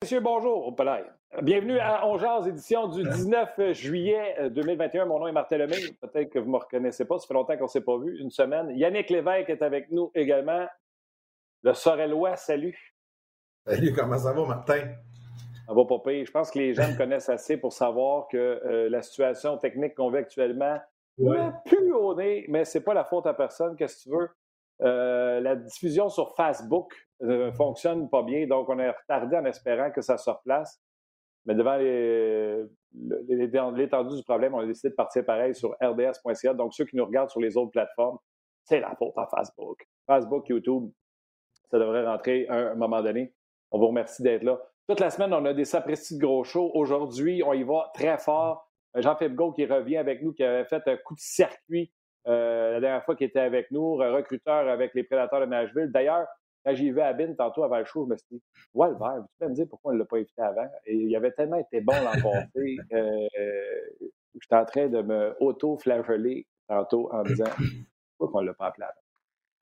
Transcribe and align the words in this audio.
Monsieur, 0.00 0.20
bonjour, 0.20 0.68
au 0.68 0.70
palais. 0.70 1.04
Bienvenue 1.42 1.80
à 1.80 2.06
Ongears, 2.06 2.46
édition 2.46 2.86
du 2.86 3.02
19 3.02 3.72
juillet 3.72 4.48
2021. 4.48 5.06
Mon 5.06 5.18
nom 5.18 5.26
est 5.26 5.32
Martin 5.32 5.58
Lemay. 5.58 5.74
Peut-être 6.00 6.30
que 6.30 6.38
vous 6.38 6.46
ne 6.46 6.52
me 6.52 6.58
reconnaissez 6.58 7.04
pas. 7.04 7.18
Ça 7.18 7.26
fait 7.26 7.34
longtemps 7.34 7.56
qu'on 7.56 7.64
ne 7.64 7.68
s'est 7.68 7.80
pas 7.80 7.98
vu, 7.98 8.16
une 8.20 8.30
semaine. 8.30 8.70
Yannick 8.76 9.10
Lévesque 9.10 9.50
est 9.50 9.60
avec 9.60 9.90
nous 9.90 10.12
également. 10.14 10.68
Le 11.64 11.74
Sorellois, 11.74 12.36
salut. 12.36 12.94
Salut, 13.66 13.92
comment 13.92 14.16
ça 14.18 14.32
va, 14.32 14.46
Martin? 14.46 14.94
Ça 15.66 15.74
va 15.74 15.84
pas 15.84 15.98
pire. 15.98 16.24
Je 16.24 16.30
pense 16.30 16.52
que 16.52 16.60
les 16.60 16.74
gens 16.74 16.88
me 16.88 16.96
connaissent 16.96 17.28
assez 17.28 17.56
pour 17.56 17.72
savoir 17.72 18.28
que 18.28 18.36
euh, 18.36 18.88
la 18.88 19.02
situation 19.02 19.58
technique 19.58 19.96
qu'on 19.96 20.12
vit 20.12 20.18
actuellement 20.18 20.78
ouais. 21.18 21.50
plus 21.66 21.92
au 21.92 22.14
nez, 22.14 22.46
mais 22.48 22.64
c'est 22.64 22.82
pas 22.82 22.94
la 22.94 23.04
faute 23.04 23.26
à 23.26 23.34
personne. 23.34 23.74
Qu'est-ce 23.74 24.04
que 24.04 24.10
tu 24.10 24.16
veux? 24.16 24.28
Euh, 24.80 25.40
la 25.40 25.56
diffusion 25.56 26.08
sur 26.08 26.36
Facebook 26.36 27.07
ne 27.20 27.50
fonctionne 27.50 28.08
pas 28.08 28.22
bien, 28.22 28.46
donc 28.46 28.68
on 28.68 28.78
est 28.78 28.90
retardé 28.90 29.36
en 29.36 29.44
espérant 29.44 29.90
que 29.90 30.00
ça 30.00 30.16
se 30.16 30.30
replace. 30.30 30.80
Mais 31.46 31.54
devant 31.54 31.78
l'étendue 33.74 34.16
du 34.16 34.22
problème, 34.22 34.54
on 34.54 34.58
a 34.58 34.66
décidé 34.66 34.90
de 34.90 34.94
partir 34.94 35.24
pareil 35.24 35.54
sur 35.54 35.76
rds.ca. 35.80 36.54
Donc, 36.54 36.74
ceux 36.74 36.84
qui 36.84 36.96
nous 36.96 37.06
regardent 37.06 37.30
sur 37.30 37.40
les 37.40 37.56
autres 37.56 37.70
plateformes, 37.70 38.18
c'est 38.64 38.80
la 38.80 38.94
faute 38.96 39.16
à 39.16 39.26
Facebook. 39.34 39.86
Facebook, 40.06 40.48
YouTube, 40.48 40.90
ça 41.70 41.78
devrait 41.78 42.04
rentrer 42.04 42.46
à 42.48 42.72
un 42.72 42.74
moment 42.74 43.02
donné. 43.02 43.32
On 43.70 43.78
vous 43.78 43.88
remercie 43.88 44.22
d'être 44.22 44.42
là. 44.42 44.60
Toute 44.86 45.00
la 45.00 45.10
semaine, 45.10 45.32
on 45.32 45.44
a 45.44 45.54
des 45.54 45.64
sapristi 45.64 46.16
de 46.16 46.22
gros 46.22 46.44
shows. 46.44 46.70
Aujourd'hui, 46.74 47.42
on 47.44 47.52
y 47.52 47.62
va 47.62 47.90
très 47.94 48.18
fort. 48.18 48.70
Jean-Philippe 48.94 49.34
Gault 49.34 49.52
qui 49.52 49.66
revient 49.66 49.98
avec 49.98 50.22
nous, 50.22 50.32
qui 50.32 50.42
avait 50.42 50.64
fait 50.64 50.82
un 50.86 50.96
coup 50.96 51.14
de 51.14 51.20
circuit 51.20 51.92
euh, 52.26 52.72
la 52.72 52.80
dernière 52.80 53.04
fois 53.04 53.16
qu'il 53.16 53.26
était 53.26 53.40
avec 53.40 53.70
nous, 53.70 53.94
recruteur 53.94 54.68
avec 54.68 54.94
les 54.94 55.02
Prédateurs 55.02 55.40
de 55.40 55.46
Nashville. 55.46 55.90
D'ailleurs, 55.90 56.26
quand 56.64 56.74
j'ai 56.74 56.90
vu 56.90 57.00
Abin 57.00 57.34
tantôt 57.34 57.64
avant 57.64 57.78
le 57.78 57.84
show, 57.84 58.04
je 58.04 58.10
me 58.12 58.16
suis 58.16 58.26
dit, 58.30 58.42
ouais, 58.74 58.88
le 58.88 58.96
verre, 58.96 59.24
tu 59.28 59.36
peux 59.38 59.48
me 59.48 59.54
dire 59.54 59.66
pourquoi 59.68 59.92
on 59.92 59.94
ne 59.94 60.00
l'a 60.00 60.04
pas 60.04 60.16
invité 60.16 60.42
avant? 60.42 60.68
Et 60.86 60.94
il 60.94 61.16
avait 61.16 61.32
tellement 61.32 61.58
été 61.58 61.80
bon 61.80 61.94
l'an 61.94 62.12
passé. 62.12 62.76
Euh, 62.92 63.28
J'étais 64.40 64.56
en 64.56 64.64
train 64.64 64.88
de 64.88 65.02
me 65.02 65.34
auto-flageller 65.40 66.46
tantôt 66.68 67.08
en 67.12 67.22
disant, 67.22 67.50
pourquoi 68.18 68.40
on 68.40 68.42
ne 68.42 68.48
l'a 68.48 68.54
pas 68.54 68.66
appelé 68.66 68.84
avant? 68.84 68.94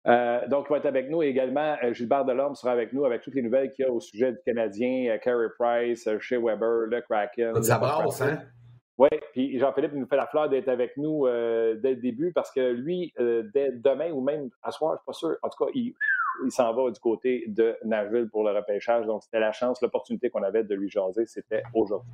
Euh, 0.06 0.48
donc, 0.48 0.66
il 0.70 0.72
va 0.72 0.78
être 0.78 0.86
avec 0.86 1.10
nous 1.10 1.22
également. 1.22 1.78
Euh, 1.84 1.94
Gilbert 1.94 2.26
Delorme 2.26 2.56
sera 2.56 2.72
avec 2.72 2.92
nous 2.92 3.06
avec 3.06 3.22
toutes 3.22 3.36
les 3.36 3.42
nouvelles 3.42 3.72
qu'il 3.72 3.86
y 3.86 3.88
a 3.88 3.92
au 3.92 4.00
sujet 4.00 4.32
du 4.32 4.40
Canadien, 4.46 5.12
euh, 5.12 5.18
Carey 5.18 5.48
Price, 5.58 6.10
Shea 6.20 6.40
Weber, 6.40 6.88
le 6.88 7.02
Kraken. 7.02 7.62
Ça 7.64 7.78
brasse, 7.78 8.22
hein? 8.22 8.40
Oui, 8.98 9.10
puis 9.32 9.58
Jean-Philippe 9.58 9.94
nous 9.94 10.06
fait 10.06 10.18
la 10.18 10.28
fleur 10.28 10.50
d'être 10.50 10.68
avec 10.68 10.98
nous 10.98 11.26
euh, 11.26 11.76
dès 11.76 11.96
le 11.96 12.02
début 12.02 12.32
parce 12.32 12.52
que 12.52 12.72
lui, 12.72 13.12
euh, 13.20 13.44
dès 13.54 13.72
demain 13.72 14.12
ou 14.12 14.22
même 14.22 14.50
à 14.62 14.72
soir, 14.72 14.92
je 14.92 14.96
ne 14.96 14.98
suis 15.00 15.06
pas 15.06 15.14
sûr, 15.14 15.38
en 15.42 15.50
tout 15.50 15.66
cas, 15.66 15.72
il, 15.74 15.96
il 16.46 16.52
s'en 16.52 16.74
va 16.74 16.90
du 16.92 17.00
côté 17.00 17.46
de 17.48 17.78
Nashville 17.84 18.30
pour 18.30 18.44
le 18.44 18.56
repêchage. 18.56 19.06
Donc, 19.06 19.24
c'était 19.24 19.40
la 19.40 19.52
chance, 19.52 19.82
l'opportunité 19.82 20.30
qu'on 20.30 20.44
avait 20.44 20.64
de 20.64 20.76
lui 20.76 20.90
jaser, 20.90 21.26
c'était 21.26 21.64
aujourd'hui. 21.74 22.12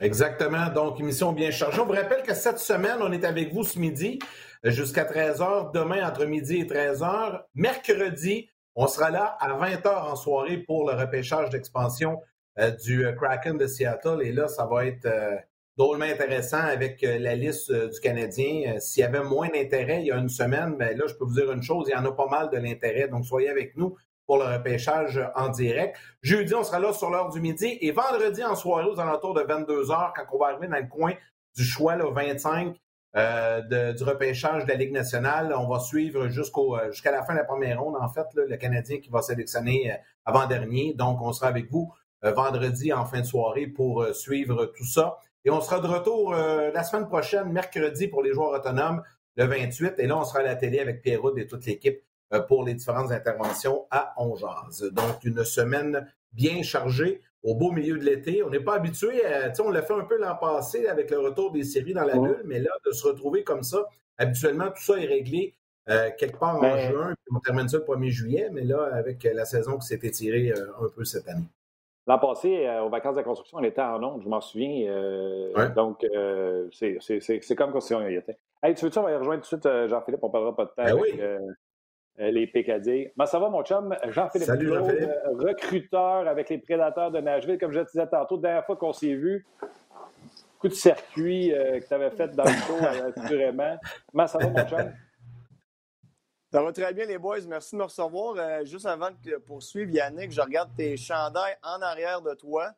Exactement. 0.00 0.68
Donc, 0.68 1.00
émission 1.00 1.32
bien 1.32 1.50
chargée. 1.50 1.80
On 1.80 1.86
vous 1.86 1.92
rappelle 1.92 2.22
que 2.22 2.34
cette 2.34 2.58
semaine, 2.58 2.98
on 3.00 3.10
est 3.10 3.24
avec 3.24 3.52
vous 3.52 3.64
ce 3.64 3.78
midi 3.78 4.18
jusqu'à 4.62 5.04
13h. 5.04 5.72
Demain, 5.72 6.06
entre 6.06 6.24
midi 6.24 6.58
et 6.58 6.64
13h. 6.64 7.42
Mercredi, 7.54 8.48
on 8.76 8.86
sera 8.86 9.10
là 9.10 9.36
à 9.40 9.48
20h 9.48 9.88
en 9.88 10.14
soirée 10.14 10.58
pour 10.58 10.88
le 10.88 10.96
repêchage 10.96 11.50
d'expansion 11.50 12.20
euh, 12.58 12.70
du 12.70 13.06
euh, 13.06 13.12
Kraken 13.12 13.58
de 13.58 13.66
Seattle. 13.66 14.20
Et 14.22 14.32
là, 14.32 14.46
ça 14.46 14.66
va 14.66 14.86
être 14.86 15.06
euh, 15.06 15.36
drôlement 15.78 16.04
intéressant 16.04 16.60
avec 16.60 17.02
euh, 17.04 17.18
la 17.18 17.36
liste 17.36 17.70
euh, 17.70 17.88
du 17.88 18.00
Canadien. 18.00 18.78
S'il 18.80 19.02
y 19.02 19.04
avait 19.04 19.22
moins 19.22 19.48
d'intérêt 19.48 20.00
il 20.00 20.08
y 20.08 20.12
a 20.12 20.16
une 20.16 20.28
semaine, 20.28 20.74
mais 20.76 20.94
là, 20.94 21.06
je 21.06 21.14
peux 21.14 21.24
vous 21.24 21.34
dire 21.34 21.50
une 21.52 21.62
chose, 21.62 21.86
il 21.88 21.92
y 21.92 21.96
en 21.96 22.04
a 22.04 22.12
pas 22.12 22.26
mal 22.26 22.50
de 22.50 22.58
l'intérêt. 22.58 23.08
Donc, 23.08 23.24
soyez 23.24 23.48
avec 23.48 23.76
nous 23.76 23.96
pour 24.26 24.36
le 24.38 24.44
repêchage 24.44 25.20
en 25.36 25.48
direct. 25.48 25.96
Jeudi, 26.20 26.54
on 26.54 26.64
sera 26.64 26.80
là 26.80 26.92
sur 26.92 27.08
l'heure 27.08 27.30
du 27.30 27.40
midi. 27.40 27.78
Et 27.80 27.92
vendredi, 27.92 28.44
en 28.44 28.56
soirée, 28.56 28.84
aux 28.84 29.00
alentours 29.00 29.34
de 29.34 29.42
22 29.42 29.90
heures, 29.90 30.12
quand 30.14 30.24
on 30.32 30.38
va 30.38 30.48
arriver 30.48 30.66
dans 30.66 30.76
le 30.76 30.88
coin 30.88 31.12
du 31.56 31.64
choix, 31.64 31.96
le 31.96 32.10
25, 32.10 32.76
euh, 33.16 33.62
de, 33.62 33.96
du 33.96 34.02
repêchage 34.02 34.64
de 34.64 34.68
la 34.68 34.74
Ligue 34.74 34.92
nationale. 34.92 35.54
On 35.56 35.66
va 35.66 35.78
suivre 35.78 36.28
jusqu'au 36.28 36.76
jusqu'à 36.90 37.10
la 37.10 37.22
fin 37.22 37.32
de 37.32 37.38
la 37.38 37.44
première 37.44 37.80
ronde, 37.80 37.96
en 37.98 38.08
fait, 38.08 38.26
le 38.34 38.56
Canadien 38.56 38.98
qui 38.98 39.08
va 39.08 39.22
sélectionner 39.22 39.96
avant-dernier. 40.26 40.92
Donc, 40.94 41.22
on 41.22 41.32
sera 41.32 41.46
avec 41.46 41.70
vous 41.70 41.90
euh, 42.24 42.32
vendredi 42.32 42.92
en 42.92 43.04
fin 43.04 43.20
de 43.20 43.26
soirée 43.26 43.68
pour 43.68 44.02
euh, 44.02 44.12
suivre 44.12 44.66
tout 44.76 44.84
ça. 44.84 45.18
Et 45.48 45.50
on 45.50 45.62
sera 45.62 45.80
de 45.80 45.86
retour 45.86 46.34
euh, 46.34 46.70
la 46.74 46.82
semaine 46.84 47.08
prochaine, 47.08 47.50
mercredi, 47.50 48.06
pour 48.06 48.22
les 48.22 48.34
joueurs 48.34 48.50
autonomes, 48.50 49.02
le 49.34 49.46
28. 49.46 49.94
Et 49.96 50.06
là, 50.06 50.18
on 50.18 50.24
sera 50.24 50.40
à 50.40 50.42
la 50.42 50.56
télé 50.56 50.78
avec 50.78 51.00
Pierrot 51.00 51.34
et 51.38 51.46
toute 51.46 51.64
l'équipe 51.64 52.02
pour 52.48 52.64
les 52.64 52.74
différentes 52.74 53.12
interventions 53.12 53.86
à 53.90 54.12
Ongeaz. 54.18 54.90
Donc, 54.92 55.24
une 55.24 55.42
semaine 55.44 56.06
bien 56.34 56.62
chargée 56.62 57.22
au 57.42 57.54
beau 57.54 57.72
milieu 57.72 57.96
de 57.96 58.04
l'été. 58.04 58.42
On 58.42 58.50
n'est 58.50 58.60
pas 58.60 58.74
habitué, 58.74 59.24
à, 59.24 59.50
on 59.64 59.70
l'a 59.70 59.80
fait 59.80 59.94
un 59.94 60.04
peu 60.04 60.18
l'an 60.18 60.36
passé 60.36 60.86
avec 60.86 61.10
le 61.10 61.18
retour 61.18 61.50
des 61.50 61.64
séries 61.64 61.94
dans 61.94 62.04
la 62.04 62.18
bulle, 62.18 62.42
mais 62.44 62.58
là, 62.58 62.72
de 62.84 62.90
se 62.90 63.06
retrouver 63.06 63.42
comme 63.42 63.62
ça, 63.62 63.86
habituellement, 64.18 64.68
tout 64.68 64.82
ça 64.82 64.98
est 64.98 65.06
réglé 65.06 65.54
euh, 65.88 66.10
quelque 66.18 66.36
part 66.36 66.58
en 66.58 66.60
mais... 66.60 66.90
juin, 66.90 67.14
puis 67.24 67.34
on 67.34 67.40
termine 67.40 67.70
ça 67.70 67.78
le 67.78 67.84
1er 67.84 68.10
juillet, 68.10 68.50
mais 68.52 68.64
là, 68.64 68.90
avec 68.92 69.24
la 69.24 69.46
saison 69.46 69.78
qui 69.78 69.86
s'est 69.86 70.00
étirée 70.02 70.52
euh, 70.54 70.84
un 70.84 70.90
peu 70.94 71.06
cette 71.06 71.26
année. 71.26 71.48
L'an 72.08 72.18
passé, 72.18 72.66
euh, 72.66 72.84
aux 72.84 72.88
vacances 72.88 73.16
de 73.16 73.20
la 73.20 73.24
construction, 73.24 73.58
on 73.58 73.64
était 73.64 73.82
en 73.82 74.02
ondes, 74.02 74.22
je 74.24 74.28
m'en 74.30 74.40
souviens. 74.40 74.88
Euh, 74.88 75.52
ouais. 75.54 75.68
Donc, 75.74 76.02
euh, 76.04 76.66
c'est 76.72 77.54
comme 77.54 77.70
quand 77.70 77.80
on 77.92 78.08
y 78.08 78.14
était. 78.14 78.38
Hey, 78.62 78.74
tu 78.74 78.86
veux-tu, 78.86 78.98
on 78.98 79.02
va 79.02 79.12
y 79.12 79.16
rejoindre 79.16 79.42
tout 79.46 79.56
de 79.56 79.60
suite 79.60 79.88
Jean-Philippe, 79.88 80.24
on 80.24 80.30
parlera 80.30 80.56
pas 80.56 80.64
de 80.64 80.70
temps 80.70 80.84
ben 80.84 80.98
avec 80.98 81.20
oui. 82.16 82.32
les 82.32 82.46
PKD. 82.46 83.12
Comment 83.14 83.26
ça 83.26 83.38
va, 83.38 83.50
mon 83.50 83.62
chum? 83.62 83.94
Jean-Philippe 84.08 84.48
Jean 84.48 84.84
recruteur 85.38 86.26
avec 86.26 86.48
les 86.48 86.56
Prédateurs 86.56 87.10
de 87.10 87.20
Nashville. 87.20 87.58
Comme 87.58 87.72
je 87.72 87.80
te 87.80 87.90
disais 87.90 88.06
tantôt, 88.06 88.38
dernière 88.38 88.64
fois 88.64 88.76
qu'on 88.76 88.94
s'est 88.94 89.14
vu, 89.14 89.46
coup 90.58 90.68
de 90.68 90.72
circuit 90.72 91.50
que 91.50 91.86
tu 91.86 91.94
avais 91.94 92.10
fait 92.10 92.28
dans 92.28 92.44
le 92.44 92.50
show, 92.50 92.76
assurément. 93.22 93.76
Comment 94.10 94.26
ça 94.26 94.38
va, 94.38 94.48
mon 94.48 94.66
chum? 94.66 94.92
Ça 96.50 96.62
va 96.62 96.72
très 96.72 96.94
bien, 96.94 97.04
les 97.04 97.18
boys. 97.18 97.40
Merci 97.46 97.74
de 97.74 97.78
me 97.78 97.84
recevoir. 97.84 98.34
Euh, 98.38 98.64
juste 98.64 98.86
avant 98.86 99.10
de 99.10 99.36
poursuivre, 99.36 99.90
Yannick, 99.90 100.32
je 100.32 100.40
regarde 100.40 100.70
tes 100.74 100.96
chandails 100.96 101.56
en 101.62 101.82
arrière 101.82 102.22
de 102.22 102.32
toi. 102.34 102.70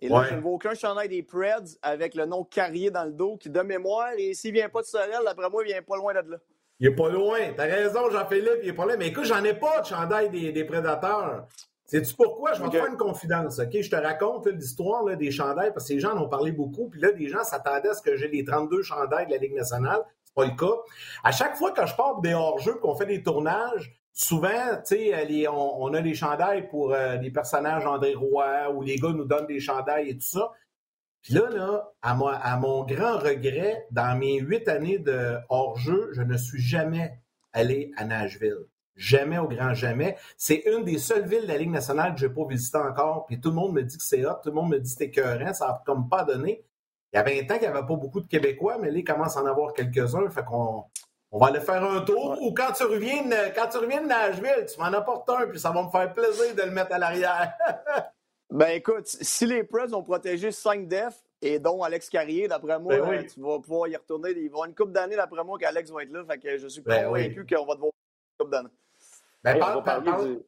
Et 0.00 0.08
là, 0.08 0.20
ouais. 0.20 0.26
je 0.28 0.34
ne 0.34 0.40
vois 0.40 0.52
aucun 0.52 0.74
chandail 0.74 1.08
des 1.08 1.22
Preds 1.22 1.78
avec 1.80 2.14
le 2.14 2.26
nom 2.26 2.44
Carrier 2.44 2.90
dans 2.90 3.04
le 3.04 3.12
dos 3.12 3.36
qui, 3.36 3.48
de 3.48 3.60
mémoire, 3.62 4.10
et 4.16 4.34
s'il 4.34 4.52
ne 4.52 4.58
vient 4.58 4.68
pas 4.68 4.82
de 4.82 4.86
Sorel, 4.86 5.20
d'après 5.24 5.48
moi, 5.48 5.62
il 5.64 5.72
vient 5.72 5.82
pas 5.82 5.96
loin 5.96 6.12
de 6.12 6.30
là. 6.30 6.36
Il 6.80 6.86
est 6.86 6.94
pas 6.94 7.08
loin. 7.08 7.38
T'as 7.56 7.64
raison, 7.64 8.08
Jean-Philippe, 8.10 8.60
il 8.62 8.68
est 8.68 8.72
pas 8.72 8.84
loin. 8.84 8.96
Mais 8.96 9.08
écoute, 9.08 9.24
j'en 9.24 9.42
ai 9.42 9.54
pas 9.54 9.80
de 9.80 9.86
chandail 9.86 10.30
des, 10.30 10.52
des 10.52 10.64
prédateurs. 10.64 11.48
Sais-tu 11.86 12.14
pourquoi? 12.14 12.52
Je 12.52 12.60
vais 12.60 12.68
okay. 12.68 12.76
te 12.76 12.82
faire 12.82 12.92
une 12.92 12.98
confidence, 12.98 13.58
OK? 13.58 13.80
Je 13.80 13.90
te 13.90 13.96
raconte 13.96 14.46
l'histoire 14.46 15.04
des 15.16 15.30
chandails 15.30 15.72
parce 15.72 15.88
que 15.88 15.94
les 15.94 16.00
gens 16.00 16.12
en 16.12 16.24
ont 16.24 16.28
parlé 16.28 16.52
beaucoup. 16.52 16.88
Puis 16.90 17.00
là, 17.00 17.10
des 17.10 17.28
gens 17.28 17.42
s'attendaient 17.42 17.88
à 17.88 17.94
ce 17.94 18.02
que 18.02 18.14
j'ai 18.14 18.28
les 18.28 18.44
32 18.44 18.82
chandails 18.82 19.26
de 19.26 19.32
la 19.32 19.38
Ligue 19.38 19.54
nationale 19.54 20.02
le 20.46 20.56
cas. 20.56 20.74
À 21.24 21.32
chaque 21.32 21.56
fois 21.56 21.72
que 21.72 21.86
je 21.86 21.94
pars 21.94 22.20
des 22.20 22.34
hors-jeux, 22.34 22.74
qu'on 22.74 22.94
fait 22.94 23.06
des 23.06 23.22
tournages, 23.22 23.98
souvent, 24.12 24.76
tu 24.86 24.96
sais, 24.96 25.48
on, 25.48 25.82
on, 25.82 25.94
a 25.94 26.00
des 26.00 26.14
chandails 26.14 26.68
pour 26.68 26.92
euh, 26.92 27.16
des 27.18 27.30
personnages 27.30 27.86
André 27.86 28.14
Roy 28.14 28.70
ou 28.70 28.82
les 28.82 28.96
gars 28.96 29.12
nous 29.12 29.24
donnent 29.24 29.46
des 29.46 29.60
chandails 29.60 30.10
et 30.10 30.14
tout 30.14 30.26
ça. 30.26 30.52
Puis 31.22 31.34
là, 31.34 31.48
là 31.50 31.92
à, 32.02 32.14
mon 32.56 32.84
grand 32.84 33.18
regret, 33.18 33.86
dans 33.90 34.18
mes 34.18 34.38
huit 34.40 34.68
années 34.68 34.98
de 34.98 35.36
hors-jeu, 35.48 36.10
je 36.12 36.22
ne 36.22 36.36
suis 36.36 36.60
jamais 36.60 37.20
allé 37.52 37.92
à 37.96 38.04
Nashville. 38.04 38.66
Jamais 38.96 39.38
au 39.38 39.46
grand 39.46 39.74
jamais. 39.74 40.16
C'est 40.36 40.64
une 40.66 40.84
des 40.84 40.98
seules 40.98 41.28
villes 41.28 41.42
de 41.42 41.48
la 41.48 41.58
Ligue 41.58 41.70
nationale 41.70 42.14
que 42.14 42.20
je 42.20 42.26
n'ai 42.26 42.34
pas 42.34 42.46
visité 42.48 42.78
encore. 42.78 43.26
Puis 43.26 43.40
tout 43.40 43.50
le 43.50 43.54
monde 43.54 43.72
me 43.72 43.82
dit 43.82 43.96
que 43.96 44.02
c'est 44.02 44.26
hot, 44.26 44.40
tout 44.42 44.48
le 44.48 44.56
monde 44.56 44.70
me 44.70 44.78
dit 44.78 44.90
que 44.90 44.98
c'est 44.98 45.04
écœurant, 45.04 45.52
ça 45.52 45.68
n'a 45.68 45.82
comme 45.86 46.08
pas 46.08 46.24
donné. 46.24 46.64
Il 47.18 47.28
y 47.28 47.32
avait 47.32 47.40
un 47.40 47.46
temps 47.46 47.58
qu'il 47.58 47.68
n'y 47.68 47.76
avait 47.76 47.86
pas 47.86 47.96
beaucoup 47.96 48.20
de 48.20 48.28
Québécois, 48.28 48.78
mais 48.78 48.90
là, 48.90 48.98
il 48.98 49.04
commence 49.04 49.36
à 49.36 49.42
en 49.42 49.46
avoir 49.46 49.72
quelques-uns. 49.72 50.30
Fait 50.30 50.44
qu'on 50.44 50.84
on 51.30 51.38
va 51.38 51.48
aller 51.48 51.60
faire 51.60 51.82
un 51.82 52.00
tour. 52.02 52.30
Ouais. 52.30 52.38
Ou 52.42 52.54
quand 52.54 52.72
tu 52.72 52.84
reviens 52.84 53.24
de, 53.24 53.54
quand 53.54 53.68
tu 53.68 53.78
reviens 53.78 54.02
de 54.02 54.06
Nashville, 54.06 54.66
tu 54.72 54.78
m'en 54.80 54.86
apportes 54.86 55.28
un, 55.30 55.46
puis 55.46 55.58
ça 55.58 55.70
va 55.70 55.82
me 55.82 55.90
faire 55.90 56.12
plaisir 56.12 56.54
de 56.54 56.62
le 56.62 56.70
mettre 56.70 56.92
à 56.92 56.98
l'arrière. 56.98 57.52
ben 58.50 58.68
écoute, 58.68 59.06
si 59.06 59.46
les 59.46 59.64
Preds 59.64 59.92
ont 59.92 60.02
protégé 60.02 60.52
5 60.52 60.86
defs, 60.86 61.22
et 61.40 61.58
dont 61.58 61.82
Alex 61.82 62.08
Carrier, 62.08 62.48
d'après 62.48 62.78
moi, 62.78 62.98
ben 62.98 63.08
oui. 63.08 63.26
tu 63.26 63.40
vas 63.40 63.60
pouvoir 63.60 63.88
y 63.88 63.96
retourner. 63.96 64.30
Il 64.30 64.36
va 64.36 64.42
y 64.42 64.46
avoir 64.48 64.64
une 64.64 64.74
coupe 64.74 64.92
d'années, 64.92 65.16
d'après 65.16 65.44
moi, 65.44 65.58
qu'Alex 65.58 65.90
va 65.90 66.02
être 66.02 66.12
là. 66.12 66.24
Fait 66.24 66.38
que 66.38 66.58
je 66.58 66.68
suis 66.68 66.82
ben 66.82 67.06
convaincu 67.06 67.40
oui. 67.40 67.46
qu'on 67.46 67.66
va 67.66 67.74
devoir 67.74 67.92
une 67.92 68.44
coupe 68.44 68.52
d'années. 68.52 68.68
Ben, 69.44 69.54
hey, 69.54 69.60
parle, 69.60 69.72
on, 69.72 69.76
va 69.76 69.82
parle, 69.82 70.04
parler 70.04 70.34
du, 70.34 70.40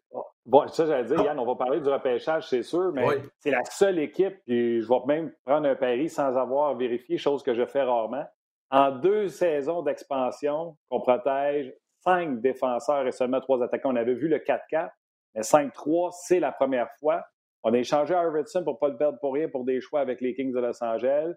Bon, 0.50 0.66
ça, 0.66 0.84
j'allais 0.84 1.04
dire, 1.04 1.22
Yann, 1.22 1.38
on 1.38 1.46
va 1.46 1.54
parler 1.54 1.80
du 1.80 1.88
repêchage, 1.88 2.48
c'est 2.48 2.64
sûr, 2.64 2.90
mais 2.92 3.06
c'est 3.38 3.52
la 3.52 3.62
seule 3.64 4.00
équipe, 4.00 4.34
puis 4.44 4.82
je 4.82 4.88
vais 4.88 4.98
même 5.06 5.32
prendre 5.44 5.68
un 5.68 5.76
pari 5.76 6.08
sans 6.08 6.36
avoir 6.36 6.74
vérifié, 6.74 7.18
chose 7.18 7.44
que 7.44 7.54
je 7.54 7.64
fais 7.64 7.82
rarement. 7.82 8.24
En 8.72 8.90
deux 8.90 9.28
saisons 9.28 9.82
d'expansion, 9.82 10.76
qu'on 10.88 11.00
protège 11.00 11.72
cinq 12.00 12.40
défenseurs 12.40 13.06
et 13.06 13.12
seulement 13.12 13.40
trois 13.40 13.62
attaquants. 13.62 13.92
On 13.92 13.96
avait 13.96 14.14
vu 14.14 14.26
le 14.26 14.38
4-4, 14.38 14.90
mais 15.36 15.42
5-3, 15.42 16.10
c'est 16.26 16.40
la 16.40 16.50
première 16.50 16.90
fois. 16.98 17.22
On 17.62 17.72
a 17.72 17.78
échangé 17.78 18.12
Arvidsson 18.12 18.64
pour 18.64 18.74
ne 18.74 18.78
pas 18.78 18.88
le 18.88 18.96
perdre 18.96 19.18
pour 19.20 19.34
rien 19.34 19.48
pour 19.48 19.64
des 19.64 19.80
choix 19.80 20.00
avec 20.00 20.20
les 20.20 20.34
Kings 20.34 20.52
de 20.52 20.58
Los 20.58 20.82
Angeles. 20.82 21.32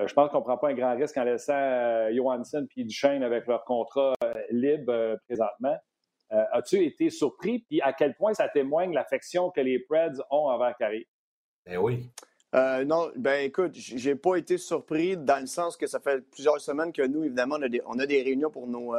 Euh, 0.00 0.08
je 0.08 0.14
pense 0.14 0.30
qu'on 0.30 0.38
ne 0.38 0.44
prend 0.44 0.58
pas 0.58 0.70
un 0.70 0.74
grand 0.74 0.96
risque 0.96 1.16
en 1.16 1.22
laissant 1.24 1.52
euh, 1.54 2.12
Johansson 2.12 2.66
et 2.76 2.82
Duchesne 2.84 3.22
avec 3.22 3.46
leur 3.46 3.64
contrat 3.64 4.14
euh, 4.24 4.32
libre 4.50 5.16
présentement. 5.28 5.76
As-tu 6.30 6.84
été 6.84 7.10
surpris? 7.10 7.60
Puis 7.60 7.80
à 7.80 7.92
quel 7.92 8.14
point 8.14 8.34
ça 8.34 8.48
témoigne 8.48 8.92
l'affection 8.92 9.50
que 9.50 9.60
les 9.60 9.78
Preds 9.78 10.20
ont 10.30 10.48
envers 10.48 10.76
Carrie? 10.76 11.06
Ben 11.64 11.78
oui. 11.78 12.10
non, 12.52 13.10
ben 13.16 13.44
écoute, 13.44 13.72
j'ai 13.74 14.14
pas 14.14 14.36
été 14.36 14.58
surpris 14.58 15.16
dans 15.16 15.40
le 15.40 15.46
sens 15.46 15.76
que 15.76 15.86
ça 15.86 16.00
fait 16.00 16.20
plusieurs 16.30 16.60
semaines 16.60 16.92
que 16.92 17.02
nous, 17.02 17.24
évidemment, 17.24 17.56
on 17.86 17.98
a 17.98 18.06
des, 18.06 18.22
réunions 18.22 18.50
pour 18.50 18.66
nos, 18.66 18.94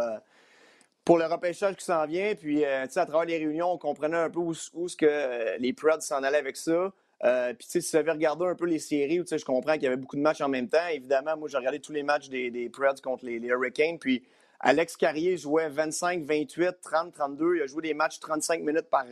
pour 1.09 1.17
le 1.17 1.25
repêchage 1.25 1.75
qui 1.75 1.85
s'en 1.85 2.05
vient. 2.05 2.35
Puis, 2.35 2.63
euh, 2.63 2.83
à 2.83 2.87
travers 2.87 3.25
les 3.25 3.39
réunions, 3.39 3.71
on 3.71 3.79
comprenait 3.79 4.15
un 4.15 4.29
peu 4.29 4.37
où, 4.37 4.53
ce 4.53 4.95
que 4.95 5.07
euh, 5.07 5.57
les 5.57 5.73
Preds 5.73 6.01
s'en 6.01 6.21
allaient 6.21 6.37
avec 6.37 6.55
ça. 6.55 6.93
Euh, 7.23 7.51
puis, 7.55 7.67
si 7.67 7.79
vous 7.79 7.95
avez 7.95 8.11
regardé 8.11 8.45
un 8.45 8.53
peu 8.53 8.67
les 8.67 8.77
séries, 8.77 9.19
je 9.27 9.43
comprends 9.43 9.73
qu'il 9.73 9.85
y 9.85 9.87
avait 9.87 9.97
beaucoup 9.97 10.17
de 10.17 10.21
matchs 10.21 10.41
en 10.41 10.49
même 10.49 10.69
temps. 10.69 10.87
Évidemment, 10.91 11.35
moi, 11.35 11.49
j'ai 11.49 11.57
regardé 11.57 11.79
tous 11.79 11.93
les 11.93 12.03
matchs 12.03 12.29
des, 12.29 12.51
des 12.51 12.69
Preds 12.69 13.01
contre 13.01 13.25
les, 13.25 13.39
Hurricanes. 13.39 13.97
Puis, 13.97 14.23
Alex 14.59 14.97
Carrier 14.97 15.37
jouait 15.37 15.69
25, 15.69 16.23
28, 16.23 16.81
30, 16.81 17.13
32. 17.13 17.55
Il 17.55 17.61
a 17.61 17.67
joué 17.67 17.81
des 17.81 17.93
matchs 17.93 18.19
35 18.19 18.61
minutes 18.61 18.89
par, 18.89 19.05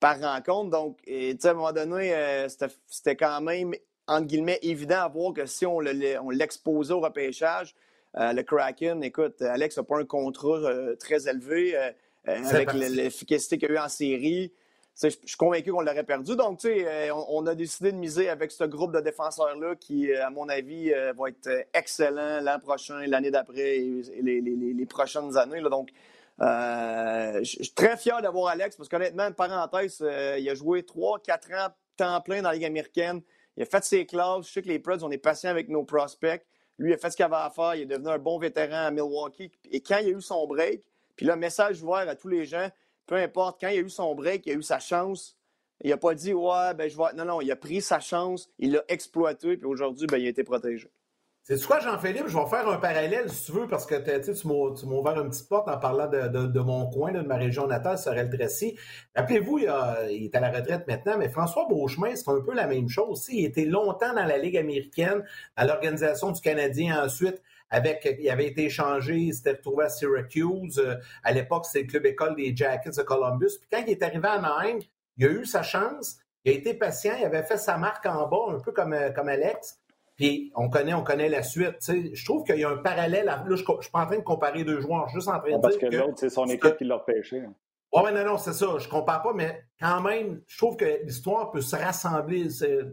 par 0.00 0.20
rencontre. 0.20 0.70
Donc, 0.70 0.98
à 1.08 1.48
un 1.48 1.54
moment 1.54 1.72
donné, 1.72 2.46
c'était 2.86 3.16
quand 3.16 3.40
même, 3.40 3.74
entre 4.06 4.26
guillemets, 4.26 4.58
évident 4.62 5.00
à 5.00 5.08
voir 5.08 5.32
que 5.32 5.46
si 5.46 5.64
on 5.64 5.80
l'exposait 5.80 6.92
au 6.92 7.00
repêchage, 7.00 7.74
euh, 8.18 8.32
le 8.32 8.42
Kraken, 8.42 9.02
écoute, 9.04 9.42
Alex 9.42 9.76
n'a 9.76 9.82
pas 9.82 9.98
un 9.98 10.04
contrat 10.04 10.56
euh, 10.56 10.96
très 10.96 11.28
élevé 11.28 11.76
euh, 11.76 11.90
avec 12.26 12.72
l'efficacité 12.72 13.58
qu'il 13.58 13.70
a 13.70 13.74
eu 13.74 13.78
en 13.78 13.88
série. 13.88 14.52
Je 15.02 15.08
suis 15.08 15.36
convaincu 15.36 15.72
qu'on 15.72 15.82
l'aurait 15.82 16.04
perdu. 16.04 16.36
Donc, 16.36 16.60
tu 16.60 16.68
sais, 16.68 17.10
on, 17.10 17.46
a 17.46 17.54
décidé 17.54 17.92
de 17.92 17.98
miser 17.98 18.30
avec 18.30 18.50
ce 18.50 18.64
groupe 18.64 18.92
de 18.92 19.00
défenseurs-là 19.00 19.76
qui, 19.76 20.12
à 20.14 20.30
mon 20.30 20.48
avis, 20.48 20.90
va 20.90 21.28
être 21.28 21.66
excellent 21.74 22.40
l'an 22.40 22.58
prochain, 22.58 23.06
l'année 23.06 23.30
d'après 23.30 23.76
et 23.76 24.22
les, 24.22 24.86
prochaines 24.86 25.36
années. 25.36 25.60
Donc, 25.60 25.90
je 26.40 27.42
suis 27.44 27.74
très 27.74 27.98
fier 27.98 28.22
d'avoir 28.22 28.48
Alex 28.48 28.76
parce 28.76 28.88
qu'honnêtement, 28.88 29.30
parenthèse, 29.32 30.02
il 30.38 30.48
a 30.48 30.54
joué 30.54 30.80
3-4 30.80 31.66
ans 31.66 31.72
temps 31.96 32.20
plein 32.20 32.42
dans 32.42 32.50
la 32.50 32.54
Ligue 32.54 32.64
américaine. 32.64 33.22
Il 33.56 33.62
a 33.62 33.66
fait 33.66 33.84
ses 33.84 34.06
classes. 34.06 34.46
Je 34.46 34.52
sais 34.52 34.62
que 34.62 34.68
les 34.68 34.78
Preds, 34.78 35.02
on 35.02 35.10
est 35.10 35.18
patient 35.18 35.50
avec 35.50 35.68
nos 35.68 35.84
prospects. 35.84 36.44
Lui, 36.78 36.90
il 36.90 36.94
a 36.94 36.98
fait 36.98 37.10
ce 37.10 37.16
qu'il 37.16 37.24
avait 37.24 37.36
à 37.36 37.50
faire. 37.50 37.74
Il 37.74 37.82
est 37.82 37.86
devenu 37.86 38.08
un 38.08 38.18
bon 38.18 38.38
vétéran 38.38 38.86
à 38.86 38.90
Milwaukee. 38.90 39.50
Et 39.70 39.80
quand 39.80 39.98
il 39.98 40.08
a 40.08 40.18
eu 40.18 40.20
son 40.20 40.46
break, 40.46 40.84
puis 41.16 41.24
là, 41.24 41.36
message 41.36 41.82
ouvert 41.82 42.08
à 42.08 42.14
tous 42.14 42.28
les 42.28 42.44
gens, 42.44 42.68
peu 43.06 43.16
importe, 43.16 43.60
quand 43.60 43.68
il 43.68 43.78
a 43.78 43.82
eu 43.82 43.90
son 43.90 44.14
break, 44.14 44.46
il 44.46 44.52
a 44.52 44.54
eu 44.56 44.62
sa 44.62 44.78
chance. 44.78 45.36
Il 45.82 45.90
n'a 45.90 45.96
pas 45.96 46.14
dit, 46.14 46.32
ouais, 46.32 46.74
ben 46.74 46.88
je 46.88 46.96
vais. 46.96 47.12
Non, 47.14 47.24
non, 47.24 47.40
il 47.40 47.50
a 47.50 47.56
pris 47.56 47.82
sa 47.82 48.00
chance, 48.00 48.48
il 48.58 48.72
l'a 48.72 48.82
exploité, 48.88 49.56
puis 49.56 49.66
aujourd'hui, 49.66 50.06
ben, 50.06 50.16
il 50.16 50.26
a 50.26 50.30
été 50.30 50.42
protégé. 50.42 50.90
C'est 51.48 51.64
quoi, 51.64 51.78
Jean-Philippe? 51.78 52.26
Je 52.26 52.36
vais 52.36 52.46
faire 52.46 52.68
un 52.68 52.78
parallèle, 52.78 53.30
si 53.30 53.44
tu 53.44 53.52
veux, 53.52 53.68
parce 53.68 53.86
que 53.86 53.94
tu 53.94 54.46
m'as 54.48 54.96
ouvert 54.96 55.22
une 55.22 55.30
petite 55.30 55.48
porte 55.48 55.68
en 55.68 55.78
parlant 55.78 56.08
de, 56.08 56.58
mon 56.58 56.90
coin, 56.90 57.12
de 57.12 57.20
ma 57.20 57.36
région 57.36 57.68
natale, 57.68 57.98
Sorel-Tracy. 57.98 58.76
Rappelez-vous, 59.14 59.58
il, 59.58 59.72
il, 60.10 60.24
est 60.24 60.34
à 60.34 60.40
la 60.40 60.50
retraite 60.50 60.88
maintenant, 60.88 61.16
mais 61.18 61.28
François 61.28 61.68
Beauchemin, 61.68 62.16
c'est 62.16 62.28
un 62.28 62.40
peu 62.40 62.52
la 62.52 62.66
même 62.66 62.88
chose. 62.88 63.26
Il 63.28 63.44
était 63.44 63.64
longtemps 63.64 64.12
dans 64.12 64.24
la 64.24 64.38
Ligue 64.38 64.56
américaine, 64.56 65.22
à 65.54 65.64
l'Organisation 65.64 66.32
du 66.32 66.40
Canadien 66.40 67.04
ensuite. 67.04 67.40
Avec, 67.70 68.16
il 68.20 68.30
avait 68.30 68.46
été 68.46 68.64
échangé, 68.64 69.16
il 69.16 69.34
s'était 69.34 69.52
retrouvé 69.52 69.84
à 69.84 69.88
Syracuse. 69.88 70.82
À 71.22 71.32
l'époque, 71.32 71.66
c'était 71.66 71.82
le 71.82 71.88
club 71.88 72.06
école 72.06 72.36
des 72.36 72.54
Jackets 72.54 72.96
de 72.96 73.02
Columbus. 73.02 73.58
Puis 73.60 73.68
quand 73.70 73.82
il 73.86 73.90
est 73.90 74.02
arrivé 74.02 74.28
à 74.28 74.32
Anaheim, 74.32 74.78
il 75.16 75.26
a 75.26 75.30
eu 75.30 75.44
sa 75.44 75.62
chance. 75.62 76.18
Il 76.44 76.52
a 76.52 76.54
été 76.54 76.74
patient, 76.74 77.14
il 77.18 77.24
avait 77.24 77.42
fait 77.42 77.56
sa 77.56 77.76
marque 77.76 78.06
en 78.06 78.28
bas, 78.28 78.54
un 78.56 78.60
peu 78.60 78.70
comme, 78.70 78.96
comme 79.14 79.28
Alex. 79.28 79.80
Puis 80.16 80.50
on 80.54 80.70
connaît, 80.70 80.94
on 80.94 81.02
connaît 81.02 81.28
la 81.28 81.42
suite. 81.42 81.76
je 81.80 82.24
trouve 82.24 82.44
qu'il 82.44 82.58
y 82.58 82.64
a 82.64 82.70
un 82.70 82.78
parallèle. 82.78 83.26
Là, 83.26 83.44
je 83.46 83.50
ne 83.50 83.56
suis 83.56 83.90
pas 83.92 84.00
en 84.00 84.06
train 84.06 84.16
de 84.16 84.22
comparer 84.22 84.64
deux 84.64 84.80
joueurs, 84.80 85.08
juste 85.08 85.28
en 85.28 85.38
train 85.38 85.48
de 85.48 85.48
dire. 85.48 85.60
Parce 85.60 85.76
que, 85.76 85.86
l'autre, 85.86 86.14
c'est 86.16 86.30
son 86.30 86.46
équipe 86.46 86.76
qui 86.76 86.84
l'a 86.84 86.96
repêché. 86.96 87.42
Oui, 87.92 88.02
mais 88.04 88.12
non, 88.12 88.32
non, 88.32 88.38
c'est 88.38 88.52
ça. 88.52 88.66
Je 88.78 88.86
ne 88.86 88.90
compare 88.90 89.22
pas, 89.22 89.32
mais 89.34 89.64
quand 89.80 90.00
même, 90.00 90.40
je 90.46 90.56
trouve 90.56 90.76
que 90.76 91.04
l'histoire 91.04 91.50
peut 91.50 91.60
se 91.60 91.76
rassembler 91.76 92.48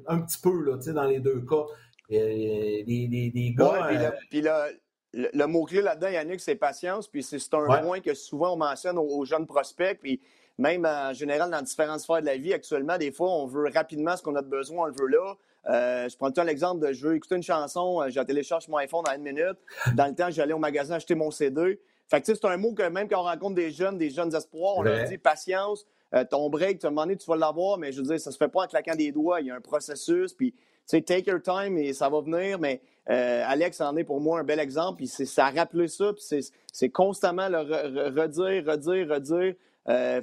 un 0.08 0.20
petit 0.22 0.40
peu 0.42 0.64
là, 0.64 0.78
dans 0.94 1.06
les 1.06 1.20
deux 1.20 1.42
cas. 1.42 1.66
Les, 2.14 3.56
gars. 3.58 3.88
Ouais, 3.88 4.10
puis, 4.30 4.48
euh, 4.48 4.70
le, 5.14 5.30
le, 5.34 5.48
mot-clé 5.48 5.82
là-dedans, 5.82 6.10
Yannick, 6.10 6.40
c'est 6.40 6.56
patience. 6.56 7.08
Puis 7.08 7.24
c'est 7.24 7.54
un 7.54 7.82
point 7.82 8.00
que 8.00 8.14
souvent 8.14 8.54
on 8.54 8.58
mentionne 8.58 8.98
aux, 8.98 9.26
jeunes 9.26 9.46
prospects. 9.46 10.00
Puis 10.02 10.22
même 10.58 10.86
en 10.86 11.14
général, 11.14 11.50
dans 11.52 11.62
différentes 11.62 12.00
sphères 12.00 12.22
de 12.22 12.26
la 12.26 12.38
vie, 12.38 12.54
actuellement, 12.54 12.98
des 12.98 13.12
fois, 13.12 13.30
on 13.30 13.46
veut 13.46 13.70
rapidement 13.74 14.16
ce 14.16 14.24
qu'on 14.24 14.36
a 14.36 14.42
de 14.42 14.50
besoin, 14.50 14.84
on 14.84 14.88
le 14.88 14.94
veut 14.94 15.08
là. 15.08 15.36
Euh, 15.70 16.10
je 16.10 16.18
prends 16.18 16.30
tout 16.30 16.42
l'exemple 16.42 16.86
de 16.86 16.92
je 16.92 17.08
veux 17.08 17.16
écouter 17.16 17.36
une 17.36 17.44
chanson, 17.44 18.02
euh, 18.02 18.10
je 18.10 18.20
télécharge 18.20 18.68
mon 18.68 18.78
iPhone 18.78 19.04
en 19.08 19.14
une 19.14 19.22
minute. 19.22 19.58
Dans 19.96 20.08
le 20.08 20.14
temps, 20.14 20.30
j'allais 20.30 20.54
au 20.54 20.60
magasin 20.60 20.96
acheter 20.96 21.16
mon 21.16 21.32
CD. 21.32 21.80
Fait 22.10 22.20
que 22.20 22.28
c'est 22.28 22.46
un 22.46 22.58
mot 22.58 22.74
que 22.74 22.84
même 22.84 23.08
quand 23.08 23.22
on 23.22 23.24
rencontre 23.24 23.56
des 23.56 23.72
jeunes, 23.72 23.98
des 23.98 24.10
jeunes 24.10 24.36
espoirs, 24.36 24.78
on 24.78 24.84
leur 24.84 25.08
dit 25.08 25.18
patience, 25.18 25.86
euh, 26.14 26.26
ton 26.30 26.50
break, 26.50 26.80
tu 26.80 26.86
vas 26.86 26.90
demander, 26.90 27.16
tu 27.16 27.26
vas 27.28 27.38
l'avoir, 27.38 27.78
mais 27.78 27.92
je 27.92 28.02
veux 28.02 28.08
dire, 28.08 28.20
ça 28.20 28.32
se 28.32 28.38
fait 28.38 28.50
pas 28.50 28.64
en 28.64 28.68
claquant 28.68 28.96
des 28.96 29.12
doigts. 29.12 29.40
Il 29.42 29.48
y 29.48 29.52
a 29.52 29.56
un 29.56 29.62
processus, 29.62 30.34
puis 30.34 30.54
sais, 30.86 31.02
take 31.02 31.30
your 31.30 31.42
time 31.42 31.78
et 31.78 31.94
ça 31.94 32.10
va 32.10 32.22
venir, 32.22 32.60
mais 32.60 32.82
Alex 33.06 33.82
en 33.82 33.98
est 33.98 34.04
pour 34.04 34.22
moi 34.22 34.40
un 34.40 34.44
bel 34.44 34.60
exemple, 34.60 34.98
puis 34.98 35.08
ça 35.08 35.48
a 35.48 35.52
rappelé 35.52 35.88
ça, 35.88 36.14
puis 36.14 36.44
c'est 36.72 36.90
constamment 36.90 37.50
le 37.50 37.60
redire, 37.60 38.66
redire, 38.66 39.10
redire. 39.10 39.56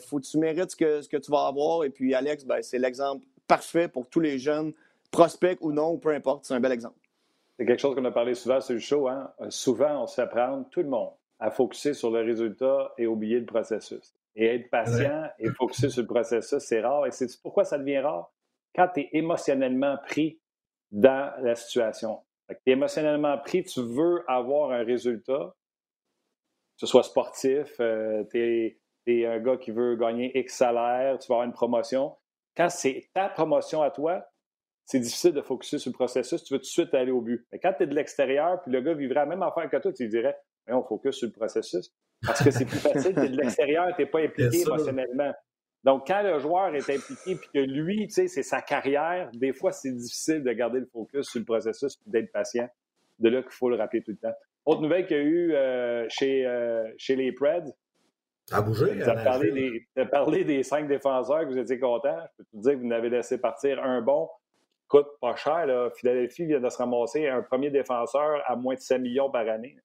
faut 0.00 0.18
que 0.18 0.26
tu 0.26 0.38
mérites 0.38 0.70
ce 0.70 0.76
que, 0.76 1.02
ce 1.02 1.08
que 1.08 1.18
tu 1.18 1.30
vas 1.30 1.46
avoir, 1.46 1.84
et 1.84 1.90
puis 1.90 2.14
Alex, 2.14 2.44
ben, 2.44 2.62
c'est 2.62 2.78
l'exemple 2.78 3.26
parfait 3.46 3.88
pour 3.88 4.08
tous 4.08 4.20
les 4.20 4.38
jeunes 4.38 4.72
prospect 5.10 5.58
ou 5.60 5.72
non, 5.72 5.98
peu 5.98 6.10
importe, 6.10 6.44
c'est 6.44 6.54
un 6.54 6.60
bel 6.60 6.72
exemple. 6.72 6.98
C'est 7.56 7.66
quelque 7.66 7.80
chose 7.80 7.94
qu'on 7.94 8.04
a 8.04 8.10
parlé 8.10 8.34
souvent 8.34 8.60
sur 8.60 8.74
le 8.74 8.80
show. 8.80 9.08
Hein? 9.08 9.30
Euh, 9.40 9.50
souvent, 9.50 10.02
on 10.02 10.06
se 10.06 10.14
fait 10.14 10.28
prendre, 10.28 10.66
tout 10.70 10.80
le 10.80 10.88
monde, 10.88 11.10
à 11.38 11.50
focuser 11.50 11.94
sur 11.94 12.10
le 12.10 12.20
résultat 12.20 12.92
et 12.96 13.06
oublier 13.06 13.38
le 13.38 13.46
processus. 13.46 14.14
Et 14.36 14.46
être 14.46 14.70
patient 14.70 15.24
et 15.38 15.48
focuser 15.50 15.90
sur 15.90 16.02
le 16.02 16.06
processus, 16.06 16.58
c'est 16.60 16.80
rare. 16.80 17.06
Et 17.06 17.10
c'est 17.10 17.26
pourquoi 17.42 17.64
ça 17.64 17.78
devient 17.78 17.98
rare? 17.98 18.32
Quand 18.74 18.88
tu 18.94 19.00
es 19.00 19.10
émotionnellement 19.12 19.98
pris 20.06 20.38
dans 20.90 21.32
la 21.42 21.54
situation. 21.54 22.20
Tu 22.48 22.56
es 22.66 22.72
émotionnellement 22.72 23.38
pris, 23.38 23.62
tu 23.62 23.80
veux 23.80 24.24
avoir 24.28 24.72
un 24.72 24.82
résultat, 24.82 25.54
que 25.54 26.78
ce 26.78 26.86
soit 26.86 27.02
sportif, 27.02 27.76
euh, 27.80 28.24
tu 28.30 28.76
es, 29.06 29.26
un 29.26 29.38
gars 29.40 29.56
qui 29.56 29.70
veut 29.70 29.96
gagner 29.96 30.36
X 30.38 30.56
salaire, 30.56 31.18
tu 31.18 31.28
vas 31.28 31.36
avoir 31.36 31.46
une 31.46 31.52
promotion. 31.52 32.16
Quand 32.56 32.68
c'est 32.68 33.10
ta 33.12 33.28
promotion 33.28 33.82
à 33.82 33.90
toi, 33.90 34.24
c'est 34.84 35.00
difficile 35.00 35.32
de 35.32 35.40
focuser 35.40 35.78
sur 35.78 35.90
le 35.90 35.94
processus. 35.94 36.42
Tu 36.42 36.54
veux 36.54 36.58
tout 36.58 36.64
de 36.64 36.66
suite 36.66 36.94
aller 36.94 37.12
au 37.12 37.20
but. 37.20 37.46
Mais 37.52 37.58
quand 37.58 37.72
tu 37.72 37.84
es 37.84 37.86
de 37.86 37.94
l'extérieur, 37.94 38.60
puis 38.62 38.72
le 38.72 38.80
gars 38.80 38.94
vivrait 38.94 39.20
la 39.20 39.26
même 39.26 39.42
affaire 39.42 39.68
que 39.70 39.76
toi, 39.76 39.92
tu 39.92 40.04
lui 40.04 40.10
dirais 40.10 40.36
Mais 40.66 40.74
on 40.74 40.82
focus 40.82 41.16
sur 41.16 41.28
le 41.28 41.32
processus. 41.32 41.92
Parce 42.26 42.42
que 42.42 42.50
c'est 42.50 42.66
plus 42.66 42.78
facile, 42.78 43.14
tu 43.14 43.20
es 43.20 43.28
de 43.28 43.36
l'extérieur, 43.40 43.86
tu 43.94 44.02
n'es 44.02 44.08
pas 44.08 44.20
impliqué 44.20 44.60
émotionnellement. 44.60 45.32
Donc, 45.84 46.06
quand 46.06 46.22
le 46.22 46.38
joueur 46.38 46.74
est 46.74 46.90
impliqué, 46.90 47.36
puis 47.36 47.48
que 47.54 47.58
lui, 47.58 48.06
tu 48.06 48.14
sais, 48.14 48.28
c'est 48.28 48.42
sa 48.42 48.60
carrière, 48.60 49.30
des 49.32 49.52
fois, 49.52 49.72
c'est 49.72 49.92
difficile 49.92 50.42
de 50.42 50.52
garder 50.52 50.80
le 50.80 50.86
focus 50.86 51.28
sur 51.28 51.40
le 51.40 51.46
processus 51.46 51.98
et 52.06 52.10
d'être 52.10 52.32
patient. 52.32 52.68
De 53.18 53.28
là 53.28 53.42
qu'il 53.42 53.52
faut 53.52 53.70
le 53.70 53.76
rappeler 53.76 54.02
tout 54.02 54.12
le 54.12 54.16
temps. 54.16 54.34
Autre 54.66 54.82
nouvelle 54.82 55.06
qu'il 55.06 55.16
y 55.16 55.20
a 55.20 55.22
eu 55.22 55.52
euh, 55.54 56.06
chez, 56.08 56.46
euh, 56.46 56.84
chez 56.98 57.16
les 57.16 57.32
Preds. 57.32 57.72
À 58.50 58.60
bouger. 58.62 58.96
Tu 58.96 59.02
as, 59.02 59.24
parlé 59.24 59.52
des, 59.52 60.04
parlé 60.06 60.44
des 60.44 60.62
cinq 60.62 60.88
défenseurs 60.88 61.40
que 61.40 61.46
vous 61.46 61.58
étiez 61.58 61.78
contents. 61.78 62.18
Je 62.38 62.42
peux 62.42 62.44
te 62.44 62.62
dire 62.62 62.72
que 62.72 62.78
vous 62.78 62.86
n'avez 62.86 63.08
laissé 63.08 63.38
partir 63.38 63.82
un 63.82 64.02
bon 64.02 64.28
coûte 64.90 65.08
pas 65.20 65.36
cher. 65.36 65.66
Là. 65.66 65.88
Philadelphie 65.96 66.44
vient 66.44 66.60
de 66.60 66.68
se 66.68 66.76
ramasser 66.76 67.26
un 67.28 67.40
premier 67.40 67.70
défenseur 67.70 68.42
à 68.44 68.56
moins 68.56 68.74
de 68.74 68.80
7 68.80 69.00
millions 69.00 69.30
par 69.30 69.48
année. 69.48 69.76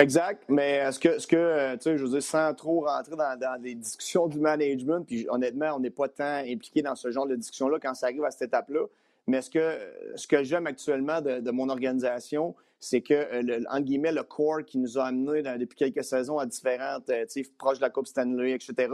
Exact, 0.00 0.44
mais 0.48 0.74
est-ce 0.76 1.00
que, 1.00 1.18
ce 1.18 1.26
que 1.26 1.36
euh, 1.36 1.76
tu 1.76 1.82
sais, 1.82 1.98
je 1.98 2.04
veux 2.04 2.10
dire, 2.10 2.22
sans 2.22 2.54
trop 2.54 2.82
rentrer 2.82 3.16
dans, 3.16 3.36
dans 3.38 3.60
des 3.60 3.74
discussions 3.74 4.28
du 4.28 4.38
management, 4.38 5.04
puis 5.04 5.26
honnêtement, 5.28 5.74
on 5.74 5.80
n'est 5.80 5.90
pas 5.90 6.08
tant 6.08 6.36
impliqué 6.46 6.82
dans 6.82 6.94
ce 6.94 7.10
genre 7.10 7.26
de 7.26 7.34
discussion-là 7.34 7.78
quand 7.82 7.94
ça 7.94 8.06
arrive 8.06 8.22
à 8.24 8.30
cette 8.30 8.48
étape-là, 8.48 8.86
mais 9.26 9.42
ce 9.42 9.50
que, 9.50 9.78
ce 10.14 10.28
que 10.28 10.44
j'aime 10.44 10.66
actuellement 10.68 11.20
de, 11.20 11.50
mon 11.50 11.68
organisation, 11.68 12.54
c'est 12.78 13.00
que, 13.00 13.14
euh, 13.14 13.42
le, 13.42 13.64
en 13.70 13.80
guillemets, 13.80 14.12
le 14.12 14.22
core 14.22 14.64
qui 14.64 14.78
nous 14.78 14.98
a 14.98 15.04
amenés 15.06 15.42
depuis 15.58 15.76
quelques 15.76 16.04
saisons 16.04 16.38
à 16.38 16.46
différentes, 16.46 17.10
euh, 17.10 17.26
tu 17.26 17.44
proches 17.58 17.78
de 17.78 17.82
la 17.82 17.90
Coupe 17.90 18.06
Stanley, 18.06 18.52
etc., 18.52 18.88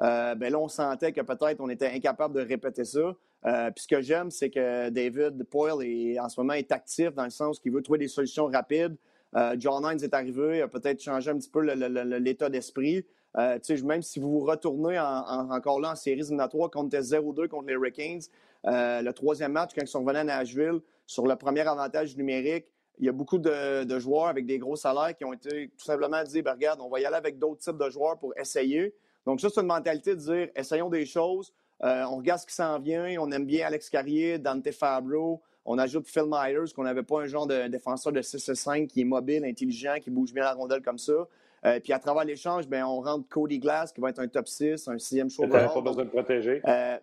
euh, 0.00 0.34
ben 0.34 0.52
là, 0.52 0.58
on 0.58 0.68
sentait 0.68 1.12
que 1.12 1.20
peut-être 1.20 1.60
on 1.60 1.68
était 1.68 1.88
incapable 1.88 2.34
de 2.34 2.40
répéter 2.40 2.84
ça. 2.84 3.14
Euh, 3.44 3.70
puis 3.70 3.82
ce 3.84 3.88
que 3.88 4.00
j'aime, 4.00 4.30
c'est 4.30 4.50
que 4.50 4.88
David 4.90 5.44
Poyle 5.44 5.86
est, 5.86 6.18
en 6.18 6.28
ce 6.28 6.40
moment 6.40 6.54
est 6.54 6.72
actif 6.72 7.14
dans 7.14 7.24
le 7.24 7.30
sens 7.30 7.58
qu'il 7.58 7.72
veut 7.72 7.82
trouver 7.82 7.98
des 8.00 8.08
solutions 8.08 8.46
rapides. 8.46 8.96
Euh, 9.34 9.56
John 9.58 9.84
Hines 9.84 10.02
est 10.02 10.14
arrivé, 10.14 10.62
a 10.62 10.68
peut-être 10.68 11.00
changé 11.00 11.30
un 11.30 11.36
petit 11.36 11.50
peu 11.50 11.60
l'état 11.60 12.48
d'esprit. 12.48 13.04
Euh, 13.38 13.58
même 13.84 14.02
si 14.02 14.20
vous 14.20 14.40
retournez 14.40 14.98
encore 14.98 15.80
là 15.80 15.92
en 15.92 15.94
séries 15.94 16.20
éliminatoires 16.20 16.70
contre 16.70 16.96
0-2 16.96 17.48
contre 17.48 17.66
les 17.66 17.74
Hurricanes, 17.74 18.20
le 18.64 19.10
troisième 19.12 19.52
match, 19.52 19.70
quand 19.74 19.82
ils 19.82 19.88
sont 19.88 20.00
revenus 20.00 20.20
à 20.20 20.24
Nashville, 20.24 20.80
sur 21.06 21.26
le 21.26 21.36
premier 21.36 21.62
avantage 21.62 22.16
numérique, 22.16 22.66
il 22.98 23.06
y 23.06 23.08
a 23.08 23.12
beaucoup 23.12 23.38
de, 23.38 23.98
joueurs 23.98 24.26
avec 24.26 24.46
des 24.46 24.58
gros 24.58 24.76
salaires 24.76 25.16
qui 25.16 25.24
ont 25.24 25.32
été 25.32 25.70
tout 25.76 25.84
simplement 25.84 26.22
dit 26.24 26.42
ben, 26.42 26.52
regarde, 26.52 26.80
on 26.80 26.88
va 26.88 27.00
y 27.00 27.04
aller 27.04 27.16
avec 27.16 27.38
d'autres 27.38 27.60
types 27.60 27.78
de 27.78 27.90
joueurs 27.90 28.18
pour 28.18 28.36
essayer. 28.36 28.94
Donc, 29.26 29.40
ça, 29.40 29.48
c'est 29.52 29.60
une 29.60 29.66
mentalité 29.66 30.14
de 30.14 30.20
dire 30.20 30.48
essayons 30.54 30.90
des 30.90 31.06
choses, 31.06 31.52
euh, 31.84 32.04
on 32.04 32.16
regarde 32.16 32.40
ce 32.40 32.46
qui 32.46 32.54
s'en 32.54 32.78
vient, 32.78 33.16
on 33.18 33.30
aime 33.32 33.46
bien 33.46 33.66
Alex 33.66 33.90
Carrier, 33.90 34.38
Dante 34.38 34.70
Fabro, 34.70 35.42
on 35.64 35.78
ajoute 35.78 36.06
Phil 36.06 36.24
Myers, 36.26 36.72
qu'on 36.74 36.84
n'avait 36.84 37.02
pas 37.02 37.20
un 37.20 37.26
genre 37.26 37.46
de 37.46 37.68
défenseur 37.68 38.12
de 38.12 38.20
6-5 38.20 38.86
qui 38.88 39.02
est 39.02 39.04
mobile, 39.04 39.44
intelligent, 39.44 39.96
qui 40.00 40.10
bouge 40.10 40.32
bien 40.32 40.44
la 40.44 40.54
rondelle 40.54 40.82
comme 40.82 40.98
ça. 40.98 41.28
Euh, 41.64 41.78
puis 41.78 41.92
à 41.92 41.98
travers 41.98 42.24
l'échange, 42.24 42.66
ben, 42.66 42.84
on 42.84 43.00
rentre 43.00 43.28
Cody 43.28 43.58
Glass, 43.58 43.92
qui 43.92 44.00
va 44.00 44.10
être 44.10 44.18
un 44.18 44.28
top 44.28 44.48
6, 44.48 44.88
un 44.88 44.98
sixième 44.98 45.30
choix. 45.30 45.46
pas 45.46 45.80
besoin 45.80 46.04
de 46.04 46.10
protéger. 46.10 46.60
Euh, 46.66 46.98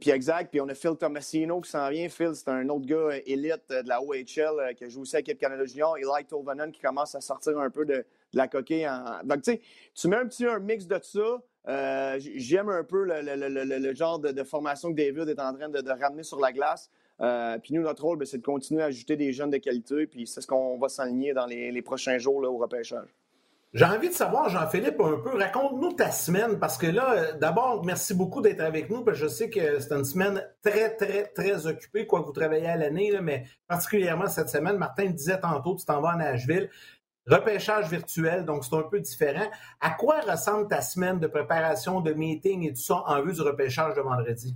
puis 0.00 0.10
exact. 0.10 0.50
Puis 0.50 0.60
on 0.60 0.68
a 0.68 0.74
Phil 0.74 0.96
Tomasino 0.96 1.60
qui 1.60 1.70
s'en 1.70 1.88
vient. 1.88 2.08
Phil, 2.08 2.34
c'est 2.34 2.48
un 2.48 2.68
autre 2.68 2.86
gars 2.86 3.16
élite 3.24 3.62
de 3.70 3.88
la 3.88 4.02
OHL 4.02 4.74
qui 4.76 4.84
a 4.84 4.88
joué 4.88 5.02
aussi 5.02 5.16
à 5.16 5.20
l'équipe 5.20 5.38
Canada 5.38 5.64
Junior. 5.64 5.96
Eli 5.96 6.24
Tolvanen 6.26 6.72
qui 6.72 6.80
commence 6.80 7.14
à 7.14 7.20
sortir 7.20 7.58
un 7.58 7.70
peu 7.70 7.84
de, 7.84 8.04
la 8.34 8.48
coquille. 8.48 8.88
Donc, 9.24 9.42
tu 9.42 9.52
sais, 9.52 9.60
tu 9.94 10.08
mets 10.08 10.16
un 10.16 10.26
petit 10.26 10.46
un 10.46 10.58
mix 10.58 10.86
de 10.86 10.98
ça. 11.02 11.42
Euh, 11.68 12.18
j'aime 12.18 12.68
un 12.68 12.82
peu 12.82 13.04
le, 13.04 13.94
genre 13.94 14.18
de, 14.18 14.42
formation 14.42 14.90
que 14.90 14.96
David 14.96 15.28
est 15.28 15.40
en 15.40 15.54
train 15.54 15.68
de, 15.68 15.90
ramener 15.90 16.22
sur 16.22 16.40
la 16.40 16.52
glace. 16.52 16.90
Euh, 17.20 17.58
puis 17.58 17.74
nous, 17.74 17.82
notre 17.82 18.02
rôle, 18.02 18.18
ben, 18.18 18.24
c'est 18.24 18.38
de 18.38 18.42
continuer 18.42 18.82
à 18.82 18.86
ajouter 18.86 19.16
des 19.16 19.32
jeunes 19.32 19.50
de 19.50 19.58
qualité. 19.58 20.06
Puis 20.06 20.26
c'est 20.26 20.40
ce 20.40 20.46
qu'on 20.46 20.78
va 20.78 20.88
s'aligner 20.88 21.32
dans 21.34 21.46
les, 21.46 21.82
prochains 21.82 22.18
jours 22.18 22.42
au 22.42 22.58
repêchage. 22.58 23.08
J'ai 23.74 23.86
envie 23.86 24.10
de 24.10 24.14
savoir, 24.14 24.50
Jean-Philippe, 24.50 25.00
un 25.00 25.16
peu, 25.16 25.34
raconte-nous 25.38 25.94
ta 25.94 26.10
semaine, 26.10 26.58
parce 26.58 26.76
que 26.76 26.86
là, 26.86 27.14
euh, 27.14 27.32
d'abord, 27.38 27.82
merci 27.86 28.12
beaucoup 28.12 28.42
d'être 28.42 28.60
avec 28.60 28.90
nous, 28.90 29.02
parce 29.02 29.18
que 29.18 29.24
je 29.24 29.28
sais 29.28 29.48
que 29.48 29.80
c'est 29.80 29.92
une 29.94 30.04
semaine 30.04 30.46
très, 30.62 30.94
très, 30.94 31.24
très 31.28 31.66
occupée, 31.66 32.06
quoi, 32.06 32.20
vous 32.20 32.32
travaillez 32.32 32.66
à 32.66 32.76
l'année, 32.76 33.18
mais 33.22 33.46
particulièrement 33.66 34.26
cette 34.26 34.50
semaine, 34.50 34.76
Martin 34.76 35.06
disait 35.06 35.40
tantôt, 35.40 35.74
tu 35.74 35.86
t'en 35.86 36.02
vas 36.02 36.10
à 36.10 36.16
Nashville. 36.16 36.68
Repêchage 37.26 37.88
virtuel, 37.88 38.44
donc 38.44 38.64
c'est 38.64 38.74
un 38.74 38.82
peu 38.82 39.00
différent. 39.00 39.48
À 39.80 39.90
quoi 39.90 40.20
ressemble 40.20 40.68
ta 40.68 40.82
semaine 40.82 41.18
de 41.18 41.26
préparation, 41.26 42.02
de 42.02 42.12
meeting 42.12 42.68
et 42.68 42.74
tout 42.74 42.82
ça 42.82 43.04
en 43.06 43.22
vue 43.22 43.32
du 43.32 43.40
repêchage 43.40 43.94
de 43.94 44.02
vendredi? 44.02 44.54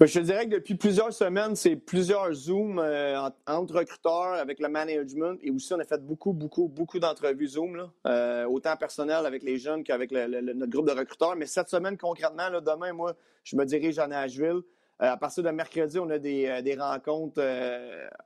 Ben, 0.00 0.06
je 0.06 0.18
te 0.18 0.24
dirais 0.24 0.48
que 0.48 0.56
depuis 0.56 0.74
plusieurs 0.74 1.12
semaines, 1.12 1.54
c'est 1.54 1.76
plusieurs 1.76 2.32
Zooms 2.32 2.80
euh, 2.80 3.28
entre 3.46 3.76
recruteurs 3.76 4.34
avec 4.34 4.58
le 4.58 4.68
management 4.68 5.38
et 5.40 5.52
aussi 5.52 5.72
on 5.72 5.78
a 5.78 5.84
fait 5.84 6.04
beaucoup, 6.04 6.32
beaucoup, 6.32 6.66
beaucoup 6.66 6.98
d'entrevues 6.98 7.46
Zoom, 7.46 7.88
euh, 8.04 8.44
autant 8.46 8.76
personnel 8.76 9.24
avec 9.24 9.44
les 9.44 9.56
jeunes 9.56 9.84
qu'avec 9.84 10.10
notre 10.10 10.66
groupe 10.66 10.88
de 10.88 10.98
recruteurs. 10.98 11.36
Mais 11.36 11.46
cette 11.46 11.68
semaine, 11.68 11.96
concrètement, 11.96 12.50
demain, 12.60 12.92
moi, 12.92 13.14
je 13.44 13.54
me 13.54 13.64
dirige 13.64 14.00
à 14.00 14.08
Nashville. 14.08 14.62
Euh, 15.00 15.12
à 15.12 15.16
partir 15.16 15.44
de 15.44 15.50
mercredi, 15.50 15.96
on 16.00 16.10
a 16.10 16.18
des, 16.18 16.46
euh, 16.46 16.82
rencontres, 16.82 17.40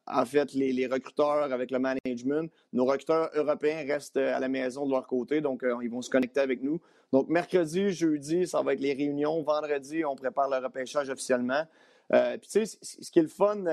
en 0.07 0.25
fait, 0.25 0.55
les, 0.55 0.87
recruteurs 0.87 1.53
avec 1.53 1.71
le 1.71 1.79
management. 1.79 2.51
Nos 2.73 2.87
recruteurs 2.87 3.29
européens 3.35 3.85
restent 3.87 4.17
à 4.17 4.41
la 4.41 4.49
maison 4.49 4.87
de 4.87 4.93
leur 4.93 5.07
côté, 5.07 5.43
donc 5.43 5.63
ils 5.83 5.91
vont 5.91 6.01
se 6.01 6.09
connecter 6.09 6.41
avec 6.41 6.63
nous. 6.63 6.81
Donc, 7.13 7.29
mercredi, 7.29 7.91
jeudi, 7.91 8.47
ça 8.47 8.63
va 8.63 8.75
être 8.75 8.81
les 8.81 8.93
réunions. 8.93 9.43
Vendredi, 9.43 10.05
on 10.05 10.15
prépare 10.15 10.49
le 10.49 10.59
repêchage 10.65 11.09
officiellement. 11.09 11.65
Puis, 12.11 12.49
tu 12.51 12.67
sais, 12.67 12.79
ce 12.81 13.11
qui 13.11 13.19
est 13.19 13.23
le 13.23 13.29
fun, 13.29 13.65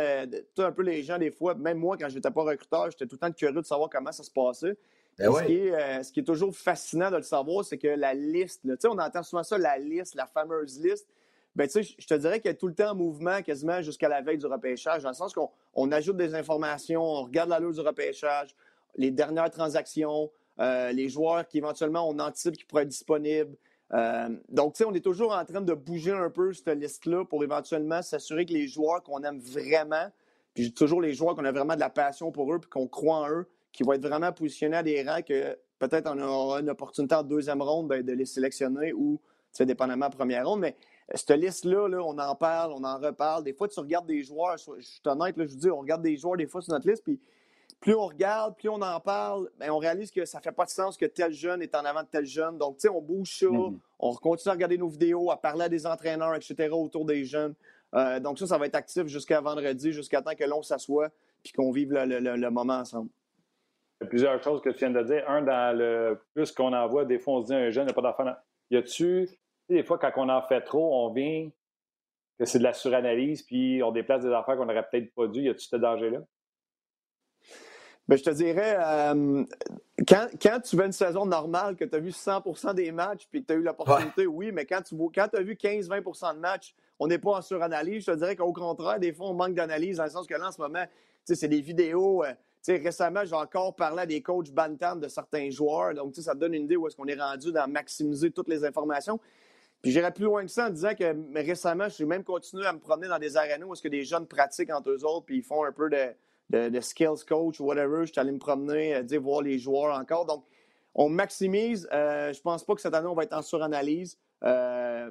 tu 0.56 0.62
un 0.62 0.72
peu 0.72 0.84
les 0.84 1.04
gens, 1.04 1.18
des 1.18 1.32
fois, 1.32 1.54
même 1.56 1.78
moi, 1.78 1.98
quand 1.98 2.10
je 2.10 2.16
n'étais 2.16 2.32
pas 2.32 2.44
recruteur, 2.44 2.92
j'étais 2.92 3.06
tout 3.06 3.16
le 3.16 3.28
temps 3.28 3.32
curieux 3.32 3.54
de 3.54 3.66
savoir 3.66 3.90
comment 3.90 4.12
ça 4.12 4.24
se 4.24 4.32
passait. 4.32 4.78
Ben 5.18 5.32
ce, 5.32 5.44
qui 5.44 5.54
est, 5.54 6.04
ce, 6.04 6.12
qui 6.12 6.20
est, 6.20 6.24
toujours 6.24 6.54
fascinant 6.54 7.10
de 7.10 7.16
le 7.16 7.24
savoir, 7.24 7.64
c'est 7.64 7.78
que 7.78 7.88
la 7.88 8.14
liste, 8.14 8.64
tu 8.64 8.76
sais, 8.78 8.88
on 8.90 9.00
entend 9.00 9.24
souvent 9.24 9.44
ça, 9.44 9.58
la 9.58 9.78
liste, 9.78 10.16
la 10.16 10.28
fameuse 10.28 10.78
liste 10.82 11.08
ben, 11.56 11.68
tu 11.68 11.84
sais, 11.84 11.96
je 11.98 12.06
te 12.06 12.14
dirais 12.14 12.40
qu'elle 12.42 12.52
est 12.52 12.58
tout 12.58 12.68
le 12.68 12.76
temps 12.76 12.92
en 12.92 12.96
mouvement 12.96 13.42
quasiment 13.42 13.82
jusqu'à 13.82 14.10
la 14.10 14.22
veille 14.22 14.38
du 14.38 14.46
repêchage, 14.46 15.04
dans 15.04 15.10
le 15.10 15.16
sens 15.16 15.34
qu'on 15.34 15.92
ajoute 15.92 16.18
des 16.18 16.36
informations, 16.36 17.02
on 17.02 17.24
regarde 17.24 17.50
la 17.50 17.60
du 17.62 17.80
repêchage, 17.80 18.54
les 18.98 19.10
dernières 19.10 19.50
transactions, 19.50 20.30
euh, 20.60 20.92
les 20.92 21.10
joueurs 21.10 21.48
qui 21.48 21.58
éventuellement 21.58 22.10
on 22.10 22.18
anticipe 22.20 22.56
qui 22.58 22.66
pourraient 22.66 22.84
être 22.84 22.90
disponibles. 22.90 23.56
Euh, 23.94 24.30
donc, 24.50 24.74
tu 24.74 24.80
sais, 24.80 24.86
on 24.86 24.94
est 24.94 25.04
toujours 25.04 25.34
en 25.34 25.46
train 25.46 25.62
de 25.62 25.74
bouger 25.74 26.12
un 26.12 26.30
peu 26.30 26.54
cette 26.54 26.70
liste-là 26.70 27.26
pour 27.26 27.44
éventuellement 27.44 28.02
s'assurer 28.02 28.46
que 28.46 28.54
les 28.54 28.68
joueurs 28.68 29.04
qu'on 29.04 29.22
aime 29.24 29.40
vraiment, 29.40 30.10
puis 30.54 30.74
toujours 30.74 31.02
les 31.02 31.14
joueurs 31.14 31.36
qu'on 31.36 31.46
a 31.46 31.52
vraiment 31.52 31.76
de 31.76 31.80
la 31.80 31.90
passion 31.90 32.32
pour 32.32 32.52
eux, 32.54 32.60
puis 32.60 32.70
qu'on 32.70 32.88
croit 32.88 33.18
en 33.18 33.30
eux, 33.30 33.48
qui 33.72 33.84
vont 33.84 33.94
être 33.94 34.08
vraiment 34.08 34.32
positionnés 34.32 34.78
à 34.78 34.84
des 34.84 35.04
rangs 35.04 35.22
que 35.22 35.58
peut-être 35.80 36.10
on 36.10 36.20
aura 36.20 36.62
une 36.62 36.70
opportunité 36.70 37.14
en 37.14 37.24
deuxième 37.24 37.62
ronde 37.62 37.90
ben, 37.90 38.02
de 38.02 38.14
les 38.14 38.26
sélectionner 38.26 38.94
ou, 38.94 39.20
tu 39.52 39.58
sais, 39.58 39.66
dépendamment 39.66 40.10
première 40.10 40.48
ronde. 40.48 40.62
Mais 40.62 40.76
cette 41.14 41.38
liste-là, 41.38 41.88
on 42.02 42.18
en 42.18 42.36
parle, 42.36 42.72
on 42.72 42.84
en 42.84 42.98
reparle. 42.98 43.44
Des 43.44 43.54
fois, 43.54 43.68
tu 43.68 43.80
regardes 43.80 44.08
des 44.08 44.24
joueurs, 44.24 44.58
je 44.58 44.82
suis 44.82 45.02
honnête, 45.06 45.38
là, 45.38 45.46
je 45.46 45.52
vous 45.52 45.60
dis, 45.60 45.70
on 45.70 45.80
regarde 45.80 46.02
des 46.02 46.18
joueurs 46.18 46.38
des 46.38 46.48
fois 46.48 46.62
sur 46.62 46.74
notre 46.74 46.90
liste, 46.90 47.04
puis 47.04 47.20
plus 47.86 47.94
on 47.94 48.08
regarde, 48.08 48.58
plus 48.58 48.68
on 48.68 48.82
en 48.82 49.00
parle, 49.00 49.48
bien, 49.60 49.72
on 49.72 49.78
réalise 49.78 50.10
que 50.10 50.26
ça 50.26 50.40
ne 50.40 50.44
fait 50.44 50.52
pas 50.52 50.66
de 50.66 50.72
sens 50.72 50.98
que 50.98 51.06
tel 51.06 51.32
jeune 51.32 51.62
est 51.62 51.76
en 51.76 51.86
avant 51.86 52.02
de 52.02 52.08
tel 52.08 52.26
jeune. 52.26 52.58
Donc, 52.58 52.78
tu 52.78 52.82
sais, 52.82 52.90
on 52.90 53.00
bouge 53.00 53.38
ça, 53.38 53.46
mm-hmm. 53.46 53.78
on 54.00 54.16
continue 54.16 54.50
à 54.50 54.54
regarder 54.54 54.80
nos 54.80 54.88
vidéos, 54.88 55.30
à 55.30 55.38
parler 55.38 55.66
à 55.66 55.70
des 55.70 55.86
entraîneurs, 55.86 56.34
etc., 56.34 56.70
autour 56.72 57.06
des 57.06 57.26
jeunes. 57.26 57.54
Euh, 57.94 58.20
donc, 58.20 58.40
ça, 58.40 58.48
ça 58.48 58.58
va 58.58 58.66
être 58.66 58.74
actif 58.74 59.06
jusqu'à 59.06 59.40
vendredi, 59.40 59.92
jusqu'à 59.92 60.24
temps 60.24 60.34
que 60.34 60.44
l'on 60.46 60.64
s'assoie 60.64 61.12
puis 61.44 61.54
qu'on 61.54 61.70
vive 61.70 61.94
le, 61.94 62.50
moment 62.50 62.80
ensemble. 62.80 63.12
Il 64.02 64.06
y 64.06 64.08
a 64.08 64.10
plusieurs 64.10 64.42
choses 64.42 64.62
que 64.62 64.72
tu 64.72 64.80
viens 64.80 64.90
de 64.90 65.04
dire. 65.04 65.24
Un, 65.30 65.44
dans 65.44 65.78
le 65.78 66.20
plus 66.34 66.52
qu'on 66.52 66.74
envoie, 66.74 67.06
des 67.06 67.20
fois, 67.20 67.36
on 67.36 67.42
se 67.44 67.48
dit 67.50 67.54
un 67.54 67.70
jeune 67.70 67.86
n'a 67.86 67.94
pas 67.94 68.02
d'enfant. 68.02 68.26
Y 68.72 68.78
a-tu 68.78 69.30
des 69.70 69.84
fois, 69.84 70.00
quand 70.00 70.12
on 70.16 70.30
en 70.30 70.42
fait 70.42 70.62
trop, 70.62 71.06
on 71.06 71.14
vient 71.14 71.52
que 72.40 72.46
c'est 72.46 72.58
de 72.58 72.64
la 72.64 72.74
suranalyse, 72.74 73.44
puis 73.44 73.84
on 73.84 73.92
déplace 73.92 74.24
des 74.24 74.32
affaires 74.32 74.58
qu'on 74.58 74.66
n'aurait 74.66 74.88
peut-être 74.92 75.14
pas 75.14 75.28
dû. 75.28 75.44
Y 75.44 75.50
a-tu 75.50 75.68
ce 75.68 75.76
danger-là? 75.76 76.22
Bien, 78.08 78.18
je 78.18 78.24
te 78.24 78.30
dirais, 78.30 78.78
euh, 78.80 79.44
quand, 80.08 80.28
quand, 80.40 80.60
tu 80.60 80.76
veux 80.76 80.86
une 80.86 80.92
saison 80.92 81.26
normale, 81.26 81.76
que 81.76 81.86
tu 81.86 81.96
as 81.96 82.00
vu 82.00 82.12
100% 82.12 82.76
des 82.76 82.92
matchs, 82.92 83.28
puis 83.32 83.42
que 83.42 83.48
tu 83.48 83.54
as 83.54 83.56
eu 83.56 83.64
l'opportunité, 83.64 84.28
oui, 84.28 84.52
mais 84.52 84.66
quand 84.66 84.84
tu 84.84 84.96
quand 84.96 85.34
as 85.34 85.42
vu 85.42 85.54
15-20% 85.54 86.36
de 86.36 86.40
matchs, 86.40 86.76
on 87.00 87.08
n'est 87.08 87.18
pas 87.18 87.32
en 87.32 87.42
suranalyse. 87.42 88.06
Je 88.06 88.12
te 88.12 88.18
dirais 88.18 88.36
qu'au 88.36 88.54
contraire, 88.54 89.00
des 89.00 89.12
fois, 89.12 89.30
on 89.30 89.34
manque 89.34 89.56
d'analyse, 89.56 89.98
dans 89.98 90.04
le 90.04 90.12
sens 90.12 90.28
que 90.28 90.36
là, 90.36 90.50
en 90.50 90.52
ce 90.52 90.62
moment, 90.62 90.86
c'est 91.24 91.48
des 91.48 91.62
vidéos. 91.62 92.24
Euh, 92.24 92.34
récemment, 92.68 93.26
j'ai 93.26 93.36
encore 93.36 93.76
parlé 93.76 94.04
à 94.04 94.06
des 94.06 94.22
coachs 94.22 94.52
Bantam 94.52 95.00
de 95.00 95.08
certains 95.08 95.50
joueurs. 95.50 95.96
Donc, 95.96 96.16
ça 96.16 96.34
te 96.34 96.38
donne 96.40 96.54
une 96.54 96.66
idée 96.66 96.76
où 96.76 96.88
est-ce 96.88 96.96
qu'on 96.96 97.08
est 97.08 97.20
rendu 97.20 97.52
dans 97.52 97.68
maximiser 97.68 98.30
toutes 98.30 98.50
les 98.50 98.64
informations. 98.64 99.20
Puis 99.82 99.92
j'irais 99.92 100.12
plus 100.12 100.26
loin 100.26 100.44
que 100.44 100.52
ça 100.52 100.68
en 100.68 100.70
disant 100.70 100.94
que 100.94 101.40
récemment, 101.40 101.90
j'ai 101.90 102.06
même 102.06 102.24
continué 102.24 102.66
à 102.66 102.74
me 102.74 102.80
promener 102.80 103.08
dans 103.08 103.20
des 103.20 103.36
arénas 103.36 103.66
où 103.66 103.74
est-ce 103.74 103.84
que 103.84 103.88
des 103.88 104.04
jeunes 104.04 104.26
pratiquent 104.28 104.72
entre 104.72 104.92
eux 104.92 105.06
autres, 105.06 105.26
puis 105.26 105.38
ils 105.38 105.44
font 105.44 105.64
un 105.64 105.72
peu 105.72 105.90
de, 105.90 106.08
skills 106.82 107.26
coach 107.28 107.60
whatever. 107.60 108.06
Je 108.06 108.12
suis 108.12 108.20
allé 108.20 108.32
me 108.32 108.40
promener, 108.40 108.96
euh, 108.96 109.04
dire, 109.04 109.22
voir 109.22 109.42
les 109.42 109.58
joueurs 109.60 109.98
encore. 109.98 110.26
Donc, 110.26 110.46
on 110.94 111.10
maximise. 111.10 111.88
Euh, 111.92 112.34
je 112.34 112.42
pense 112.42 112.64
pas 112.64 112.76
que 112.76 112.82
cette 112.82 112.94
année, 112.94 113.08
on 113.08 113.16
va 113.16 113.24
être 113.24 113.36
en 113.36 113.42
suranalyse. 113.42 114.18
Euh, 114.44 115.10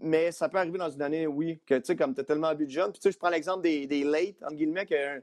mais 0.00 0.32
ça 0.32 0.48
peut 0.48 0.58
arriver 0.58 0.78
dans 0.78 0.90
une 0.90 1.02
année, 1.02 1.26
oui, 1.26 1.60
que 1.66 1.74
tu 1.74 1.84
sais, 1.84 1.96
comme 1.96 2.14
tu 2.14 2.20
as 2.20 2.24
tellement 2.24 2.54
vu 2.54 2.66
de 2.66 2.70
jeunes. 2.70 2.90
Puis 2.90 3.00
tu 3.00 3.08
sais, 3.08 3.12
je 3.12 3.18
prends 3.18 3.30
l'exemple 3.30 3.62
des, 3.62 3.86
des 3.86 4.02
late, 4.02 4.42
entre 4.42 4.56
guillemets, 4.56 4.86
que 4.86 5.22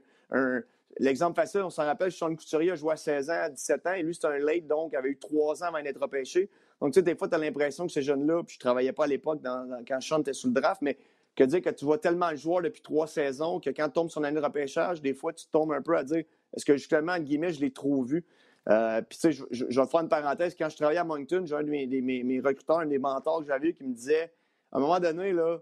L'exemple 0.98 1.36
facile, 1.36 1.60
on 1.62 1.70
s'en 1.70 1.84
rappelle, 1.84 2.10
Sean 2.10 2.34
Couturier 2.34 2.72
a 2.72 2.74
joué 2.74 2.92
à 2.92 2.96
16 2.96 3.30
ans, 3.30 3.40
à 3.44 3.48
17 3.48 3.86
ans, 3.86 3.92
et 3.92 4.02
lui, 4.02 4.14
c'était 4.14 4.26
un 4.26 4.38
late, 4.38 4.66
donc, 4.66 4.92
avait 4.94 5.10
eu 5.10 5.18
trois 5.18 5.62
ans 5.62 5.66
avant 5.66 5.82
d'être 5.82 6.00
repêché. 6.00 6.50
Donc, 6.80 6.92
tu 6.92 6.98
sais, 6.98 7.02
des 7.02 7.14
fois, 7.14 7.28
tu 7.28 7.34
as 7.34 7.38
l'impression 7.38 7.86
que 7.86 7.92
ces 7.92 8.02
jeunes-là, 8.02 8.42
puis 8.42 8.54
je 8.54 8.60
travaillais 8.60 8.92
pas 8.92 9.04
à 9.04 9.06
l'époque 9.06 9.40
quand 9.86 10.00
Sean 10.00 10.20
était 10.20 10.32
sous 10.32 10.48
le 10.48 10.54
draft, 10.54 10.82
mais 10.82 10.98
que 11.40 11.46
dire 11.46 11.62
que 11.62 11.70
tu 11.70 11.86
vois 11.86 11.96
tellement 11.96 12.30
le 12.30 12.36
joueur 12.36 12.60
depuis 12.60 12.82
trois 12.82 13.06
saisons 13.06 13.60
que 13.60 13.70
quand 13.70 13.86
tu 13.86 13.92
tombes 13.94 14.10
sur 14.10 14.22
année 14.22 14.38
de 14.38 14.44
repêchage, 14.44 15.00
des 15.00 15.14
fois, 15.14 15.32
tu 15.32 15.46
tombes 15.46 15.72
un 15.72 15.80
peu 15.80 15.96
à 15.96 16.04
dire 16.04 16.24
est-ce 16.54 16.66
que 16.66 16.76
justement, 16.76 17.12
en 17.12 17.18
guillemets, 17.18 17.52
je 17.52 17.60
l'ai 17.60 17.72
trop 17.72 18.02
vu? 18.02 18.26
Euh, 18.68 19.00
puis, 19.00 19.18
tu 19.18 19.32
sais, 19.32 19.44
je, 19.50 19.64
vais 19.64 19.86
faire 19.86 20.00
une 20.00 20.08
parenthèse. 20.10 20.54
Quand 20.54 20.68
je 20.68 20.76
travaillais 20.76 20.98
à 20.98 21.04
Moncton, 21.04 21.42
j'ai 21.46 21.54
un 21.54 21.62
de 21.62 21.70
mes, 21.70 22.40
recruteurs, 22.40 22.80
un 22.80 22.86
des 22.86 22.98
mentors 22.98 23.40
que 23.40 23.46
j'avais 23.46 23.72
qui 23.72 23.84
me 23.84 23.94
disait 23.94 24.30
à 24.70 24.76
un 24.76 24.80
moment 24.80 25.00
donné, 25.00 25.32
là, 25.32 25.58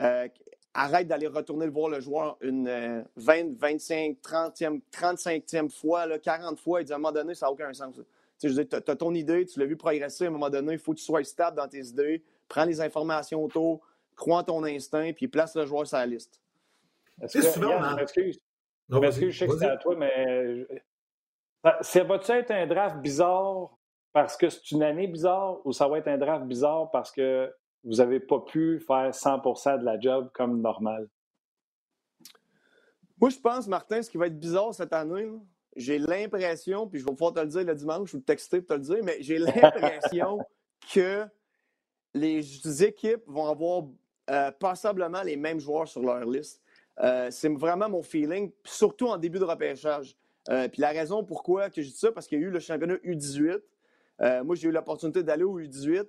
euh, 0.00 0.28
arrête 0.72 1.08
d'aller 1.08 1.26
retourner 1.26 1.66
le 1.66 1.72
voir 1.72 1.90
le 1.90 2.00
joueur 2.00 2.38
une 2.40 3.04
20, 3.16 3.58
25, 3.58 4.16
30e, 4.22 4.80
35e 4.90 5.68
fois, 5.68 6.06
là, 6.06 6.18
40 6.18 6.58
fois. 6.58 6.80
Il 6.80 6.84
dit 6.86 6.92
à 6.92 6.96
un 6.96 6.98
moment 6.98 7.12
donné, 7.12 7.34
ça 7.34 7.46
n'a 7.46 7.52
aucun 7.52 7.72
sens. 7.74 8.00
Tu 8.40 8.50
sais, 8.50 8.74
as, 8.74 8.96
ton 8.96 9.12
idée, 9.12 9.44
tu 9.44 9.60
l'as 9.60 9.66
vu 9.66 9.76
progresser, 9.76 10.24
à 10.24 10.28
un 10.28 10.30
moment 10.30 10.48
donné, 10.48 10.72
il 10.72 10.78
faut 10.78 10.92
que 10.92 10.98
tu 10.98 11.04
sois 11.04 11.22
stable 11.24 11.58
dans 11.58 11.68
tes 11.68 11.84
idées, 11.84 12.22
prends 12.48 12.64
les 12.64 12.80
informations 12.80 13.44
autour, 13.44 13.82
crois 14.18 14.38
en 14.38 14.44
ton 14.44 14.64
instinct, 14.64 15.12
puis 15.14 15.28
place 15.28 15.56
le 15.56 15.64
joueur 15.64 15.86
sur 15.86 15.96
la 15.96 16.06
liste. 16.06 16.42
C'est 17.26 17.42
souvent, 17.42 17.80
hein? 17.82 17.96
excuse. 17.96 18.38
je 18.90 19.30
sais 19.30 19.46
que 19.46 19.58
c'est 19.58 19.68
à 19.68 19.76
toi, 19.76 19.96
mais 19.96 20.66
ça 21.80 22.04
va-tu 22.04 22.32
être 22.32 22.50
un 22.50 22.66
draft 22.66 22.98
bizarre 22.98 23.76
parce 24.12 24.36
que 24.36 24.48
c'est 24.48 24.70
une 24.70 24.82
année 24.82 25.06
bizarre 25.06 25.58
ou 25.64 25.72
ça 25.72 25.88
va 25.88 25.98
être 25.98 26.08
un 26.08 26.18
draft 26.18 26.46
bizarre 26.46 26.90
parce 26.90 27.10
que 27.10 27.52
vous 27.84 27.96
n'avez 27.96 28.20
pas 28.20 28.40
pu 28.40 28.80
faire 28.80 29.10
100% 29.10 29.80
de 29.80 29.84
la 29.84 29.98
job 29.98 30.30
comme 30.32 30.60
normal? 30.60 31.08
Moi, 33.20 33.30
je 33.30 33.38
pense, 33.38 33.66
Martin, 33.66 34.02
ce 34.02 34.10
qui 34.10 34.16
va 34.16 34.26
être 34.26 34.38
bizarre 34.38 34.72
cette 34.72 34.92
année, 34.92 35.28
j'ai 35.74 35.98
l'impression, 35.98 36.86
puis 36.86 37.00
je 37.00 37.04
vais 37.04 37.12
pouvoir 37.12 37.32
te 37.32 37.40
le 37.40 37.46
dire 37.46 37.64
le 37.64 37.74
dimanche 37.74 38.14
ou 38.14 38.20
te 38.20 38.24
texter 38.24 38.60
pour 38.60 38.68
te 38.68 38.74
le 38.74 38.80
dire, 38.80 39.04
mais 39.04 39.16
j'ai 39.20 39.38
l'impression 39.38 40.38
que 40.92 41.26
les 42.14 42.84
équipes 42.84 43.22
vont 43.26 43.46
avoir 43.46 43.84
euh, 44.30 44.50
passablement 44.50 45.22
les 45.22 45.36
mêmes 45.36 45.60
joueurs 45.60 45.88
sur 45.88 46.02
leur 46.02 46.24
liste. 46.24 46.62
Euh, 47.00 47.28
c'est 47.30 47.48
vraiment 47.48 47.88
mon 47.88 48.02
feeling, 48.02 48.50
surtout 48.64 49.06
en 49.06 49.16
début 49.16 49.38
de 49.38 49.44
repêchage. 49.44 50.16
Euh, 50.50 50.68
puis 50.68 50.80
la 50.80 50.90
raison 50.90 51.24
pourquoi 51.24 51.70
que 51.70 51.82
je 51.82 51.88
dis 51.88 51.96
ça, 51.96 52.12
parce 52.12 52.26
qu'il 52.26 52.40
y 52.40 52.44
a 52.44 52.46
eu 52.46 52.50
le 52.50 52.60
championnat 52.60 52.96
U18. 52.96 53.60
moi, 54.44 54.56
j'ai 54.56 54.68
eu 54.68 54.72
l'opportunité 54.72 55.22
d'aller 55.22 55.44
au 55.44 55.60
U18 55.60 56.06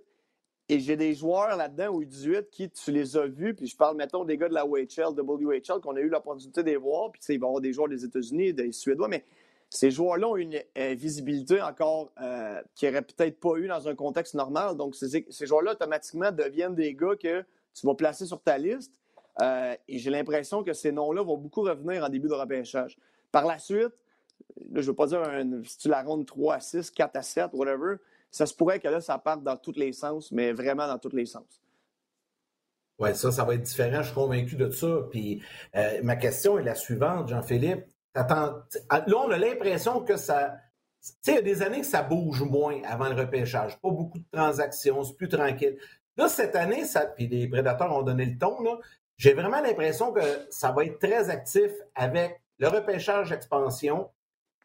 et 0.70 0.80
j'ai 0.80 0.96
des 0.96 1.14
joueurs 1.14 1.58
là-dedans 1.58 1.94
au 1.94 2.04
U18 2.04 2.50
qui, 2.50 2.70
tu 2.70 2.92
les 2.92 3.18
as 3.18 3.26
vus, 3.26 3.54
puis 3.56 3.68
je 3.68 3.76
parle, 3.76 3.98
mettons, 3.98 4.24
des 4.24 4.38
gars 4.38 4.50
de 4.50 4.54
la 4.54 4.66
WHL, 4.66 5.14
WHL, 5.18 5.82
qu'on 5.82 5.96
a 5.96 6.00
eu 6.00 6.10
l'opportunité 6.10 6.64
de 6.64 6.70
les 6.70 6.78
voir, 6.78 7.12
puis 7.12 7.22
il 7.30 7.40
va 7.40 7.46
y 7.46 7.48
avoir 7.48 7.62
des 7.62 7.74
joueurs 7.74 7.90
des 7.90 8.06
États-Unis, 8.06 8.54
des 8.54 8.72
Suédois, 8.72 9.08
mais 9.08 9.24
ces 9.70 9.92
joueurs-là 9.92 10.28
ont 10.28 10.36
une 10.36 10.62
visibilité 10.76 11.62
encore 11.62 12.12
euh, 12.22 12.62
qu'ils 12.76 12.90
n'auraient 12.90 13.04
peut-être 13.04 13.40
pas 13.40 13.56
eu 13.58 13.68
dans 13.68 13.88
un 13.88 13.96
contexte 13.96 14.34
normal. 14.34 14.76
Donc, 14.76 14.96
ces, 14.96 15.26
ces 15.30 15.46
joueurs-là, 15.46 15.74
automatiquement, 15.74 16.32
deviennent 16.32 16.76
des 16.76 16.96
gars 16.96 17.16
que 17.16 17.44
tu 17.74 17.86
vas 17.86 17.96
placer 17.96 18.26
sur 18.26 18.42
ta 18.42 18.58
liste. 18.58 18.94
Euh, 19.42 19.76
et 19.88 20.00
j'ai 20.00 20.10
l'impression 20.10 20.64
que 20.64 20.74
ces 20.74 20.92
noms-là 20.92 21.24
vont 21.24 21.38
beaucoup 21.38 21.62
revenir 21.62 22.04
en 22.04 22.10
début 22.10 22.28
de 22.28 22.34
repêchage. 22.34 22.98
Par 23.32 23.46
la 23.46 23.58
suite, 23.58 23.94
je 24.74 24.80
ne 24.80 24.82
veux 24.82 24.96
pas 24.96 25.08
dire 25.08 25.22
si 25.64 25.78
tu 25.78 25.88
la 25.88 26.04
rondes 26.04 26.26
3 26.26 26.56
à 26.56 26.60
6, 26.60 26.92
4 26.92 27.16
à 27.16 27.22
7, 27.22 27.50
whatever, 27.54 27.96
ça 28.32 28.46
se 28.46 28.54
pourrait 28.54 28.80
que 28.80 28.88
là, 28.88 29.02
ça 29.02 29.18
parte 29.18 29.44
dans 29.44 29.58
tous 29.58 29.76
les 29.76 29.94
sens, 29.94 30.32
mais 30.32 30.52
vraiment 30.52 30.88
dans 30.88 31.00
tous 31.00 31.16
les 31.16 31.26
sens. 31.26 31.62
Oui, 33.00 33.16
ça, 33.16 33.32
ça 33.32 33.46
va 33.46 33.56
être 33.56 33.64
différent, 33.64 34.02
je 34.02 34.08
suis 34.08 34.14
convaincu 34.14 34.56
de 34.56 34.70
ça. 34.70 35.08
Puis 35.10 35.42
euh, 35.76 36.02
ma 36.04 36.18
question 36.18 36.60
est 36.60 36.64
la 36.64 36.76
suivante, 36.76 37.30
Jean-Philippe. 37.30 37.86
Là, 38.16 38.66
on 38.90 39.32
a 39.32 39.38
l'impression 39.38 40.02
que 40.02 40.18
ça. 40.18 40.58
Tu 41.02 41.12
sais, 41.22 41.32
il 41.32 41.36
y 41.36 41.38
a 41.38 41.42
des 41.42 41.62
années 41.62 41.80
que 41.80 41.86
ça 41.86 42.04
bouge 42.04 42.42
moins 42.42 42.82
avant 42.84 43.08
le 43.08 43.16
repêchage. 43.16 43.80
Pas 43.80 43.90
beaucoup 43.90 44.20
de 44.20 44.26
transactions, 44.34 45.02
c'est 45.04 45.16
plus 45.16 45.30
tranquille. 45.30 45.78
Là, 46.18 46.28
cette 46.28 46.56
année, 46.56 46.84
puis 47.16 47.28
les 47.28 47.48
prédateurs 47.48 47.96
ont 47.96 48.04
donné 48.04 48.26
le 48.26 48.38
ton, 48.38 48.62
là, 48.62 48.78
j'ai 49.18 49.34
vraiment 49.34 49.62
l'impression 49.62 50.14
que 50.14 50.22
ça 50.50 50.72
va 50.72 50.86
être 50.86 51.00
très 51.00 51.30
actif 51.30 51.72
avec 51.94 52.42
le 52.58 52.68
repêchage 52.70 53.32
expansion, 53.32 54.10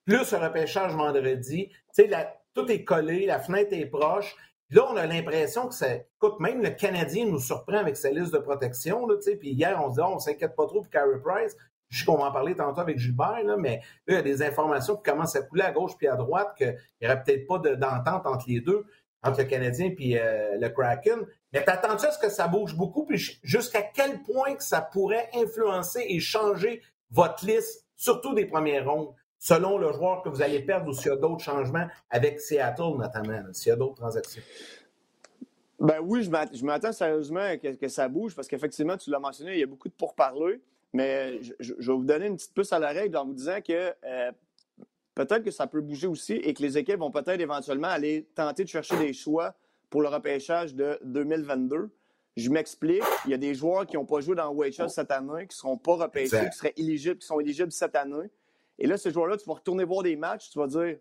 plus 0.05 0.31
le 0.33 0.39
repêchage 0.39 0.95
vendredi. 0.95 1.71
Tu 1.95 2.05
sais, 2.09 2.29
tout 2.55 2.71
est 2.71 2.85
collé, 2.85 3.27
la 3.27 3.41
fenêtre 3.41 3.73
est 3.73 3.87
proche. 3.87 4.37
là, 4.71 4.87
on 4.91 4.97
a 4.97 5.07
l'impression 5.07 5.69
que 5.69 5.75
ça. 5.75 5.95
Écoute, 5.95 6.39
même 6.41 6.63
le 6.63 6.71
Canadien 6.71 7.27
nous 7.27 7.41
surprend 7.41 7.79
avec 7.79 7.97
sa 7.97 8.11
liste 8.11 8.33
de 8.33 8.39
protection. 8.39 9.07
Là, 9.07 9.17
puis 9.39 9.51
hier, 9.51 9.81
on 9.85 9.91
se 9.91 9.95
dit, 9.97 10.01
oh, 10.03 10.13
on 10.15 10.19
s'inquiète 10.19 10.55
pas 10.55 10.67
trop 10.67 10.83
pour 10.83 10.91
Carey 10.91 11.21
Price. 11.23 11.57
Je 11.91 11.99
sais 12.01 12.05
qu'on 12.07 12.17
va 12.17 12.27
en 12.27 12.33
parler 12.33 12.57
tantôt 12.57 12.81
avec 12.81 12.99
Gilbert, 12.99 13.43
là, 13.45 13.57
mais 13.57 13.77
là, 14.07 14.15
il 14.15 14.15
y 14.15 14.19
a 14.19 14.23
des 14.23 14.43
informations 14.43 14.97
qui 14.97 15.03
commencent 15.11 15.37
à 15.37 15.43
couler 15.43 15.63
à 15.63 15.71
gauche 15.71 15.97
puis 15.97 16.09
à 16.09 16.17
droite 16.17 16.55
qu'il 16.57 16.77
n'y 17.01 17.07
aurait 17.07 17.23
peut-être 17.23 17.47
pas 17.47 17.59
d'entente 17.59 18.27
entre 18.27 18.47
les 18.49 18.61
deux, 18.61 18.85
entre 19.25 19.41
le 19.41 19.47
Canadien 19.47 19.93
et 19.99 20.21
euh, 20.21 20.57
le 20.59 20.69
Kraken. 20.69 21.21
Mais 21.53 21.65
t'attends-tu 21.65 22.07
à 22.07 22.13
ce 22.13 22.19
que 22.19 22.29
ça 22.29 22.47
bouge 22.47 22.77
beaucoup? 22.77 23.05
Puis 23.07 23.39
jusqu'à 23.43 23.83
quel 23.83 24.23
point 24.23 24.55
que 24.55 24.63
ça 24.63 24.81
pourrait 24.81 25.29
influencer 25.35 26.05
et 26.09 26.21
changer 26.21 26.83
votre 27.11 27.45
liste, 27.47 27.87
surtout 27.97 28.35
des 28.35 28.47
premières 28.47 28.89
rondes? 28.91 29.15
selon 29.45 29.77
le 29.77 29.93
joueur 29.93 30.23
que 30.23 30.31
vous 30.31 30.41
allez 30.41 30.61
perdre 30.61 30.89
ou 30.89 30.95
s'il 30.95 31.09
y 31.09 31.11
a 31.11 31.17
d'autres 31.17 31.45
changements 31.45 31.87
avec 32.09 32.41
Seattle 32.41 32.97
notamment, 32.97 33.43
s'il 33.53 33.69
y 33.69 33.73
a 33.73 33.77
d'autres 33.77 33.97
transactions? 33.97 34.41
Ben 35.79 35.99
oui, 36.03 36.23
je 36.23 36.65
m'attends 36.65 36.93
sérieusement 36.93 37.59
que, 37.59 37.75
que, 37.75 37.89
ça 37.89 38.09
bouge 38.09 38.35
parce 38.35 38.49
qu'effectivement, 38.49 38.97
tu 38.97 39.11
l'as 39.11 39.19
mentionné, 39.19 39.53
il 39.53 39.61
y 39.61 39.63
a 39.63 39.67
beaucoup 39.67 39.89
de 39.89 39.93
pourparlers, 39.93 40.63
mais 40.95 41.43
je, 41.61 41.75
vais 41.75 41.93
vous 41.93 42.05
donner 42.05 42.27
une 42.29 42.37
petite 42.37 42.55
puce 42.55 42.73
à 42.73 42.79
la 42.79 42.89
règle 42.89 43.19
en 43.19 43.27
vous 43.27 43.35
disant 43.35 43.61
que 43.61 43.93
euh, 44.05 44.33
peut-être 45.15 45.43
que 45.43 45.51
ça 45.51 45.67
peut 45.67 45.81
bouger 45.81 46.07
aussi 46.07 46.35
et 46.35 46.55
que 46.55 46.63
les 46.63 46.79
équipes 46.79 46.99
vont 46.99 47.11
peut-être 47.11 47.41
éventuellement 47.41 47.89
aller 47.89 48.29
tenter 48.35 48.65
de 48.65 48.69
chercher 48.69 48.97
des 48.97 49.13
choix 49.13 49.55
pour 49.91 50.03
le 50.03 50.09
repêchage 50.09 50.75
de 50.75 50.99
2022. 51.05 51.91
Je 52.37 52.51
m'explique, 52.51 53.03
il 53.27 53.31
y 53.31 53.35
a 53.35 53.39
des 53.39 53.55
joueurs 53.55 53.87
qui 53.87 53.97
n'ont 53.97 54.07
pas 54.07 54.21
joué 54.21 54.35
dans 54.35 54.53
WHL 54.53 54.91
cette 54.91 55.13
année, 55.13 55.47
qui 55.47 55.55
ne 55.55 55.59
seront 55.59 55.79
pas 55.79 55.95
repêchés, 55.95 56.49
qui 56.51 56.57
seraient 56.57 56.75
éligibles, 56.77 57.19
qui 57.19 57.27
sont 57.27 57.39
éligibles 57.39 57.71
cette 57.71 57.95
année. 57.95 58.29
Et 58.79 58.89
là, 58.89 58.97
ces 58.97 59.13
joueurs-là, 59.13 59.37
tu 59.37 59.47
vas 59.47 59.55
retourner 59.55 59.85
voir 59.85 60.03
des 60.03 60.17
matchs, 60.17 60.51
tu 60.51 60.59
vas 60.59 60.67
dire 60.67 60.99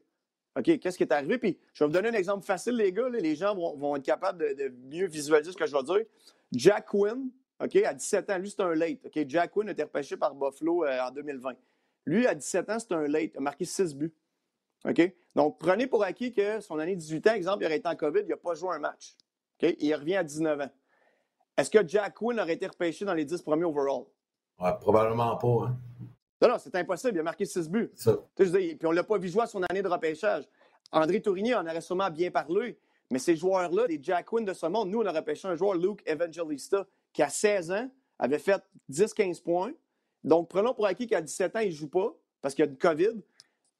OK, 0.55 0.79
qu'est-ce 0.79 0.97
qui 0.97 1.03
est 1.03 1.11
arrivé? 1.11 1.37
Puis 1.39 1.57
je 1.73 1.83
vais 1.83 1.87
vous 1.87 1.93
donner 1.93 2.09
un 2.09 2.13
exemple 2.13 2.45
facile, 2.45 2.75
les 2.75 2.93
gars. 2.93 3.09
les 3.09 3.35
gens 3.35 3.55
vont, 3.55 3.95
être 3.95 4.05
capables 4.05 4.55
de, 4.55 4.71
mieux 4.89 5.07
visualiser 5.07 5.51
ce 5.51 5.57
que 5.57 5.65
je 5.65 5.75
vais 5.75 5.83
dire. 5.83 6.05
Jack 6.51 6.85
Quinn, 6.85 7.29
OK, 7.59 7.75
à 7.77 7.93
17 7.93 8.29
ans, 8.29 8.37
lui, 8.37 8.51
c'est 8.51 8.61
un 8.61 8.75
late. 8.75 8.99
OK, 9.05 9.25
Jack 9.27 9.51
Quinn 9.51 9.69
a 9.69 9.71
été 9.71 9.81
repêché 9.83 10.15
par 10.15 10.35
Buffalo 10.35 10.85
euh, 10.85 10.99
en 11.01 11.11
2020. 11.11 11.53
Lui, 12.05 12.27
à 12.27 12.35
17 12.35 12.69
ans, 12.69 12.79
c'est 12.79 12.91
un 12.93 13.07
late. 13.07 13.31
Il 13.33 13.37
a 13.37 13.41
marqué 13.41 13.65
6 13.65 13.95
buts. 13.95 14.13
OK? 14.85 15.01
Donc, 15.35 15.57
prenez 15.59 15.87
pour 15.87 16.03
acquis 16.03 16.33
que 16.33 16.59
son 16.59 16.79
année 16.79 16.95
18 16.95 17.27
ans, 17.27 17.33
exemple, 17.33 17.63
il 17.63 17.65
aurait 17.67 17.77
été 17.77 17.87
en 17.87 17.95
COVID, 17.95 18.21
il 18.21 18.29
n'a 18.29 18.37
pas 18.37 18.53
joué 18.53 18.75
un 18.75 18.79
match. 18.79 19.15
OK? 19.61 19.75
il 19.79 19.93
revient 19.95 20.17
à 20.17 20.23
19 20.23 20.61
ans. 20.61 20.69
Est-ce 21.57 21.69
que 21.69 21.87
Jack 21.87 22.15
Quinn 22.15 22.39
aurait 22.39 22.53
été 22.53 22.67
repêché 22.67 23.05
dans 23.05 23.13
les 23.13 23.25
10 23.25 23.41
premiers 23.41 23.65
overall? 23.65 24.05
Ouais, 24.59 24.71
probablement 24.79 25.37
pas. 25.37 25.67
Hein? 25.67 25.77
Non, 26.41 26.49
non, 26.49 26.57
c'est 26.57 26.75
impossible. 26.75 27.15
Il 27.15 27.19
a 27.19 27.23
marqué 27.23 27.45
6 27.45 27.69
buts. 27.69 27.91
puis 28.35 28.77
on 28.83 28.89
ne 28.89 28.95
l'a 28.95 29.03
pas 29.03 29.17
vu 29.17 29.29
jouer 29.29 29.43
à 29.43 29.47
son 29.47 29.63
année 29.63 29.81
de 29.81 29.87
repêchage. 29.87 30.43
André 30.91 31.21
Tourigny 31.21 31.53
en 31.53 31.65
aurait 31.65 31.81
sûrement 31.81 32.09
bien 32.09 32.31
parlé, 32.31 32.77
mais 33.09 33.19
ces 33.19 33.35
joueurs-là, 33.35 33.87
des 33.87 33.99
Jack 34.01 34.25
Quinn 34.25 34.45
de 34.45 34.53
ce 34.53 34.65
monde, 34.65 34.89
nous, 34.89 35.01
on 35.01 35.05
a 35.05 35.11
repêché 35.11 35.47
un 35.47 35.55
joueur, 35.55 35.75
Luke 35.75 36.01
Evangelista, 36.05 36.85
qui 37.13 37.21
a 37.21 37.29
16 37.29 37.71
ans, 37.71 37.89
avait 38.19 38.39
fait 38.39 38.61
10-15 38.91 39.41
points. 39.41 39.71
Donc, 40.23 40.49
prenons 40.49 40.73
pour 40.73 40.85
acquis 40.85 41.07
qu'à 41.07 41.21
17 41.21 41.55
ans, 41.55 41.59
il 41.59 41.69
ne 41.69 41.75
joue 41.75 41.89
pas 41.89 42.15
parce 42.41 42.53
qu'il 42.53 42.63
y 42.63 42.67
a 42.67 42.71
du 42.71 42.77
COVID. 42.77 43.21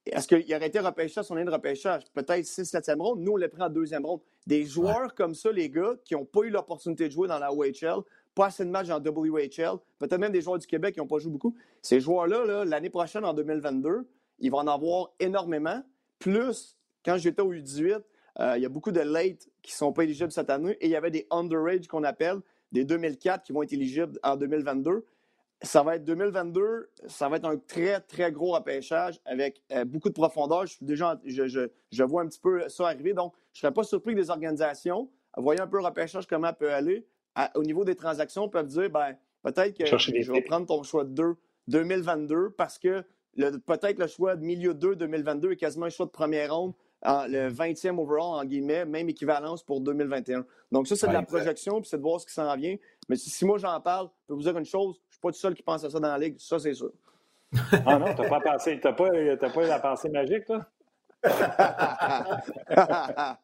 Est-ce 0.06 0.28
qu'il 0.28 0.54
aurait 0.54 0.66
été 0.66 0.78
repêché 0.80 1.20
à 1.20 1.22
son 1.22 1.36
année 1.36 1.46
de 1.46 1.50
repêchage? 1.50 2.02
Peut-être 2.12 2.44
6-7e 2.44 3.00
ronde. 3.00 3.20
Nous, 3.20 3.32
on 3.32 3.36
l'a 3.36 3.48
pris 3.48 3.62
en 3.62 3.70
deuxième 3.70 4.04
ronde. 4.04 4.20
Des 4.46 4.64
joueurs 4.64 5.14
comme 5.14 5.34
ça, 5.34 5.50
les 5.50 5.70
gars, 5.70 5.94
qui 6.04 6.14
n'ont 6.14 6.26
pas 6.26 6.42
eu 6.42 6.50
l'opportunité 6.50 7.08
de 7.08 7.12
jouer 7.12 7.26
dans 7.26 7.38
la 7.38 7.52
OHL, 7.52 8.02
pas 8.34 8.46
assez 8.46 8.64
de 8.64 8.70
matchs 8.70 8.90
en 8.90 9.00
WHL, 9.00 9.78
peut-être 9.98 10.18
même 10.18 10.32
des 10.32 10.42
joueurs 10.42 10.58
du 10.58 10.66
Québec 10.66 10.94
qui 10.94 11.00
n'ont 11.00 11.06
pas 11.06 11.18
joué 11.18 11.30
beaucoup. 11.30 11.56
Ces 11.80 12.00
joueurs-là, 12.00 12.64
l'année 12.64 12.90
prochaine, 12.90 13.24
en 13.24 13.32
2022, 13.32 14.06
ils 14.40 14.50
vont 14.50 14.58
en 14.58 14.66
avoir 14.66 15.12
énormément. 15.20 15.82
Plus, 16.18 16.76
quand 17.04 17.16
j'étais 17.16 17.40
au 17.40 17.54
U18, 17.54 18.02
euh, 18.40 18.54
il 18.56 18.62
y 18.62 18.66
a 18.66 18.68
beaucoup 18.68 18.92
de 18.92 19.00
late 19.00 19.48
qui 19.62 19.72
ne 19.72 19.76
sont 19.76 19.92
pas 19.92 20.02
éligibles 20.02 20.32
cette 20.32 20.50
année 20.50 20.76
et 20.80 20.86
il 20.86 20.90
y 20.90 20.96
avait 20.96 21.10
des 21.10 21.26
underage 21.30 21.86
qu'on 21.86 22.02
appelle, 22.02 22.40
des 22.72 22.84
2004 22.84 23.44
qui 23.44 23.52
vont 23.52 23.62
être 23.62 23.72
éligibles 23.72 24.18
en 24.22 24.36
2022. 24.36 25.04
Ça 25.64 25.82
va 25.82 25.96
être 25.96 26.04
2022, 26.04 26.90
ça 27.06 27.28
va 27.28 27.36
être 27.36 27.46
un 27.46 27.56
très, 27.56 28.00
très 28.00 28.30
gros 28.30 28.52
repêchage 28.52 29.20
avec 29.24 29.62
euh, 29.72 29.84
beaucoup 29.84 30.08
de 30.08 30.14
profondeur. 30.14 30.66
Je, 30.66 30.76
déjà, 30.80 31.18
je, 31.24 31.68
je, 31.90 32.02
vois 32.02 32.22
un 32.22 32.26
petit 32.26 32.38
peu 32.38 32.68
ça 32.68 32.86
arriver. 32.86 33.14
Donc, 33.14 33.32
je 33.52 33.58
ne 33.58 33.60
serais 33.62 33.72
pas 33.72 33.82
surpris 33.82 34.14
que 34.14 34.20
des 34.20 34.30
organisations, 34.30 35.10
voyant 35.36 35.64
un 35.64 35.66
peu 35.66 35.78
le 35.78 35.84
repêchage, 35.84 36.26
comment 36.26 36.48
ça 36.48 36.52
peut 36.52 36.72
aller, 36.72 37.06
au 37.54 37.62
niveau 37.62 37.84
des 37.84 37.96
transactions, 37.96 38.48
peuvent 38.48 38.66
dire 38.66 38.90
ben, 38.90 39.16
peut-être 39.42 39.76
que 39.76 39.84
je 39.86 40.32
vais 40.32 40.42
prendre 40.42 40.66
ton 40.66 40.82
choix 40.82 41.04
de 41.04 41.10
2 41.10 41.36
2022 41.68 42.50
parce 42.50 42.78
que 42.78 43.04
peut-être 43.66 43.98
le 43.98 44.06
choix 44.06 44.36
de 44.36 44.44
milieu 44.44 44.74
2 44.74 44.96
2022 44.96 45.52
est 45.52 45.56
quasiment 45.56 45.86
un 45.86 45.90
choix 45.90 46.06
de 46.06 46.10
première 46.10 46.54
ronde, 46.54 46.74
le 47.04 47.50
20e 47.50 47.98
overall, 47.98 48.40
en 48.40 48.44
guillemets, 48.44 48.84
même 48.84 49.08
équivalence 49.08 49.62
pour 49.62 49.80
2021. 49.80 50.46
Donc, 50.72 50.88
ça, 50.88 50.96
c'est 50.96 51.08
de 51.08 51.12
la 51.12 51.22
projection, 51.22 51.80
puis 51.80 51.88
c'est 51.88 51.98
de 51.98 52.02
voir 52.02 52.20
ce 52.20 52.26
qui 52.26 52.32
s'en 52.32 52.54
vient. 52.56 52.76
Mais 53.08 53.16
si, 53.16 53.44
moi 53.44 53.58
j'en 53.58 53.78
parle, 53.80 54.08
je 54.22 54.26
peux 54.28 54.34
vous 54.34 54.42
dire 54.42 54.56
une 54.56 54.64
chose, 54.64 55.00
je 55.03 55.03
pas 55.24 55.32
tout 55.32 55.38
seul 55.38 55.54
qui 55.54 55.62
pense 55.62 55.82
à 55.84 55.90
ça 55.90 55.98
dans 55.98 56.08
la 56.08 56.18
ligue, 56.18 56.36
ça, 56.38 56.58
c'est 56.58 56.74
sûr. 56.74 56.90
ah 57.86 57.98
non, 57.98 58.14
tu 58.14 58.20
n'as 58.20 58.28
pas, 58.28 58.40
pensé, 58.40 58.76
pas, 58.76 58.92
pas 58.92 59.62
la 59.62 59.78
pensée 59.78 60.10
magique, 60.10 60.44
toi? 60.44 60.66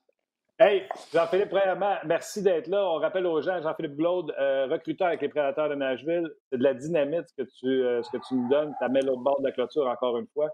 Hey, 0.62 0.86
Jean-Philippe, 1.10 1.48
premièrement, 1.48 1.96
merci 2.04 2.42
d'être 2.42 2.66
là. 2.66 2.84
On 2.84 2.96
rappelle 2.96 3.24
aux 3.24 3.40
gens, 3.40 3.62
Jean-Philippe 3.62 3.96
Glaude, 3.96 4.30
euh, 4.38 4.66
recruteur 4.66 5.06
avec 5.06 5.22
les 5.22 5.30
Prédateurs 5.30 5.70
de 5.70 5.74
Nashville. 5.74 6.30
C'est 6.50 6.58
de 6.58 6.62
la 6.62 6.74
dynamite 6.74 7.28
ce 7.28 7.42
que 7.42 7.48
tu, 7.58 7.66
euh, 7.66 8.02
ce 8.02 8.10
que 8.10 8.18
tu 8.28 8.34
nous 8.34 8.46
donnes. 8.50 8.74
Tu 8.78 8.90
mis 8.90 9.00
l'autre 9.00 9.22
bord 9.22 9.40
de 9.40 9.46
la 9.46 9.52
clôture 9.52 9.86
encore 9.86 10.18
une 10.18 10.26
fois. 10.34 10.50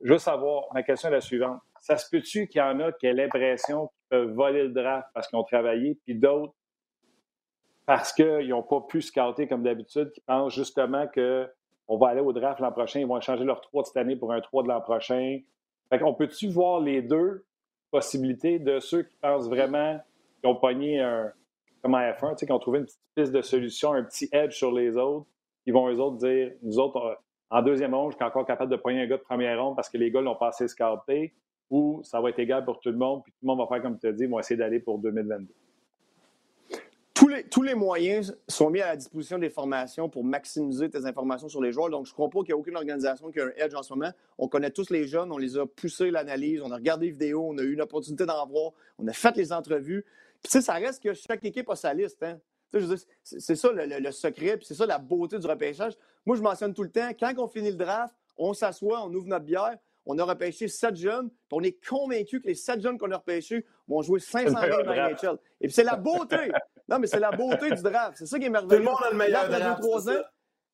Je 0.00 0.12
veux 0.12 0.20
savoir, 0.20 0.66
ma 0.72 0.84
question 0.84 1.08
est 1.08 1.14
la 1.14 1.20
suivante. 1.20 1.58
Ça 1.80 1.96
se 1.96 2.08
peut-tu 2.08 2.46
qu'il 2.46 2.60
y 2.60 2.62
en 2.62 2.78
a 2.78 2.92
qui 2.92 3.06
aient 3.06 3.14
l'impression 3.14 3.88
qu'ils 3.88 4.08
peuvent 4.10 4.30
voler 4.30 4.62
le 4.62 4.68
draft 4.68 5.08
parce 5.12 5.26
qu'ils 5.26 5.40
ont 5.40 5.42
travaillé, 5.42 5.98
puis 6.04 6.14
d'autres 6.14 6.54
parce 7.86 8.12
qu'ils 8.12 8.48
n'ont 8.48 8.62
pas 8.62 8.80
pu 8.80 9.02
scouter 9.02 9.46
comme 9.48 9.62
d'habitude, 9.62 10.12
qui 10.12 10.20
pensent 10.20 10.54
justement 10.54 11.06
qu'on 11.08 11.98
va 11.98 12.08
aller 12.08 12.20
au 12.20 12.32
draft 12.32 12.60
l'an 12.60 12.72
prochain, 12.72 13.00
ils 13.00 13.06
vont 13.06 13.20
changer 13.20 13.44
leur 13.44 13.60
3 13.60 13.82
de 13.82 13.86
cette 13.86 13.96
année 13.96 14.16
pour 14.16 14.32
un 14.32 14.40
3 14.40 14.62
de 14.62 14.68
l'an 14.68 14.80
prochain. 14.80 15.40
Fait 15.90 15.98
qu'on 15.98 16.14
peut-tu 16.14 16.48
voir 16.48 16.80
les 16.80 17.02
deux 17.02 17.44
possibilité 17.92 18.58
de 18.58 18.80
ceux 18.80 19.02
qui 19.02 19.14
pensent 19.20 19.48
vraiment 19.48 20.00
qu'ils 20.40 20.50
ont 20.50 20.56
pogné 20.56 21.00
un, 21.00 21.30
comme 21.82 21.92
F1, 21.92 22.34
qui 22.34 22.50
ont 22.50 22.58
trouvé 22.58 22.80
une 22.80 22.86
petite 22.86 23.00
piste 23.14 23.32
de 23.32 23.42
solution, 23.42 23.92
un 23.92 24.02
petit 24.02 24.28
edge 24.32 24.56
sur 24.56 24.72
les 24.72 24.96
autres. 24.96 25.26
Ils 25.66 25.72
vont 25.72 25.88
eux 25.88 26.00
autres 26.00 26.16
dire, 26.16 26.52
nous 26.62 26.78
autres, 26.78 27.20
en 27.50 27.62
deuxième 27.62 27.94
ronde, 27.94 28.12
je 28.12 28.16
suis 28.16 28.24
encore 28.24 28.46
capable 28.46 28.70
de 28.72 28.76
pogner 28.76 29.02
un 29.02 29.06
gars 29.06 29.18
de 29.18 29.22
première 29.22 29.62
ronde 29.62 29.76
parce 29.76 29.88
que 29.90 29.98
les 29.98 30.10
gars 30.10 30.22
l'ont 30.22 30.34
passé 30.34 30.66
scalpé, 30.66 31.34
ou 31.70 32.00
ça 32.02 32.20
va 32.20 32.30
être 32.30 32.38
égal 32.38 32.64
pour 32.64 32.80
tout 32.80 32.90
le 32.90 32.96
monde, 32.96 33.22
puis 33.22 33.32
tout 33.32 33.38
le 33.42 33.46
monde 33.48 33.58
va 33.58 33.66
faire 33.66 33.82
comme 33.82 33.98
tu 33.98 34.06
as 34.06 34.12
dit, 34.12 34.24
ils 34.24 34.30
vont 34.30 34.40
essayer 34.40 34.56
d'aller 34.56 34.80
pour 34.80 34.98
2022. 34.98 35.52
Tous 37.32 37.36
les, 37.36 37.44
tous 37.44 37.62
les 37.62 37.74
moyens 37.74 38.36
sont 38.46 38.68
mis 38.68 38.82
à 38.82 38.88
la 38.88 38.96
disposition 38.96 39.38
des 39.38 39.48
formations 39.48 40.10
pour 40.10 40.22
maximiser 40.22 40.90
tes 40.90 41.06
informations 41.06 41.48
sur 41.48 41.62
les 41.62 41.72
joueurs. 41.72 41.88
Donc, 41.88 42.04
je 42.04 42.10
ne 42.10 42.12
crois 42.12 42.28
pas 42.28 42.40
qu'il 42.40 42.50
y 42.50 42.52
a 42.52 42.58
aucune 42.58 42.76
organisation 42.76 43.30
qui 43.30 43.40
a 43.40 43.46
un 43.46 43.52
edge 43.56 43.72
en 43.74 43.82
ce 43.82 43.94
moment. 43.94 44.10
On 44.36 44.48
connaît 44.48 44.70
tous 44.70 44.90
les 44.90 45.06
jeunes, 45.06 45.32
on 45.32 45.38
les 45.38 45.56
a 45.56 45.64
poussés 45.64 46.10
l'analyse, 46.10 46.60
on 46.62 46.70
a 46.70 46.74
regardé 46.74 47.06
les 47.06 47.12
vidéos, 47.12 47.48
on 47.48 47.56
a 47.56 47.62
eu 47.62 47.72
une 47.72 47.80
opportunité 47.80 48.26
d'en 48.26 48.46
voir, 48.46 48.72
on 48.98 49.08
a 49.08 49.14
fait 49.14 49.34
les 49.36 49.50
entrevues. 49.50 50.04
Puis, 50.42 50.50
tu 50.50 50.50
sais, 50.50 50.60
ça 50.60 50.74
reste 50.74 51.02
que 51.02 51.14
chaque 51.14 51.42
équipe 51.42 51.70
a 51.70 51.76
sa 51.76 51.94
liste. 51.94 52.22
Hein? 52.22 52.38
C'est 53.22 53.56
ça 53.56 53.70
le, 53.72 54.10
secret, 54.10 54.58
puis 54.58 54.66
c'est 54.66 54.74
ça 54.74 54.84
la 54.84 54.98
beauté 54.98 55.38
du 55.38 55.46
repêchage. 55.46 55.94
Moi, 56.26 56.36
je 56.36 56.42
mentionne 56.42 56.74
tout 56.74 56.82
le 56.82 56.90
temps, 56.90 57.08
quand 57.18 57.32
on 57.38 57.48
finit 57.48 57.70
le 57.70 57.78
draft, 57.78 58.14
on 58.36 58.52
s'assoit, 58.52 59.02
on 59.06 59.14
ouvre 59.14 59.26
notre 59.26 59.46
bière, 59.46 59.78
on 60.04 60.18
a 60.18 60.24
repêché 60.24 60.68
sept 60.68 60.96
jeunes, 60.96 61.30
puis 61.30 61.52
on 61.52 61.62
est 61.62 61.82
convaincu 61.88 62.42
que 62.42 62.48
les 62.48 62.54
sept 62.54 62.82
jeunes 62.82 62.98
qu'on 62.98 63.10
a 63.10 63.16
repêchés 63.16 63.64
vont 63.88 64.02
jouer 64.02 64.20
500 64.20 64.52
games 64.52 64.82
dans 64.84 64.92
NHL. 64.92 65.38
Et 65.62 65.68
puis 65.68 65.72
c'est 65.72 65.84
la 65.84 65.96
beauté. 65.96 66.36
Non, 66.92 66.98
mais 66.98 67.06
c'est 67.06 67.20
la 67.20 67.30
beauté 67.30 67.70
du 67.70 67.82
draft. 67.82 68.18
C'est 68.18 68.26
ça 68.26 68.38
qui 68.38 68.44
est 68.44 68.50
merveilleux. 68.50 68.82
Tout 68.82 68.86
le 68.86 68.90
monde 68.90 69.02
a 69.02 69.10
le 69.10 69.16
meilleur 69.16 69.48
draft. 69.48 69.82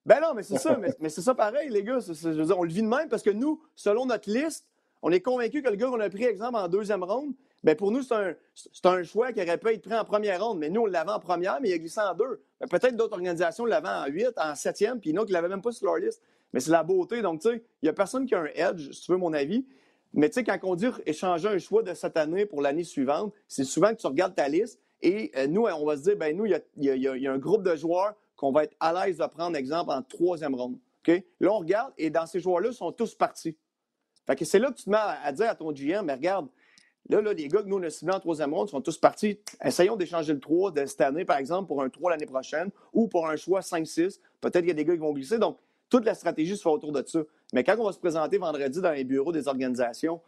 Ben 0.04 0.20
non, 0.20 0.34
mais 0.34 0.42
c'est 0.42 0.58
ça. 0.58 0.76
Mais, 1.00 1.08
c'est 1.10 1.20
ça 1.20 1.34
pareil, 1.34 1.68
les 1.68 1.84
gars. 1.84 1.98
je 2.00 2.28
veux 2.28 2.44
dire, 2.44 2.58
on 2.58 2.64
le 2.64 2.70
vit 2.70 2.82
de 2.82 2.88
même 2.88 3.08
parce 3.08 3.22
que 3.22 3.30
nous, 3.30 3.62
selon 3.76 4.06
notre 4.06 4.28
liste, 4.28 4.66
on 5.02 5.12
est 5.12 5.20
convaincu 5.20 5.62
que 5.62 5.68
le 5.68 5.76
gars 5.76 5.86
qu'on 5.86 6.00
a 6.00 6.10
pris, 6.10 6.24
exemple, 6.24 6.56
en 6.56 6.66
deuxième 6.66 7.04
ronde, 7.04 7.34
ben 7.62 7.76
pour 7.76 7.92
nous, 7.92 8.02
c'est 8.02 8.14
un, 8.14 8.34
un, 8.84 9.02
choix 9.04 9.32
qui 9.32 9.40
aurait 9.42 9.58
pu 9.58 9.68
être 9.68 9.82
pris 9.82 9.94
en 9.94 10.04
première 10.04 10.42
ronde. 10.44 10.58
Mais 10.58 10.70
nous, 10.70 10.82
on 10.82 10.86
l'avait 10.86 11.10
en 11.10 11.20
première, 11.20 11.60
mais 11.60 11.68
il 11.68 11.74
a 11.74 11.78
glissé 11.78 12.00
en 12.00 12.14
deux. 12.14 12.42
Ben, 12.60 12.66
peut-être 12.68 12.96
d'autres 12.96 13.12
organisations 13.12 13.64
l'avaient 13.64 13.88
en 13.88 14.06
huit, 14.06 14.32
en 14.38 14.56
septième, 14.56 14.98
puis 14.98 15.12
nous, 15.12 15.24
qui 15.24 15.28
ne 15.28 15.34
l'avaient 15.34 15.48
même 15.48 15.62
pas 15.62 15.72
sur 15.72 15.86
leur 15.86 15.98
liste. 15.98 16.20
Mais 16.52 16.60
c'est 16.60 16.70
la 16.70 16.82
beauté. 16.82 17.22
Donc, 17.22 17.42
tu 17.42 17.50
sais, 17.50 17.62
il 17.82 17.84
n'y 17.84 17.88
a 17.88 17.92
personne 17.92 18.26
qui 18.26 18.34
a 18.34 18.40
un 18.40 18.46
edge, 18.54 18.90
si 18.90 19.02
tu 19.02 19.12
veux 19.12 19.18
mon 19.18 19.32
avis. 19.32 19.66
Mais 20.14 20.28
tu 20.30 20.34
sais, 20.34 20.44
quand 20.44 20.58
on 20.62 20.74
dit 20.74 20.88
échanger 21.04 21.48
un 21.48 21.58
choix 21.58 21.82
de 21.82 21.92
cette 21.94 22.16
année 22.16 22.46
pour 22.46 22.62
l'année 22.62 22.84
suivante, 22.84 23.32
c'est 23.46 23.64
souvent 23.64 23.90
que 23.90 24.00
tu 24.00 24.06
regardes 24.06 24.34
ta 24.34 24.48
liste 24.48 24.80
et 25.02 25.30
euh, 25.36 25.46
nous, 25.46 25.62
on 25.62 25.86
va 25.86 25.96
se 25.96 26.02
dire, 26.02 26.16
ben 26.16 26.36
nous, 26.36 26.46
il 26.46 26.60
y 26.76 27.28
a, 27.28 27.32
un 27.32 27.38
groupe 27.38 27.62
de 27.62 27.76
joueurs 27.76 28.14
qu'on 28.36 28.52
va 28.52 28.64
être 28.64 28.76
à 28.80 28.92
l'aise 28.92 29.18
de 29.18 29.26
prendre, 29.26 29.56
exemple, 29.56 29.90
en 29.90 30.02
troisième 30.02 30.54
ronde. 30.54 30.78
Là, 31.40 31.52
on 31.52 31.58
regarde 31.58 31.92
et 31.96 32.10
dans 32.10 32.26
ces 32.26 32.40
joueurs-là, 32.40 32.68
ils 32.70 32.74
sont 32.74 32.92
tous 32.92 33.14
partis. 33.14 33.56
Fait 34.26 34.36
que 34.36 34.44
c'est 34.44 34.58
là 34.58 34.70
que 34.70 34.76
tu 34.76 34.84
te 34.84 34.90
mets 34.90 34.98
à, 34.98 35.32
dire 35.32 35.48
à 35.48 35.54
ton 35.54 35.72
GM, 35.72 36.04
mais 36.04 36.14
regarde, 36.14 36.48
là, 37.08 37.22
là, 37.22 37.32
les 37.32 37.48
gars 37.48 37.62
que 37.62 37.68
nous, 37.68 37.78
on 37.78 37.82
a 37.82 37.90
ciblés 37.90 38.14
en 38.14 38.20
troisième 38.20 38.52
ronde 38.52 38.68
sont 38.68 38.82
tous 38.82 38.98
partis. 38.98 39.40
Essayons 39.64 39.96
d'échanger 39.96 40.34
le 40.34 40.40
3 40.40 40.72
de 40.72 40.84
cette 40.84 41.00
année, 41.00 41.24
par 41.24 41.38
exemple, 41.38 41.66
pour 41.66 41.82
un 41.82 41.88
3 41.88 42.10
l'année 42.10 42.26
prochaine 42.26 42.70
ou 42.92 43.08
pour 43.08 43.26
un 43.26 43.36
choix 43.36 43.60
5-6. 43.60 44.20
Peut-être 44.40 44.58
qu'il 44.58 44.68
y 44.68 44.70
a 44.70 44.74
des 44.74 44.84
gars 44.84 44.92
qui 44.92 45.00
vont 45.00 45.12
glisser. 45.12 45.38
Donc, 45.38 45.58
toute 45.88 46.04
la 46.04 46.14
stratégie 46.14 46.56
se 46.56 46.62
fait 46.62 46.68
autour 46.68 46.92
de 46.92 47.02
ça. 47.06 47.20
Mais 47.54 47.64
quand 47.64 47.76
on 47.78 47.84
va 47.84 47.92
se 47.92 47.98
présenter 47.98 48.36
vendredi 48.36 48.82
dans 48.82 48.92
les 48.92 49.04
bureaux 49.04 49.32
des 49.32 49.48
organisations, 49.48 50.20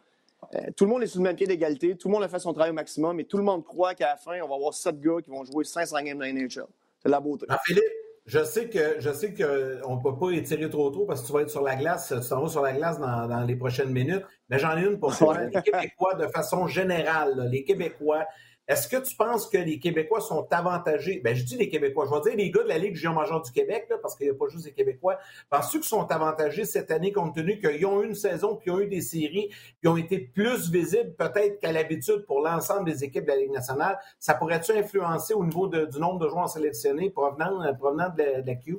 tout 0.77 0.85
le 0.85 0.91
monde 0.91 1.03
est 1.03 1.07
sur 1.07 1.21
le 1.21 1.25
même 1.25 1.37
pied 1.37 1.47
d'égalité, 1.47 1.97
tout 1.97 2.09
le 2.09 2.15
monde 2.15 2.25
a 2.25 2.29
fait 2.29 2.39
son 2.39 2.53
travail 2.53 2.71
au 2.71 2.75
maximum 2.75 3.21
et 3.21 3.25
tout 3.25 3.37
le 3.37 3.43
monde 3.43 3.65
croit 3.65 3.95
qu'à 3.95 4.09
la 4.09 4.17
fin, 4.17 4.41
on 4.43 4.49
va 4.49 4.55
avoir 4.55 4.75
sept 4.75 5.01
gars 5.01 5.21
qui 5.23 5.31
vont 5.31 5.45
jouer 5.45 5.65
500 5.65 6.03
games 6.03 6.19
dans 6.19 6.25
la 6.25 6.33
NHL. 6.33 6.65
C'est 7.03 7.09
la 7.09 7.21
beauté. 7.21 7.47
Ah, 7.49 7.59
Philippe, 7.65 7.85
je 8.27 8.45
sais 8.45 8.69
que 8.69 8.97
je 8.99 9.11
sais 9.11 9.35
qu'on 9.35 9.97
ne 9.97 10.03
peut 10.03 10.17
pas 10.19 10.31
étirer 10.31 10.69
trop 10.69 10.91
trop 10.91 11.05
parce 11.07 11.23
que 11.23 11.27
tu 11.27 11.33
vas 11.33 11.41
être 11.41 11.51
sur 11.51 11.63
la 11.63 11.77
glace, 11.77 12.13
tu 12.21 12.29
t'en 12.29 12.43
vas 12.43 12.49
sur 12.49 12.63
la 12.63 12.73
glace 12.73 12.99
dans, 13.01 13.45
les 13.47 13.57
prochaines 13.57 13.91
minutes. 13.91 14.25
Mais 14.49 14.59
j'en 14.59 14.77
ai 14.77 14.83
une 14.83 14.99
pour 14.99 15.17
toi. 15.19 15.39
Les 15.45 15.63
Québécois, 15.63 16.15
de 16.15 16.27
façon 16.29 16.67
générale, 16.67 17.49
les 17.51 17.65
Québécois, 17.65 18.27
est-ce 18.71 18.87
que 18.87 18.99
tu 18.99 19.17
penses 19.17 19.49
que 19.49 19.59
les 19.59 19.81
Québécois 19.81 20.21
sont 20.21 20.47
avantagés? 20.53 21.21
Ben, 21.25 21.35
je 21.35 21.43
dis 21.43 21.57
les 21.57 21.69
Québécois, 21.69 22.07
je 22.09 22.15
vais 22.15 22.21
dire 22.21 22.37
les 22.37 22.51
gars 22.53 22.63
de 22.63 22.69
la 22.69 22.79
Ligue 22.79 22.95
Géant 22.95 23.15
Major 23.15 23.43
du 23.43 23.51
Québec, 23.51 23.93
parce 24.01 24.15
qu'il 24.15 24.27
n'y 24.27 24.31
a 24.31 24.35
pas 24.37 24.47
juste 24.47 24.65
des 24.65 24.73
Québécois. 24.73 25.19
Penses-tu 25.51 25.81
qu'ils 25.81 25.89
sont 25.89 26.09
avantagés 26.09 26.65
cette 26.65 26.93
année 26.93 27.11
compte 27.11 27.35
tenu 27.35 27.59
qu'ils 27.59 27.85
ont 27.85 28.01
eu 28.01 28.07
une 28.07 28.15
saison, 28.15 28.55
puis 28.55 28.71
ils 28.71 28.73
ont 28.73 28.79
eu 28.79 28.87
des 28.87 29.01
séries, 29.01 29.51
qui 29.81 29.89
ont 29.89 29.97
été 29.97 30.21
plus 30.21 30.71
visibles 30.71 31.17
peut-être 31.17 31.59
qu'à 31.59 31.73
l'habitude 31.73 32.25
pour 32.29 32.43
l'ensemble 32.43 32.85
des 32.85 33.03
équipes 33.03 33.25
de 33.25 33.31
la 33.31 33.39
Ligue 33.39 33.51
nationale? 33.51 33.99
Ça 34.21 34.35
pourrait-tu 34.35 34.71
influencer 34.71 35.35
au 35.35 35.45
niveau 35.45 35.67
du 35.67 35.99
nombre 35.99 36.21
de 36.21 36.29
joueurs 36.29 36.49
sélectionnés 36.49 37.11
provenant, 37.11 37.75
provenant 37.75 38.11
de, 38.11 38.47
la, 38.47 38.55
Q? 38.55 38.79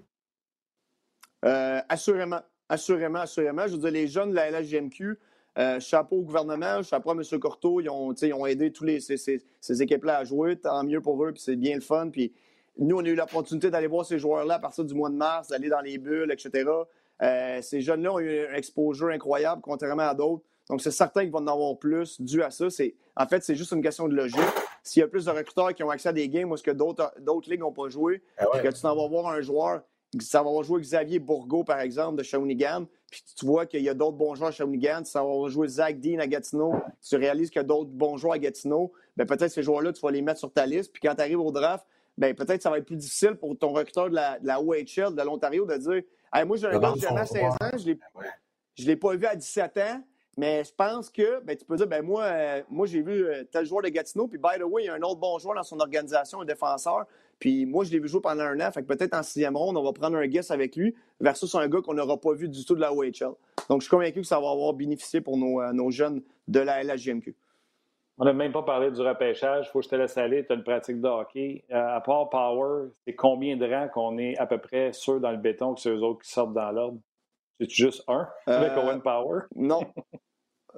Euh, 1.44 1.82
assurément. 1.90 2.40
Assurément, 2.70 3.20
assurément. 3.20 3.68
Je 3.68 3.74
veux 3.74 3.80
dire, 3.80 3.92
les 3.92 4.08
jeunes 4.08 4.30
de 4.30 4.36
la 4.36 4.52
LHGMQ, 4.52 5.20
euh, 5.58 5.80
chapeau 5.80 6.18
au 6.18 6.22
gouvernement, 6.22 6.82
chapeau 6.82 7.12
à 7.12 7.14
M. 7.14 7.40
Corteau. 7.40 7.82
Ils 7.82 7.90
ont, 7.90 8.14
ils 8.14 8.34
ont 8.34 8.46
aidé 8.46 8.72
tous 8.72 8.86
les, 8.86 9.00
ces, 9.00 9.82
équipes-là 9.82 10.20
à 10.20 10.24
jouer. 10.24 10.56
Tant 10.56 10.84
mieux 10.84 11.02
pour 11.02 11.24
eux, 11.26 11.34
puis 11.34 11.42
c'est 11.42 11.56
bien 11.56 11.76
le 11.76 11.82
fun. 11.82 12.10
Puis 12.10 12.34
nous, 12.78 12.98
on 12.98 13.04
a 13.04 13.08
eu 13.10 13.16
l'opportunité 13.16 13.70
d'aller 13.70 13.88
voir 13.88 14.06
ces 14.06 14.18
joueurs-là 14.18 14.56
à 14.56 14.60
partir 14.60 14.86
du 14.86 14.94
mois 14.94 15.10
de 15.10 15.16
mars, 15.16 15.50
d'aller 15.50 15.70
dans 15.70 15.82
les 15.82 15.98
bulles, 15.98 16.32
etc. 16.32 16.70
Euh, 17.22 17.62
ces 17.62 17.82
jeunes-là 17.82 18.14
ont 18.14 18.20
eu 18.20 18.48
un 18.48 18.54
exposure 18.54 19.10
incroyable, 19.10 19.62
contrairement 19.62 20.10
à 20.10 20.16
d'autres. 20.16 20.44
Donc, 20.70 20.82
c'est 20.82 20.92
certain 20.92 21.22
qu'ils 21.22 21.32
vont 21.32 21.40
en 21.40 21.48
avoir 21.48 21.78
plus 21.78 22.22
dû 22.22 22.42
à 22.44 22.50
ça. 22.50 22.68
En 23.18 23.28
fait, 23.28 23.44
c'est 23.44 23.56
juste 23.56 23.74
une 23.74 23.82
question 23.82 24.08
de 24.08 24.16
logique. 24.16 24.40
S'il 24.84 25.02
y 25.02 25.04
a 25.04 25.08
plus 25.08 25.26
de 25.26 25.32
recruteurs 25.32 25.74
qui 25.74 25.84
ont 25.84 25.90
accès 25.90 26.10
à 26.10 26.14
des 26.14 26.30
games 26.30 26.50
où 26.50 26.56
ce 26.56 26.64
que 26.64 26.72
d'autres 26.72 27.50
ligues 27.50 27.60
n'ont 27.60 27.74
pas 27.74 27.90
joué, 27.90 28.24
ah 28.38 28.46
que 28.64 28.68
tu 28.70 28.82
t'en 28.82 28.96
vas 28.96 29.08
voir 29.08 29.28
un 29.28 29.42
joueur, 29.42 29.82
ça 30.20 30.42
va 30.44 30.62
jouer 30.64 30.82
Xavier 30.82 31.20
Bourgault, 31.20 31.64
par 31.64 31.80
exemple, 31.80 32.18
de 32.18 32.24
Shawinigan, 32.24 32.86
puis 33.12 33.24
tu 33.38 33.46
vois 33.46 33.66
qu'il 33.66 33.84
y 33.84 33.90
a 33.90 33.94
d'autres 33.94 34.18
bons 34.18 34.36
joueurs 34.36 34.50
à 34.50 34.52
Shawinigan, 34.52 35.04
ça 35.04 35.22
va 35.22 35.50
jouer 35.50 35.68
Zach 35.68 36.00
Dean 36.00 36.20
à 36.20 36.28
Gatineau, 36.28 36.74
tu 37.08 37.18
réalises 37.18 37.50
qu'il 37.50 37.60
y 37.60 37.66
a 37.66 37.68
d'autres 37.68 37.92
bons 37.92 38.16
joueurs 38.16 38.34
à 38.34 38.40
Gatineau, 38.40 38.94
bien, 39.18 39.26
peut-être 39.26 39.52
ces 39.52 39.62
joueurs-là, 39.62 39.92
tu 39.92 40.02
vas 40.02 40.12
les 40.12 40.22
mettre 40.22 40.40
sur 40.40 40.52
ta 40.52 40.66
liste. 40.66 40.94
Puis 40.94 41.02
quand 41.02 41.14
tu 41.14 41.22
arrives 41.22 41.40
au 41.40 41.52
draft, 41.52 41.86
bien, 42.18 42.34
peut-être 42.34 42.62
ça 42.62 42.70
va 42.70 42.78
être 42.78 42.86
plus 42.86 42.96
difficile 42.96 43.36
pour 43.36 43.56
ton 43.58 43.74
recruteur 43.74 44.10
de 44.10 44.16
la, 44.16 44.40
de 44.40 44.48
la 44.48 44.62
OHL, 44.62 45.14
de 45.14 45.22
l'Ontario, 45.22 45.66
de 45.66 45.76
dire 45.76 46.02
Moi, 46.46 46.56
j'ai 46.58 46.68
un 46.68 46.80
gars 46.80 46.94
à 47.16 47.26
16 47.26 47.44
ans, 47.44 47.58
je 47.78 47.92
ne 48.84 48.88
l'ai 48.88 48.96
pas 48.96 49.16
vu 49.16 49.26
à 49.26 49.36
17 49.36 49.78
ans. 49.78 50.04
Mais 50.38 50.64
je 50.64 50.74
pense 50.74 51.10
que 51.10 51.42
ben, 51.42 51.58
tu 51.58 51.66
peux 51.66 51.76
dire, 51.76 51.88
ben 51.88 52.02
moi, 52.02 52.24
euh, 52.24 52.62
moi 52.70 52.88
j'ai 52.88 53.02
vu 53.02 53.26
euh, 53.26 53.44
tel 53.52 53.66
joueur 53.66 53.84
de 53.84 53.90
Gatineau, 53.90 54.28
puis 54.28 54.38
by 54.38 54.60
the 54.60 54.64
way, 54.64 54.84
il 54.84 54.86
y 54.86 54.90
a 54.90 54.94
un 54.94 55.02
autre 55.02 55.20
bon 55.20 55.38
joueur 55.40 55.56
dans 55.56 55.64
son 55.64 55.80
organisation, 55.80 56.42
un 56.42 56.46
défenseur. 56.46 57.06
Puis 57.42 57.66
moi, 57.66 57.84
je 57.84 57.92
l'ai 57.92 58.00
vu 58.00 58.08
jouer 58.08 58.22
pendant 58.22 58.44
un 58.44 58.60
an. 58.62 58.72
Fait 58.72 58.84
que 58.84 58.88
peut-être 58.88 59.16
en 59.16 59.24
sixième 59.24 59.58
ronde, 59.58 59.76
on 59.76 59.84
va 59.84 59.92
prendre 59.92 60.16
un 60.16 60.28
guess 60.28 60.52
avec 60.52 60.76
lui 60.76 60.96
versus 61.20 61.54
un 61.56 61.68
gars 61.68 61.82
qu'on 61.82 61.96
n'aura 61.96 62.16
pas 62.16 62.34
vu 62.34 62.48
du 62.48 62.64
tout 62.64 62.76
de 62.76 62.80
la 62.80 62.94
OHL. 62.94 63.34
Donc, 63.68 63.82
je 63.82 63.88
suis 63.88 63.90
convaincu 63.90 64.22
que 64.22 64.28
ça 64.28 64.40
va 64.40 64.52
avoir 64.52 64.74
bénéficié 64.74 65.22
pour 65.22 65.38
nos, 65.38 65.60
euh, 65.60 65.74
nos 65.74 65.90
jeunes 65.90 66.22
de 66.48 66.60
la 66.60 66.84
LHGMQ. 66.84 67.36
On 68.20 68.26
n'a 68.26 68.34
même 68.34 68.52
pas 68.52 68.62
parlé 68.62 68.92
du 68.92 69.02
repêchage. 69.02 69.66
Il 69.68 69.72
faut 69.72 69.80
que 69.80 69.86
je 69.86 69.90
te 69.90 69.96
laisse 69.96 70.16
aller. 70.18 70.46
Tu 70.46 70.54
as 70.54 70.56
une 70.56 70.64
pratique 70.64 71.02
de 71.02 71.08
hockey. 71.08 71.66
Euh, 71.72 71.96
à 71.96 72.00
part 72.00 72.30
Power, 72.30 72.90
c'est 73.06 73.16
combien 73.16 73.58
de 73.58 73.66
rangs 73.66 73.88
qu'on 73.88 74.20
est 74.20 74.38
à 74.38 74.46
peu 74.46 74.60
près 74.60 74.94
sûr 74.94 75.20
dans 75.20 75.32
le 75.32 75.38
béton 75.38 75.74
que 75.74 75.82
c'est 75.82 75.90
eux 75.90 76.04
autres 76.04 76.22
qui 76.22 76.30
sortent 76.30 76.54
dans 76.54 76.70
l'ordre? 76.70 77.00
C'est 77.60 77.72
juste 77.72 78.04
un? 78.08 78.28
Avec 78.46 78.74
euh, 78.74 78.84
Owen 78.84 79.02
Power? 79.02 79.42
Non. 79.56 79.82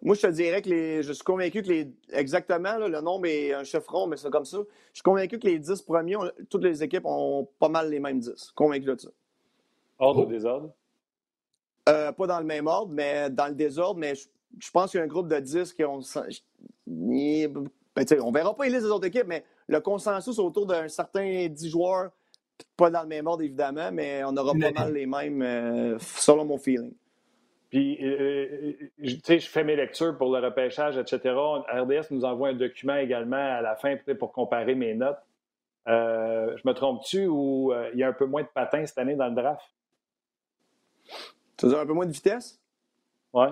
Moi, 0.04 0.16
je 0.16 0.22
te 0.22 0.28
dirais 0.28 0.62
que 0.62 0.70
les, 0.70 1.02
je 1.02 1.14
suis 1.14 1.24
convaincu 1.24 1.62
que 1.62 1.70
les. 1.70 1.90
Exactement, 2.12 2.78
le 2.78 3.00
nombre 3.00 3.26
est 3.26 3.54
un 3.54 3.64
chiffron, 3.64 4.06
mais 4.06 4.18
c'est 4.18 4.30
comme 4.30 4.44
ça. 4.44 4.58
Je 4.58 4.98
suis 4.98 5.02
convaincu 5.02 5.40
que 5.40 5.48
les 5.48 5.60
10 5.60 5.82
premiers, 5.84 6.18
toutes 6.50 6.64
les 6.64 6.84
équipes 6.84 7.06
ont 7.06 7.48
pas 7.58 7.70
mal 7.70 7.90
les 7.90 8.02
mêmes 8.02 8.20
10. 8.20 8.52
Convaincu 8.52 8.86
de 8.86 8.98
ça. 8.98 9.10
Ordre 10.00 10.22
ou 10.22 10.24
oh. 10.24 10.30
désordre? 10.30 10.72
Euh, 11.88 12.12
pas 12.12 12.28
dans 12.28 12.40
le 12.40 12.46
même 12.46 12.68
ordre, 12.68 12.92
mais 12.94 13.30
dans 13.30 13.48
le 13.48 13.54
désordre, 13.54 13.98
mais 13.98 14.14
je, 14.16 14.72
pense 14.72 14.92
qu'il 14.92 14.98
y 14.98 15.02
a 15.02 15.06
un 15.06 15.08
groupe 15.08 15.30
de 15.30 15.40
10 15.40 15.72
qui 15.72 15.86
ont. 15.86 16.02
Ben, 16.86 18.06
on 18.22 18.32
verra 18.32 18.56
pas 18.56 18.66
les 18.66 18.72
listes 18.72 18.84
des 18.84 18.92
autres 18.92 19.08
équipes, 19.08 19.28
mais 19.28 19.46
le 19.68 19.80
consensus 19.80 20.38
autour 20.38 20.66
d'un 20.66 20.90
certain 20.90 21.48
10 21.48 21.70
joueurs, 21.70 22.12
pas 22.76 22.90
dans 22.90 23.04
le 23.04 23.08
même 23.08 23.28
ordre 23.28 23.44
évidemment, 23.44 23.90
mais 23.94 24.22
on 24.26 24.36
aura 24.36 24.54
pas 24.54 24.72
mal 24.72 24.94
les 24.94 25.06
mêmes 25.06 25.42
euh, 25.42 25.98
selon 26.00 26.44
mon 26.44 26.58
feeling. 26.58 26.92
Puis, 27.74 27.98
euh, 28.04 28.52
euh, 28.62 28.74
tu 29.00 29.20
sais, 29.24 29.40
je 29.40 29.50
fais 29.50 29.64
mes 29.64 29.76
lectures 29.76 30.16
pour 30.16 30.32
le 30.32 30.46
repêchage, 30.46 30.96
etc. 30.96 31.34
RDS 31.34 32.12
nous 32.12 32.24
envoie 32.24 32.50
un 32.50 32.54
document 32.54 32.98
également 32.98 33.36
à 33.36 33.62
la 33.62 33.76
fin 33.76 33.96
pour 34.20 34.32
comparer 34.32 34.76
mes 34.76 34.94
notes. 34.94 35.18
Euh, 35.88 36.56
je 36.56 36.62
me 36.68 36.74
trompe-tu 36.74 37.26
ou 37.26 37.74
il 37.94 37.98
y 37.98 38.04
a 38.04 38.10
un 38.10 38.14
peu 38.14 38.28
moins 38.28 38.44
de 38.44 38.48
patins 38.48 38.86
cette 38.86 39.00
année 39.00 39.16
dans 39.16 39.28
le 39.28 39.34
draft? 39.34 39.66
Tu 41.58 41.66
veux 41.66 41.72
dire 41.72 41.80
un 41.80 41.86
peu 41.88 41.94
moins 41.94 42.06
de 42.06 42.12
vitesse? 42.12 42.62
Ouais. 43.34 43.50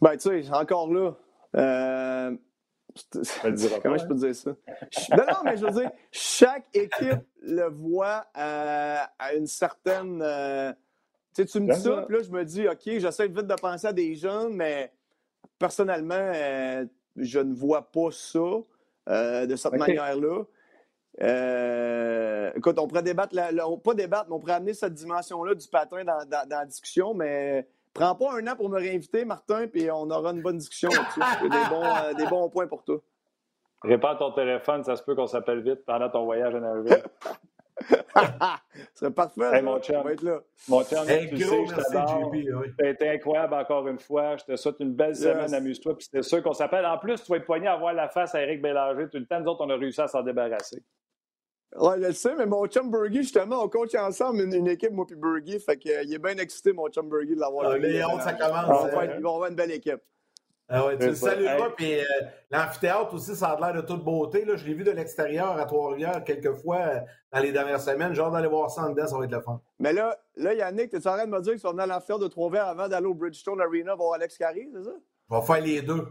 Ben, 0.00 0.16
tu 0.16 0.42
sais, 0.42 0.54
encore 0.54 0.90
là. 0.90 1.12
Comment 3.82 3.98
je 3.98 4.06
peux 4.06 4.14
dire 4.14 4.34
ça? 4.34 4.52
Non, 5.10 5.24
non, 5.28 5.42
mais 5.44 5.58
je 5.58 5.66
veux 5.66 5.82
dire, 5.82 5.90
chaque 6.10 6.64
équipe 6.72 7.26
le 7.42 7.68
voit 7.68 8.24
à 8.32 9.34
une 9.34 9.46
certaine 9.46 10.22
tu, 11.34 11.46
tu 11.46 11.60
me 11.60 11.72
dis 11.72 11.80
ça, 11.80 12.02
puis 12.06 12.16
là, 12.16 12.22
je 12.22 12.30
me 12.30 12.44
dis, 12.44 12.68
OK, 12.68 12.82
j'essaie 12.84 13.26
vite 13.26 13.46
de 13.46 13.54
penser 13.54 13.86
à 13.88 13.92
des 13.92 14.14
jeunes, 14.14 14.54
mais 14.54 14.92
personnellement, 15.58 16.14
euh, 16.14 16.84
je 17.16 17.40
ne 17.40 17.54
vois 17.54 17.82
pas 17.82 18.10
ça 18.10 18.38
euh, 19.08 19.46
de 19.46 19.56
cette 19.56 19.72
manière-là. 19.72 20.44
Euh, 21.22 22.50
écoute, 22.56 22.78
on 22.78 22.88
pourrait 22.88 23.02
débattre, 23.02 23.34
pas 23.82 23.94
débattre, 23.94 24.26
mais 24.28 24.34
on 24.34 24.40
pourrait 24.40 24.54
amener 24.54 24.74
cette 24.74 24.94
dimension-là 24.94 25.54
du 25.54 25.66
patin 25.68 26.04
dans, 26.04 26.48
la 26.48 26.66
discussion, 26.66 27.14
mais 27.14 27.68
prends 27.92 28.14
pas 28.14 28.32
un 28.34 28.46
an 28.48 28.56
pour 28.56 28.68
me 28.68 28.78
réinviter, 28.78 29.24
Martin, 29.24 29.66
puis 29.68 29.90
on 29.90 30.10
aura 30.10 30.30
une 30.32 30.42
bonne 30.42 30.58
discussion 30.58 30.90
là-dessus. 30.90 31.20
des, 31.42 31.68
bons, 31.70 32.16
des 32.16 32.26
bons 32.26 32.48
points 32.48 32.66
pour 32.66 32.82
toi. 32.82 33.00
Répare 33.82 34.18
ton 34.18 34.32
téléphone, 34.32 34.82
ça 34.82 34.96
se 34.96 35.02
peut 35.02 35.14
qu'on 35.14 35.26
s'appelle 35.26 35.62
vite 35.62 35.84
pendant 35.84 36.08
ton 36.08 36.24
voyage 36.24 36.54
en 36.54 36.60
Norvège. 36.60 37.02
serait 38.94 39.10
parfait. 39.10 39.56
Hey, 39.56 39.62
mon 39.62 39.80
chum. 39.80 39.96
On 39.96 40.02
va 40.02 40.12
être 40.12 40.22
là. 40.22 40.40
Mon 40.68 40.84
chum, 40.84 41.08
Hey, 41.08 41.28
tu 41.28 41.36
gros, 41.36 41.50
sais, 41.50 41.66
je 41.66 41.74
merci, 41.76 41.92
t'adore. 41.92 42.32
JP. 42.34 42.34
oui. 42.34 42.66
C'était 42.80 43.08
incroyable 43.10 43.54
encore 43.54 43.88
une 43.88 43.98
fois. 43.98 44.36
Je 44.36 44.44
te 44.44 44.56
souhaite 44.56 44.76
une 44.80 44.94
belle 44.94 45.16
semaine. 45.16 45.52
Amuse-toi. 45.52 45.96
Puis 45.96 46.04
c'était 46.10 46.22
sûr 46.22 46.42
qu'on 46.42 46.52
s'appelle. 46.54 46.86
En 46.86 46.98
plus, 46.98 47.22
tu 47.22 47.30
vas 47.30 47.38
être 47.38 47.44
poigné 47.46 47.66
à 47.68 47.76
voir 47.76 47.92
la 47.94 48.08
face 48.08 48.34
à 48.34 48.42
Eric 48.42 48.62
Bélanger. 48.62 49.08
Tout 49.10 49.18
le 49.18 49.26
temps, 49.26 49.40
nous 49.40 49.46
autres, 49.50 49.64
on 49.64 49.70
a 49.70 49.76
réussi 49.76 50.00
à 50.00 50.08
s'en 50.08 50.22
débarrasser. 50.22 50.82
Ouais, 51.76 52.00
je 52.00 52.06
le 52.06 52.12
sais, 52.12 52.34
mais 52.36 52.46
mon 52.46 52.64
chum 52.68 52.88
Burgie, 52.88 53.22
justement, 53.22 53.64
on 53.64 53.68
coach 53.68 53.96
ensemble 53.96 54.42
une, 54.42 54.54
une 54.54 54.68
équipe, 54.68 54.92
moi 54.92 55.04
puis 55.06 55.16
Burgie. 55.16 55.58
Fait 55.58 55.76
qu'il 55.76 55.90
est 55.90 56.18
bien 56.18 56.36
excité, 56.38 56.72
mon 56.72 56.88
chum 56.88 57.08
Burgie, 57.08 57.34
de 57.34 57.40
l'avoir. 57.40 57.72
Ah, 57.72 57.78
les 57.78 58.00
ça 58.20 58.32
commence. 58.34 58.84
hein. 58.94 59.08
ils 59.16 59.22
vont 59.22 59.34
avoir 59.34 59.50
une 59.50 59.56
belle 59.56 59.72
équipe. 59.72 60.00
Ah 60.68 60.86
ouais, 60.86 60.96
tu 60.98 61.06
le 61.08 61.14
salueras, 61.14 61.66
Hey. 61.66 61.72
puis 61.76 61.98
euh, 62.00 62.02
l'amphithéâtre 62.50 63.12
aussi, 63.12 63.36
ça 63.36 63.48
a 63.48 63.60
l'air 63.60 63.82
de 63.82 63.86
toute 63.86 64.02
beauté. 64.02 64.44
Là. 64.46 64.56
Je 64.56 64.64
l'ai 64.64 64.72
vu 64.72 64.82
de 64.82 64.90
l'extérieur 64.92 65.58
à 65.58 65.64
Trois-Rivières 65.66 66.24
quelques 66.24 66.54
fois 66.54 66.78
euh, 66.78 67.00
dans 67.32 67.40
les 67.40 67.52
dernières 67.52 67.80
semaines. 67.80 68.14
J'ai 68.14 68.22
hâte 68.22 68.32
d'aller 68.32 68.48
voir 68.48 68.70
ça 68.70 68.84
en 68.84 68.90
dedans, 68.90 69.06
ça 69.06 69.18
va 69.18 69.24
être 69.24 69.30
le 69.32 69.40
fun. 69.42 69.60
Mais 69.78 69.92
là, 69.92 70.16
là 70.36 70.54
Yannick, 70.54 70.88
tu 70.90 70.96
es 70.96 71.06
en 71.06 71.12
train 71.16 71.26
de 71.26 71.30
me 71.30 71.40
dire 71.42 71.52
que 71.52 71.58
tu 71.58 71.64
vas 71.64 71.70
venir 71.72 71.84
à 71.84 71.86
l'enfer 71.86 72.18
de 72.18 72.28
Trois-Rivières 72.28 72.66
avant 72.68 72.88
d'aller 72.88 73.06
au 73.06 73.14
Bridgestone 73.14 73.60
Arena 73.60 73.94
voir 73.94 74.14
Alex 74.14 74.38
Carey, 74.38 74.66
c'est 74.72 74.84
ça? 74.84 74.90
Je 75.30 75.36
vais 75.36 75.42
faire 75.42 75.60
les 75.60 75.82
deux. 75.82 76.06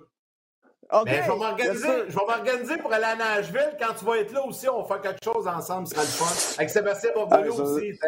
OK. 0.92 1.06
Mais 1.06 1.24
je 1.24 1.32
vais 1.32 1.38
m'organiser, 1.38 1.88
je 2.10 2.14
vais 2.20 2.26
m'organiser 2.28 2.78
pour 2.78 2.94
aller 2.94 3.06
à 3.06 3.16
Nashville. 3.16 3.76
Quand 3.80 3.94
tu 3.98 4.06
vas 4.06 4.18
être 4.18 4.34
là 4.34 4.46
aussi, 4.46 4.70
on 4.70 4.82
va 4.84 4.88
faire 4.88 5.02
quelque 5.02 5.24
chose 5.24 5.48
ensemble, 5.48 5.88
ce 5.88 5.96
sera 5.96 6.04
le 6.04 6.08
fun. 6.10 6.56
Avec 6.60 6.70
Sébastien 6.70 7.10
Bordelot 7.16 7.42
Ouais, 7.52 7.56
ça- 7.58 7.64
aussi. 7.64 8.00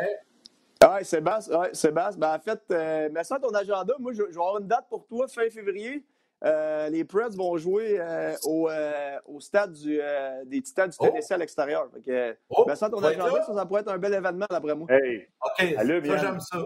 Ouais, 0.84 1.04
Sébastien, 1.04 1.60
ouais, 1.60 1.70
Sébastien. 1.74 2.20
Ben, 2.20 2.36
en 2.36 2.40
fait, 2.40 2.60
euh, 2.72 3.10
mets 3.10 3.24
ça 3.24 3.40
ton 3.40 3.50
agenda. 3.56 3.96
Moi, 3.98 4.12
je, 4.14 4.18
je 4.30 4.36
vais 4.36 4.42
avoir 4.44 4.60
une 4.60 4.68
date 4.68 4.86
pour 4.90 5.08
toi 5.08 5.26
fin 5.28 5.50
février. 5.50 6.06
Euh, 6.44 6.90
les 6.90 7.06
Preds 7.06 7.36
vont 7.36 7.58
jouer 7.58 7.98
euh, 8.00 8.34
au, 8.44 8.70
euh, 8.70 9.18
au 9.26 9.40
stade 9.40 9.74
du, 9.74 10.00
euh, 10.02 10.44
des 10.46 10.62
Titans 10.62 10.90
du 10.90 10.96
Oh. 11.00 11.06
Tennessee 11.06 11.32
à 11.32 11.38
l'extérieur. 11.38 11.88
Fait 11.94 12.02
que, 12.02 12.38
Oh, 12.50 12.66
mets 12.68 12.76
ça 12.76 12.90
ton 12.90 13.02
agenda, 13.04 13.44
ça, 13.46 13.54
ça 13.54 13.66
pourrait 13.66 13.82
être 13.82 13.92
un 13.92 13.98
bel 13.98 14.14
événement, 14.14 14.46
d'après 14.50 14.76
moi. 14.76 14.88
Hey, 14.92 15.28
OK, 15.42 15.76
ça, 15.76 16.18
j'aime 16.18 16.40
ça. 16.40 16.66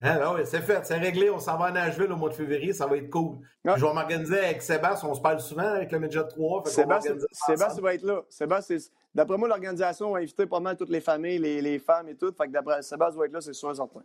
Hein, 0.00 0.16
ben 0.20 0.32
oui, 0.32 0.42
c'est 0.44 0.60
fait, 0.60 0.86
c'est 0.86 0.96
réglé. 0.96 1.28
On 1.28 1.40
s'en 1.40 1.58
va 1.58 1.66
à 1.66 1.70
Nashville 1.72 2.12
au 2.12 2.16
mois 2.16 2.28
de 2.28 2.34
février, 2.34 2.72
ça 2.72 2.86
va 2.86 2.96
être 2.96 3.10
cool. 3.10 3.38
Ouais. 3.64 3.72
Je 3.76 3.84
vais 3.84 3.92
m'organiser 3.92 4.38
avec 4.38 4.62
Sébastien, 4.62 5.08
on 5.08 5.14
se 5.14 5.20
parle 5.20 5.40
souvent 5.40 5.66
avec 5.74 5.90
le 5.90 5.98
Midget 5.98 6.22
3. 6.28 6.62
fait 6.64 6.82
qu'on 6.82 6.88
va 6.88 7.00
Sébastien, 7.00 7.26
Sébastien 7.32 7.82
va 7.82 7.94
être 7.94 8.04
là. 8.04 8.22
Sébastien, 8.28 8.76
d'après 9.12 9.36
moi, 9.36 9.48
l'organisation 9.48 10.12
va 10.12 10.20
inviter 10.20 10.46
pas 10.46 10.60
mal 10.60 10.76
toutes 10.76 10.90
les 10.90 11.00
familles, 11.00 11.38
les, 11.38 11.60
les 11.60 11.80
femmes 11.80 12.08
et 12.08 12.14
tout. 12.14 12.32
Fait 12.32 12.46
que 12.46 12.52
d'après 12.52 12.80
Sébastien 12.82 13.18
va 13.18 13.26
être 13.26 13.32
là, 13.32 13.40
c'est 13.40 13.52
sûr 13.52 13.72
et 13.72 13.74
certain. 13.74 14.02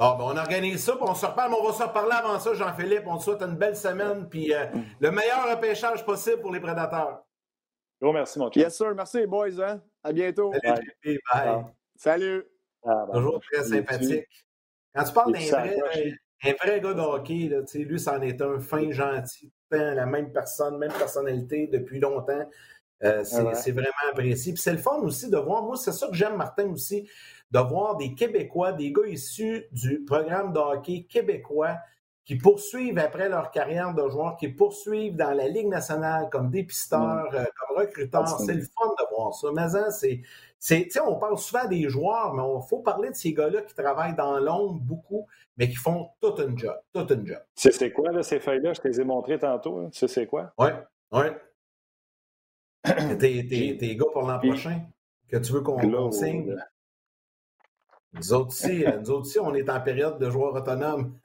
Bon, 0.00 0.16
ben, 0.16 0.24
on 0.24 0.36
organise 0.38 0.82
ça, 0.82 0.92
puis 0.92 1.02
on 1.06 1.14
se 1.14 1.26
reparle, 1.26 1.50
mais 1.50 1.58
on 1.60 1.66
va 1.66 1.74
se 1.74 1.82
reparler 1.82 2.12
avant 2.12 2.40
ça, 2.40 2.54
Jean-Philippe. 2.54 3.02
On 3.06 3.18
te 3.18 3.24
souhaite 3.24 3.42
une 3.42 3.54
belle 3.56 3.76
semaine, 3.76 4.26
puis 4.30 4.54
euh, 4.54 4.64
le 4.98 5.10
meilleur 5.10 5.50
repêchage 5.50 6.06
possible 6.06 6.40
pour 6.40 6.50
les 6.52 6.60
prédateurs. 6.60 7.22
gros 8.00 8.10
merci, 8.14 8.38
mon 8.38 8.48
chum. 8.50 8.62
Yes, 8.62 8.78
sir. 8.78 8.94
Merci, 8.94 9.18
les 9.18 9.26
boys. 9.26 9.60
Hein? 9.62 9.82
À 10.02 10.10
bientôt. 10.12 10.54
Salut, 10.64 10.94
bye. 11.04 11.20
Ah. 11.34 11.64
Salut. 11.96 12.46
Ah, 12.82 13.04
ben, 13.08 13.12
Toujours 13.18 13.40
très 13.40 13.62
sympathique. 13.62 14.24
Quand 14.94 15.04
tu 15.04 15.12
parles 15.12 15.32
d'un 15.34 15.38
vrai, 15.38 15.76
un 16.44 16.52
vrai 16.54 16.80
gars 16.80 16.94
de 16.94 17.00
hockey, 17.00 17.48
là, 17.50 17.60
tu 17.60 17.66
sais, 17.66 17.78
lui, 17.80 18.00
c'en 18.00 18.22
est 18.22 18.40
un 18.40 18.58
fin, 18.58 18.90
gentil, 18.90 19.52
la 19.70 20.06
même 20.06 20.32
personne, 20.32 20.78
même 20.78 20.92
personnalité 20.94 21.66
depuis 21.66 22.00
longtemps. 22.00 22.48
Euh, 23.02 23.22
c'est 23.24 23.42
Ouais. 23.42 23.54
c'est 23.54 23.72
vraiment 23.72 23.92
apprécié. 24.10 24.54
Puis 24.54 24.62
c'est 24.62 24.72
le 24.72 24.78
fun 24.78 24.98
aussi 25.00 25.30
de 25.30 25.36
voir, 25.36 25.62
moi, 25.62 25.76
c'est 25.76 25.92
ça 25.92 26.06
que 26.08 26.14
j'aime, 26.14 26.36
Martin, 26.36 26.68
aussi, 26.70 27.06
de 27.50 27.58
voir 27.58 27.96
des 27.96 28.14
Québécois, 28.14 28.72
des 28.72 28.92
gars 28.92 29.06
issus 29.06 29.66
du 29.72 30.04
programme 30.04 30.52
de 30.52 30.58
hockey 30.58 31.06
québécois 31.08 31.76
qui 32.24 32.36
poursuivent 32.36 32.98
après 32.98 33.28
leur 33.28 33.50
carrière 33.50 33.92
de 33.92 34.08
joueur, 34.08 34.36
qui 34.36 34.48
poursuivent 34.48 35.16
dans 35.16 35.32
la 35.32 35.48
Ligue 35.48 35.66
nationale 35.66 36.28
comme 36.30 36.48
dépisteurs, 36.50 37.28
euh, 37.34 37.44
comme 37.44 37.76
recruteurs. 37.78 38.28
C'est 38.38 38.54
le 38.54 38.60
fun 38.62 38.86
de 38.98 39.16
voir 39.16 39.34
ça. 39.34 39.48
Mais 39.52 39.74
hein, 39.74 39.88
c'est, 40.60 41.00
on 41.04 41.16
parle 41.16 41.38
souvent 41.38 41.66
des 41.66 41.88
joueurs, 41.88 42.34
mais 42.34 42.42
il 42.44 42.68
faut 42.68 42.80
parler 42.80 43.10
de 43.10 43.14
ces 43.16 43.32
gars-là 43.32 43.62
qui 43.62 43.74
travaillent 43.74 44.14
dans 44.14 44.38
l'ombre 44.38 44.78
beaucoup, 44.80 45.26
mais 45.56 45.68
qui 45.68 45.74
font 45.74 46.10
tout 46.20 46.34
un 46.38 46.56
job. 46.56 46.76
Tout 46.92 47.06
un 47.10 47.24
job. 47.26 47.40
C'est 47.56 47.90
quoi, 47.90 48.12
là, 48.12 48.22
ces 48.22 48.38
feuilles-là? 48.38 48.74
Je 48.74 48.80
te 48.80 48.86
les 48.86 49.00
ai 49.00 49.04
montrées 49.04 49.38
tantôt. 49.38 49.78
hein. 49.78 49.88
Tu 49.90 49.98
sais, 49.98 50.06
c'est 50.06 50.26
quoi? 50.26 50.52
Ouais, 50.56 50.74
ouais. 51.10 51.36
T'es, 53.18 53.96
gars 53.96 54.04
pour 54.12 54.22
l'an 54.22 54.38
prochain 54.38 54.82
que 55.28 55.36
tu 55.38 55.52
veux 55.52 55.62
qu'on, 55.62 56.12
signe? 56.12 56.56
Nous 58.12 58.32
autres, 58.32 58.48
aussi, 58.48 58.84
euh, 58.84 58.98
nous 58.98 59.10
autres 59.12 59.20
aussi, 59.20 59.38
on 59.38 59.54
est 59.54 59.70
en 59.70 59.80
période 59.80 60.18
de 60.18 60.28
joueurs 60.30 60.52
autonomes. 60.54 61.14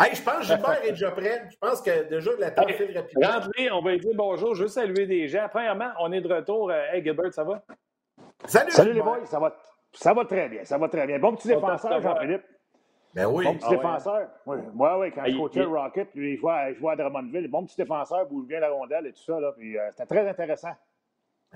hey, 0.00 0.14
je 0.14 0.22
pense 0.22 0.38
que 0.38 0.44
Gilbert 0.44 0.82
est 0.84 0.90
déjà 0.92 1.10
prêt. 1.10 1.42
Je 1.50 1.56
pense 1.58 1.82
que 1.82 2.08
déjà 2.08 2.30
le 2.32 2.54
temps 2.54 2.66
Hey, 2.66 2.74
file 2.74 2.96
rapidement. 2.96 3.28
Rentrez, 3.28 3.70
on 3.70 3.82
va 3.82 3.90
lui 3.92 4.00
dire 4.00 4.14
bonjour. 4.16 4.54
Je 4.54 4.62
veux 4.62 4.68
saluer 4.68 5.06
des 5.06 5.28
gens. 5.28 5.46
Premièrement, 5.50 5.90
on 6.00 6.12
est 6.12 6.20
de 6.22 6.32
retour. 6.32 6.70
Euh, 6.70 6.80
Hey, 6.92 7.02
Gilbert, 7.04 7.32
ça 7.34 7.44
va? 7.44 7.62
Salut, 8.46 8.70
Salut 8.70 8.92
les 8.94 9.02
boys, 9.02 9.26
ça 9.26 9.38
va, 9.38 9.54
ça 9.92 10.14
va 10.14 10.24
très 10.24 10.48
bien, 10.48 10.64
ça 10.64 10.78
va 10.78 10.88
très 10.88 11.06
bien. 11.06 11.18
Bon 11.18 11.34
petit 11.36 11.48
défenseur. 11.48 12.00
Jean-Philippe. 12.00 12.42
Ben 13.14 13.26
oui. 13.26 13.44
Bon 13.44 13.54
petit 13.56 13.64
Ah 13.66 13.70
ouais. 13.70 13.76
défenseur. 13.76 14.28
Oui, 14.46 14.56
moi, 14.72 14.98
oui, 14.98 15.12
quand 15.12 15.20
Ah, 15.24 15.28
je 15.28 15.32
il- 15.32 15.38
coachais 15.38 15.60
il- 15.60 15.62
le 15.66 15.78
Rocket, 15.78 16.08
lui, 16.14 16.36
je 16.36 16.40
jouais, 16.40 16.52
à- 16.52 16.72
je 16.72 16.78
jouais 16.78 16.92
à 16.92 16.96
Drummondville. 16.96 17.48
Bon 17.48 17.66
petit 17.66 17.76
défenseur, 17.76 18.24
bouge 18.26 18.46
bien 18.46 18.60
la 18.60 18.70
rondelle 18.70 19.06
et 19.08 19.12
tout 19.12 19.22
ça. 19.22 19.38
Là, 19.38 19.52
puis, 19.58 19.76
euh, 19.76 19.82
c'était 19.90 20.06
très 20.06 20.26
intéressant. 20.26 20.70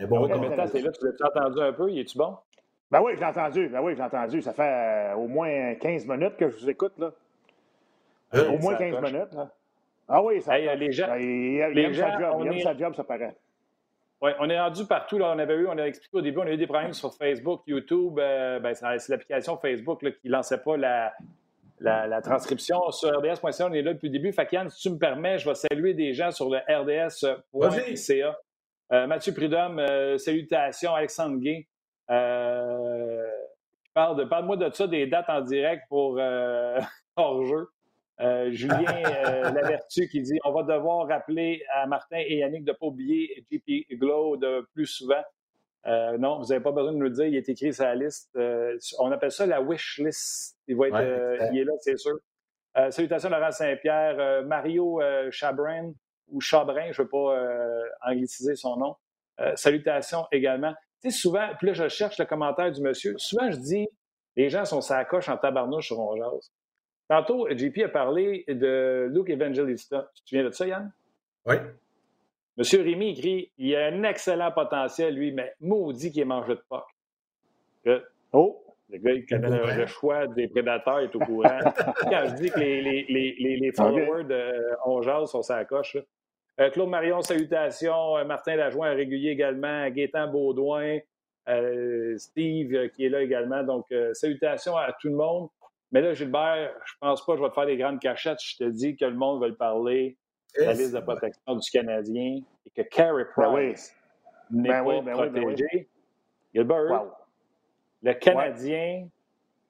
Bon 0.08 0.24
Ouais. 0.24 0.30
Combien 0.32 0.50
de 0.50 0.56
temps 0.56 0.68
t'es 0.68 0.80
là? 0.82 0.90
Tu 0.92 1.06
l'as 1.06 1.26
entendu 1.28 1.60
un 1.62 1.72
peu? 1.72 1.90
Il 1.90 2.00
est-tu 2.00 2.18
bon? 2.18 2.36
Ben 2.94 3.00
oui, 3.02 3.12
je 3.16 3.18
l'ai 3.18 3.26
entendu. 3.26 3.68
Ben 3.68 3.80
oui, 3.80 3.92
je 3.94 3.98
l'ai 3.98 4.04
entendu. 4.04 4.40
Ça 4.40 4.52
fait 4.52 4.62
euh, 4.62 5.14
au 5.16 5.26
moins 5.26 5.74
15 5.74 6.06
minutes 6.06 6.36
que 6.36 6.48
je 6.48 6.56
vous 6.60 6.70
écoute. 6.70 6.92
Là. 6.96 7.10
Euh, 8.34 8.50
au 8.52 8.58
moins 8.58 8.74
ça 8.74 8.78
15 8.78 9.00
coche. 9.00 9.12
minutes. 9.12 9.32
Là. 9.32 9.50
Ah 10.06 10.22
oui, 10.22 10.40
ça 10.40 10.56
Hey, 10.60 10.68
euh, 10.68 10.76
les 10.76 10.92
gens, 10.92 11.12
il, 11.16 11.24
il 11.24 11.58
les 11.74 11.82
aime 11.82 11.92
gens, 11.92 12.08
sa 12.12 12.18
job. 12.20 12.32
on 12.36 12.44
Il 12.44 12.46
aime 12.46 12.52
est- 12.54 12.60
sa 12.62 12.76
job, 12.76 12.94
ça 12.94 13.02
paraît. 13.02 13.34
Ouais, 14.22 14.32
on 14.38 14.48
est 14.48 14.60
rendu 14.60 14.86
partout. 14.86 15.18
Là. 15.18 15.32
On 15.34 15.38
avait 15.40 15.54
eu, 15.56 15.66
on 15.66 15.76
a 15.76 15.86
expliqué 15.88 16.16
au 16.16 16.20
début, 16.20 16.38
on 16.38 16.42
a 16.46 16.52
eu 16.52 16.56
des 16.56 16.68
problèmes 16.68 16.92
sur 16.92 17.12
Facebook, 17.14 17.62
YouTube. 17.66 18.16
euh, 18.20 18.60
ben, 18.60 18.74
c'est 18.74 19.08
l'application 19.08 19.56
Facebook 19.56 20.00
là, 20.02 20.12
qui 20.12 20.28
ne 20.28 20.32
lançait 20.32 20.58
pas 20.58 20.76
la, 20.76 21.12
la, 21.80 22.06
la 22.06 22.22
transcription 22.22 22.92
sur 22.92 23.08
rds.ca. 23.10 23.66
On 23.68 23.72
est 23.72 23.82
là 23.82 23.92
depuis 23.94 24.06
le 24.08 24.12
début. 24.18 24.32
Yann, 24.52 24.70
si 24.70 24.82
tu 24.82 24.90
me 24.94 24.98
permets, 24.98 25.38
je 25.38 25.48
vais 25.48 25.56
saluer 25.56 25.94
des 25.94 26.12
gens 26.14 26.30
sur 26.30 26.48
le 26.48 26.58
rds.ca. 26.58 28.38
Euh, 28.92 29.06
Mathieu 29.08 29.34
Prudhomme, 29.34 29.80
euh, 29.80 30.16
salutations. 30.16 30.94
Alexandre 30.94 31.38
Gay. 31.40 31.66
Euh, 32.10 33.30
qui 33.84 33.90
parle 33.94 34.16
de, 34.16 34.24
parle-moi 34.24 34.56
de 34.56 34.70
ça, 34.72 34.86
des 34.86 35.06
dates 35.06 35.28
en 35.28 35.40
direct 35.40 35.84
pour 35.88 36.18
euh, 36.18 36.80
hors-jeu. 37.16 37.68
Euh, 38.20 38.52
Julien 38.52 38.84
euh, 38.86 39.50
Lavertu 39.52 40.08
qui 40.08 40.22
dit 40.22 40.38
on 40.44 40.52
va 40.52 40.62
devoir 40.62 41.08
rappeler 41.08 41.64
à 41.74 41.86
Martin 41.86 42.18
et 42.18 42.36
Yannick 42.36 42.64
de 42.64 42.70
ne 42.70 42.76
pas 42.76 42.86
oublier 42.86 43.44
JP 43.50 43.98
Glow 43.98 44.36
de 44.36 44.66
plus 44.72 44.86
souvent. 44.86 45.22
Euh, 45.86 46.16
non, 46.16 46.38
vous 46.38 46.46
n'avez 46.46 46.62
pas 46.62 46.70
besoin 46.70 46.92
de 46.92 46.96
nous 46.96 47.04
le 47.04 47.10
dire, 47.10 47.26
il 47.26 47.36
est 47.36 47.48
écrit 47.48 47.74
sur 47.74 47.84
la 47.84 47.94
liste. 47.94 48.38
On 48.98 49.10
appelle 49.10 49.32
ça 49.32 49.46
la 49.46 49.60
wish 49.60 49.98
list. 49.98 50.56
Il, 50.68 50.76
va 50.76 50.88
être, 50.88 50.94
Ouais, 50.94 51.34
exact. 51.34 51.50
il 51.52 51.58
est 51.60 51.64
là, 51.64 51.72
c'est 51.80 51.98
sûr. 51.98 52.16
Salutations 52.90 53.28
Laurent 53.28 53.50
Saint-Pierre, 53.50 54.44
Mario 54.46 55.00
Chabrin 55.30 55.92
ou 56.28 56.40
Chabrin, 56.40 56.90
je 56.92 57.02
ne 57.02 57.04
veux 57.04 57.08
pas 57.08 58.10
angliciser 58.10 58.56
son 58.56 58.76
nom. 58.76 58.96
Salutations 59.56 60.26
également. 60.32 60.72
Tu 61.04 61.10
sais, 61.10 61.18
souvent, 61.18 61.48
puis 61.58 61.68
là, 61.68 61.72
je 61.74 61.88
cherche 61.88 62.18
le 62.18 62.24
commentaire 62.24 62.72
du 62.72 62.80
monsieur. 62.80 63.14
Souvent, 63.18 63.50
je 63.50 63.58
dis 63.58 63.86
les 64.36 64.48
gens 64.48 64.64
sont 64.64 64.80
sacoches 64.80 65.28
en 65.28 65.36
tabarnouche 65.36 65.86
sur 65.86 66.00
On 66.00 66.16
Jase. 66.16 66.50
Tantôt, 67.08 67.46
JP 67.50 67.78
a 67.84 67.88
parlé 67.88 68.44
de 68.48 69.08
Luke 69.12 69.28
Evangelista. 69.28 70.10
Tu 70.14 70.22
te 70.22 70.28
souviens 70.28 70.44
de 70.44 70.50
ça, 70.50 70.66
Yann? 70.66 70.92
Oui. 71.44 71.56
Monsieur 72.56 72.82
Rémy 72.82 73.10
écrit 73.10 73.52
il 73.58 73.76
a 73.76 73.86
un 73.86 74.02
excellent 74.04 74.50
potentiel, 74.50 75.14
lui, 75.14 75.32
mais 75.32 75.52
maudit 75.60 76.10
qu'il 76.10 76.22
est 76.22 76.24
mangé 76.24 76.54
de 76.54 76.62
POC. 76.68 78.02
Oh! 78.32 78.60
Le 78.90 78.98
gars, 78.98 79.12
il 79.12 79.26
connaît 79.26 79.76
le, 79.76 79.86
choix 79.86 80.26
des 80.26 80.48
prédateurs, 80.48 81.00
il 81.00 81.04
est 81.04 81.16
au 81.16 81.18
courant. 81.18 81.58
Quand 82.00 82.26
je 82.28 82.34
dis 82.34 82.50
que 82.50 82.60
les, 82.60 82.82
les, 82.82 83.06
les, 83.08 83.36
les, 83.38 83.56
les 83.56 83.72
followers 83.72 84.24
de 84.24 84.52
On 84.84 85.02
Jase 85.02 85.30
sont 85.30 85.42
sa 85.42 85.64
coche, 85.64 85.96
Claude 86.72 86.88
Marion, 86.88 87.20
salutations. 87.22 88.16
Euh, 88.18 88.24
Martin 88.24 88.56
Lajoie, 88.56 88.88
régulier 88.90 89.30
également. 89.30 89.88
Gaétan 89.90 90.28
Baudouin. 90.28 90.98
Euh, 91.48 92.16
Steve, 92.16 92.74
euh, 92.74 92.88
qui 92.88 93.04
est 93.06 93.08
là 93.08 93.20
également. 93.22 93.62
Donc, 93.62 93.86
euh, 93.92 94.14
salutations 94.14 94.76
à 94.76 94.92
tout 95.00 95.08
le 95.08 95.16
monde. 95.16 95.48
Mais 95.92 96.00
là, 96.00 96.14
Gilbert, 96.14 96.72
je 96.86 96.92
pense 97.00 97.24
pas 97.24 97.32
que 97.32 97.38
je 97.38 97.42
vais 97.44 97.50
te 97.50 97.54
faire 97.54 97.66
des 97.66 97.76
grandes 97.76 98.00
cachettes. 98.00 98.38
Je 98.42 98.56
te 98.56 98.64
dis 98.64 98.96
que 98.96 99.04
le 99.04 99.14
monde 99.14 99.44
le 99.44 99.54
parler. 99.54 100.16
La 100.56 100.66
Yes. 100.66 100.78
liste 100.78 100.94
de 100.94 101.00
protection 101.00 101.56
du 101.56 101.70
Canadien 101.70 102.40
et 102.64 102.70
que 102.70 102.82
Carey 102.88 103.24
Ben 103.36 103.52
oui. 103.52 103.70
Price 103.72 103.96
n'est 104.50 104.68
Ben 104.68 104.84
pas 104.84 104.88
oui, 104.90 105.02
ben 105.04 105.12
oui, 105.20 105.28
ben 105.30 105.44
oui. 105.44 105.54
protégé. 105.54 105.88
Gilbert, 106.54 106.84
Wow. 106.90 107.10
le 108.02 108.12
Canadien 108.14 109.08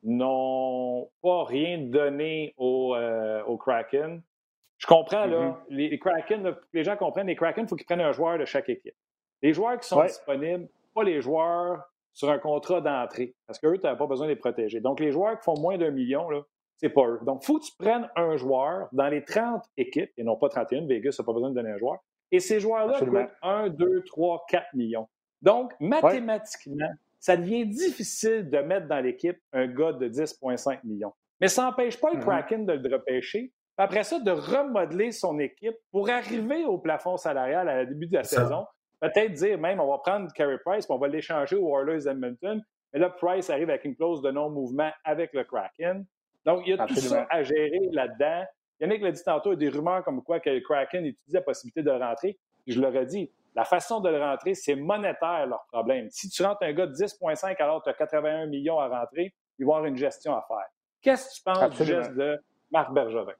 n'ont 0.03 1.09
pas 1.23 1.45
rien 1.45 1.79
donné 1.79 2.55
au, 2.59 2.95
euh, 2.95 3.43
au 3.45 3.57
Kraken. 3.57 4.21
Je 4.85 4.87
comprends, 4.87 5.25
là, 5.25 5.49
Mm-hmm. 5.49 5.57
les, 5.71 5.89
les 5.89 5.99
Kraken, 5.99 6.57
les 6.75 6.85
gens 6.85 6.95
comprennent, 6.99 7.27
les 7.27 7.37
Kraken, 7.37 7.65
il 7.65 7.69
faut 7.69 7.75
qu'ils 7.75 7.87
prennent 7.87 8.03
un 8.03 8.13
joueur 8.13 8.37
de 8.37 8.45
chaque 8.45 8.69
équipe. 8.69 8.95
Les 9.41 9.55
joueurs 9.55 9.81
qui 9.81 9.89
sont 9.89 9.97
Ouais. 9.97 10.09
disponibles, 10.09 10.69
pas 10.95 11.05
les 11.05 11.23
joueurs 11.23 11.83
sur 12.13 12.29
un 12.29 12.39
contrat 12.39 12.83
d'entrée, 12.83 13.35
parce 13.47 13.59
qu'eux, 13.59 13.79
tu 13.79 13.87
n'as 13.87 13.97
pas 13.97 14.07
besoin 14.07 14.27
de 14.27 14.33
les 14.33 14.37
protéger. 14.37 14.81
Donc, 14.81 15.01
les 15.01 15.11
joueurs 15.11 15.39
qui 15.39 15.45
font 15.45 15.59
moins 15.59 15.79
d'un 15.79 15.91
million, 15.91 16.29
là, 16.29 16.43
c'est 16.77 16.91
pas 16.91 17.07
eux. 17.07 17.19
Donc, 17.23 17.43
il 17.43 17.47
faut 17.47 17.59
que 17.59 17.65
tu 17.65 17.73
prennes 17.79 18.11
un 18.15 18.37
joueur 18.37 18.89
dans 18.93 19.09
les 19.09 19.25
30 19.25 19.63
équipes, 19.79 20.11
et 20.19 20.23
non 20.23 20.37
pas 20.37 20.51
31, 20.51 20.87
Vegas 20.87 21.17
n'a 21.19 21.25
pas 21.25 21.33
besoin 21.33 21.49
de 21.49 21.55
donner 21.55 21.71
un 21.71 21.79
joueur, 21.79 21.97
et 22.31 22.39
ces 22.41 22.61
joueurs-là 22.61 22.99
coûtent 22.99 23.33
1, 23.41 23.71
2, 23.71 24.03
3, 24.05 24.45
4 24.51 24.67
millions. 24.75 25.09
Donc, 25.41 25.73
mathématiquement, 25.81 26.91
ça 27.19 27.39
devient 27.39 27.65
difficile 27.67 28.51
de 28.51 28.59
mettre 28.59 28.87
dans 28.87 29.01
l'équipe 29.01 29.39
un 29.55 29.67
gars 29.67 29.93
de 29.95 30.09
10,5 30.09 30.81
millions. 30.85 31.15
Mais 31.41 31.49
ça 31.49 31.63
n'empêche 31.63 31.99
pas 31.99 32.11
le 32.13 32.19
mm-hmm. 32.19 32.23
Kraken 32.23 32.67
de 32.67 32.73
le 32.75 32.97
repêcher. 32.97 33.51
Après 33.77 34.05
ça, 34.05 34.21
de 34.21 34.31
remodeler 34.31 35.11
son 35.11 35.39
équipe 35.39 35.77
pour 35.91 36.09
arriver 36.09 36.65
au 36.65 36.79
plafond 36.79 37.17
salarial 37.17 37.69
à 37.69 37.77
la 37.77 37.85
début 37.85 38.07
de 38.07 38.15
la 38.15 38.25
saison. 38.25 38.67
Peut-être 39.01 39.33
dire 39.33 39.59
même, 39.59 39.81
on 39.81 39.91
va 39.91 39.99
prendre 39.99 40.33
Carey 40.33 40.59
Price, 40.65 40.87
puis 40.87 40.95
on 40.95 40.99
va 40.99 41.09
l'échanger 41.09 41.57
aux 41.57 41.69
Oilers 41.77 42.09
Edmonton. 42.09 42.63
Mais 42.93 43.01
là, 43.01 43.11
Price 43.11 43.51
arrive 43.51 43.69
avec 43.69 43.85
une 43.85 43.97
clause 43.97 44.23
de 44.23 44.31
non-mouvement 44.31 44.91
avec 45.05 45.33
le 45.35 45.43
Kraken. 45.45 46.07
Donc, 46.47 46.63
il 46.67 46.77
y 46.77 46.79
a 46.79 46.87
tout 46.87 46.95
ça 46.95 47.27
à 47.29 47.43
gérer 47.43 47.81
là-dedans. 47.91 48.45
Yannick 48.81 49.03
l'a 49.03 49.11
dit 49.11 49.23
tantôt, 49.25 49.53
il 49.53 49.63
y 49.63 49.67
a 49.67 49.71
des 49.71 49.77
rumeurs 49.77 50.05
comme 50.05 50.23
quoi 50.23 50.41
que 50.41 50.51
le 50.51 50.61
Kraken 50.61 51.05
étudie 51.05 51.33
la 51.33 51.43
possibilité 51.43 51.83
de 51.83 51.91
rentrer. 51.91 52.39
Je 52.67 52.81
leur 52.81 52.95
ai 52.95 53.07
dit, 53.07 53.31
la 53.55 53.65
façon 53.65 54.01
de 54.01 54.09
le 54.09 54.21
rentrer, 54.21 54.55
c'est 54.55 54.75
monétaire 54.75 55.47
leur 55.47 55.65
problème. 55.73 56.09
Si 56.11 56.29
tu 56.29 56.43
rentres 56.43 56.63
un 56.63 56.73
gars 56.73 56.87
de 56.87 56.95
10,5 56.95 57.57
alors 57.63 57.83
que 57.83 57.85
tu 57.85 57.91
as 57.91 57.95
81 57.95 58.47
millions 58.47 58.79
à 58.79 58.89
rentrer, 58.89 59.35
il 59.59 59.67
va 59.67 59.73
y 59.73 59.75
avoir 59.75 59.85
une 59.85 59.97
gestion 59.97 60.35
à 60.35 60.45
faire. 60.47 60.67
Qu'est-ce 61.03 61.29
que 61.29 61.35
tu 61.35 61.43
penses 61.43 61.77
du 61.77 61.85
geste 61.85 62.15
de 62.15 62.43
Marc 62.71 62.93
Bergevin? 62.93 63.35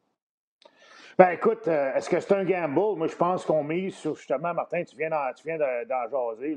Ben 1.17 1.31
écoute, 1.31 1.69
euh, 1.69 1.95
est-ce 1.95 2.11
que 2.11 2.19
c'est 2.19 2.35
un 2.35 2.43
gamble? 2.43 2.97
Moi, 2.99 3.07
je 3.07 3.15
pense 3.15 3.45
qu'on 3.45 3.63
mise 3.63 3.95
sur 3.95 4.17
justement, 4.17 4.53
Martin, 4.53 4.83
tu 4.83 4.97
viens 4.97 5.11
d'en, 5.11 5.31
jaser, 6.11 6.57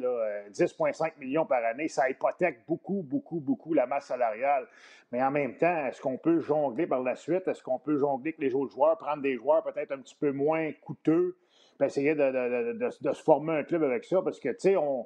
10,5 0.51 1.05
euh, 1.05 1.09
millions 1.19 1.45
par 1.45 1.63
année, 1.63 1.87
ça 1.87 2.09
hypothèque 2.09 2.61
beaucoup, 2.67 3.03
beaucoup, 3.03 3.39
beaucoup 3.39 3.75
la 3.75 3.85
masse 3.85 4.07
salariale. 4.07 4.65
Mais 5.11 5.21
en 5.21 5.29
même 5.29 5.57
temps, 5.57 5.85
est-ce 5.85 6.01
qu'on 6.01 6.17
peut 6.17 6.39
jongler 6.39 6.87
par 6.87 7.03
la 7.03 7.15
suite? 7.15 7.47
Est-ce 7.47 7.61
qu'on 7.61 7.77
peut 7.77 7.97
jongler 7.97 8.29
avec 8.29 8.39
les 8.39 8.55
autres 8.55 8.73
joueurs, 8.73 8.97
prendre 8.97 9.21
des 9.21 9.35
joueurs 9.35 9.61
peut-être 9.61 9.91
un 9.91 9.99
petit 9.99 10.15
peu 10.15 10.31
moins 10.31 10.71
coûteux, 10.81 11.37
puis 11.77 11.85
essayer 11.85 12.15
de, 12.15 12.73
de, 12.73 12.89
se 12.89 13.21
former 13.21 13.59
un 13.59 13.63
club 13.63 13.83
avec 13.83 14.05
ça? 14.05 14.23
Parce 14.23 14.39
que, 14.39 14.49
tu 14.49 14.55
sais, 14.59 14.75
on. 14.75 15.05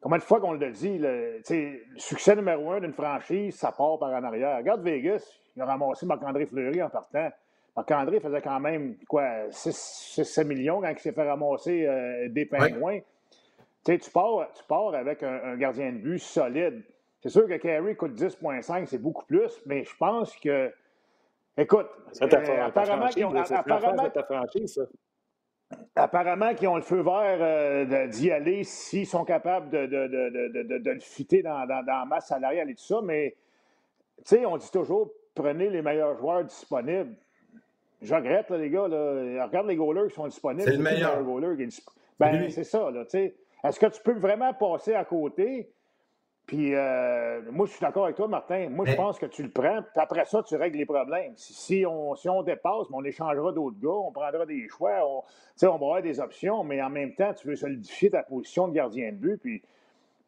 Combien 0.00 0.18
de 0.18 0.24
fois 0.24 0.40
qu'on 0.40 0.52
le 0.52 0.70
dit, 0.72 0.98
le, 0.98 1.40
le 1.48 1.98
succès 1.98 2.34
numéro 2.34 2.72
un 2.72 2.80
d'une 2.80 2.92
franchise, 2.92 3.54
ça 3.54 3.70
part 3.70 3.98
par 4.00 4.10
en 4.10 4.24
arrière. 4.24 4.56
Regarde 4.58 4.82
Vegas, 4.82 5.24
il 5.54 5.62
a 5.62 5.66
ramassé 5.66 6.04
Marc-André 6.04 6.46
Fleury 6.46 6.82
en 6.82 6.90
partant. 6.90 7.30
Marc-André 7.76 8.20
faisait 8.20 8.40
quand 8.40 8.58
même, 8.58 8.96
quoi, 9.06 9.48
6-7 9.50 10.44
millions 10.44 10.80
quand 10.80 10.88
il 10.88 10.98
s'est 10.98 11.12
fait 11.12 11.28
ramasser 11.28 11.86
euh, 11.86 12.28
des 12.30 12.46
pingouins. 12.46 13.00
Tu 13.84 13.98
tu 13.98 14.10
pars, 14.10 14.50
tu 14.54 14.64
pars 14.64 14.94
avec 14.94 15.22
un, 15.22 15.56
gardien 15.56 15.92
de 15.92 15.98
but 15.98 16.18
solide. 16.18 16.82
C'est 17.22 17.28
sûr 17.28 17.46
que 17.46 17.54
Carey 17.54 17.94
coûte 17.94 18.14
10,5, 18.14 18.86
c'est 18.86 18.98
beaucoup 18.98 19.26
plus, 19.26 19.60
mais 19.66 19.84
je 19.84 19.96
pense 19.96 20.34
que. 20.36 20.72
Écoute, 21.58 21.86
apparemment, 22.20 23.08
qu'ils 23.08 23.24
ont, 23.24 23.34
apparemment 25.94 26.54
qu'ils 26.54 26.68
ont 26.68 26.76
le 26.76 26.82
feu 26.82 27.00
vert 27.00 27.38
euh, 27.40 28.06
d'y 28.08 28.30
aller 28.30 28.62
s'ils 28.64 29.06
sont 29.06 29.24
capables 29.24 29.70
de, 29.70 29.86
de, 29.86 30.90
le 30.90 31.00
fitter 31.00 31.42
dans, 31.42 31.66
dans, 31.66 31.82
dans, 31.82 32.00
la 32.00 32.04
masse 32.04 32.28
salariale 32.28 32.68
et 32.70 32.74
tout 32.74 32.84
ça, 32.84 33.00
mais 33.02 33.36
on 34.44 34.56
dit 34.56 34.70
toujours 34.70 35.10
prenez 35.34 35.70
les 35.70 35.82
meilleurs 35.82 36.16
joueurs 36.16 36.44
disponibles. 36.44 37.14
Je 38.02 38.14
regrette, 38.14 38.50
les 38.50 38.70
gars. 38.70 38.88
Là. 38.88 39.46
Regarde 39.46 39.66
les 39.66 39.76
goalers 39.76 40.08
qui 40.08 40.14
sont 40.14 40.26
disponibles. 40.26 40.68
C'est 40.68 40.76
le 40.76 40.82
meilleur. 40.82 41.22
Ben, 42.18 42.50
c'est 42.50 42.64
ça. 42.64 42.90
Est-ce 43.64 43.80
que 43.80 43.86
tu 43.86 44.00
peux 44.02 44.12
vraiment 44.12 44.52
passer 44.54 44.94
à 44.94 45.04
côté? 45.04 45.70
Puis, 46.46 46.74
euh, 46.74 47.42
moi, 47.50 47.66
je 47.66 47.72
suis 47.72 47.80
d'accord 47.80 48.04
avec 48.04 48.14
toi, 48.14 48.28
Martin. 48.28 48.68
Moi, 48.70 48.86
je 48.86 48.94
pense 48.94 49.18
que 49.18 49.26
tu 49.26 49.42
le 49.42 49.50
prends. 49.50 49.82
Puis 49.82 50.00
après 50.00 50.24
ça, 50.26 50.44
tu 50.44 50.54
règles 50.54 50.78
les 50.78 50.86
problèmes. 50.86 51.32
Si, 51.36 51.84
on, 51.84 52.14
si 52.14 52.28
on 52.28 52.42
dépasse, 52.44 52.86
on 52.92 53.02
échangera 53.02 53.50
d'autres 53.50 53.80
gars, 53.80 53.88
on 53.88 54.12
prendra 54.12 54.46
des 54.46 54.68
choix, 54.68 54.92
on, 55.04 55.22
on 55.62 55.70
va 55.70 55.74
avoir 55.74 56.02
des 56.02 56.20
options, 56.20 56.62
mais 56.62 56.80
en 56.80 56.90
même 56.90 57.16
temps, 57.16 57.34
tu 57.34 57.48
veux 57.48 57.56
solidifier 57.56 58.10
ta 58.10 58.22
position 58.22 58.68
de 58.68 58.74
gardien 58.74 59.10
de 59.10 59.16
but. 59.16 59.38
Puis, 59.38 59.62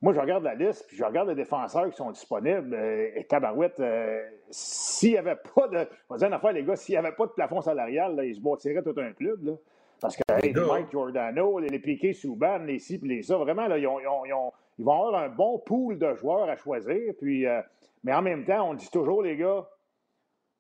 moi, 0.01 0.13
je 0.13 0.21
regarde 0.21 0.45
la 0.45 0.55
liste, 0.55 0.87
puis 0.87 0.97
je 0.97 1.03
regarde 1.03 1.29
les 1.29 1.35
défenseurs 1.35 1.91
qui 1.91 1.97
sont 1.97 2.13
disponibles. 2.13 2.73
Euh, 2.73 3.11
et 3.17 3.25
Tabarouette, 3.25 3.81
euh, 3.81 4.23
s'il 4.49 5.13
n'y 5.13 5.19
avait 5.19 5.37
pas 5.55 5.67
de. 5.67 5.89
On 6.09 6.15
va 6.15 6.19
dire 6.19 6.29
une 6.29 6.35
affaire, 6.35 6.53
les 6.53 6.63
gars, 6.63 6.77
s'il 6.77 6.93
n'y 6.93 6.99
avait 6.99 7.13
pas 7.17 7.27
de 7.27 7.33
plafond 7.33 7.61
salarial, 7.61 8.15
là, 8.15 8.25
ils 8.25 8.37
se 8.37 8.41
bâtiraient 8.41 8.83
tout 8.83 8.95
un 8.97 9.13
club. 9.13 9.45
Là. 9.45 9.53
Parce 10.01 10.17
que 10.17 10.23
hey, 10.41 10.55
Mike 10.55 10.91
Giordano, 10.93 11.59
les, 11.59 11.69
les 11.69 11.81
Piquet 11.81 12.13
Souban, 12.13 12.59
les 12.59 12.79
ci, 12.79 12.99
puis 12.99 13.09
les 13.09 13.23
ça, 13.25 13.37
vraiment, 13.39 13.67
là, 13.67 13.77
ils, 13.77 13.89
ont, 13.89 13.99
ils, 13.99 14.07
ont, 14.07 14.53
ils, 14.79 14.85
vont 14.85 14.93
avoir 14.93 15.21
un 15.21 15.29
bon 15.29 15.59
pool 15.59 15.99
de 15.99 16.15
joueurs 16.15 16.49
à 16.49 16.55
choisir. 16.55 17.15
Puis, 17.19 17.45
euh, 17.45 17.61
mais 18.05 18.15
en 18.15 18.23
même 18.23 18.45
temps, 18.45 18.71
on 18.71 18.75
dit 18.75 18.91
toujours, 18.93 19.25
les 19.25 19.37
gars, 19.37 19.69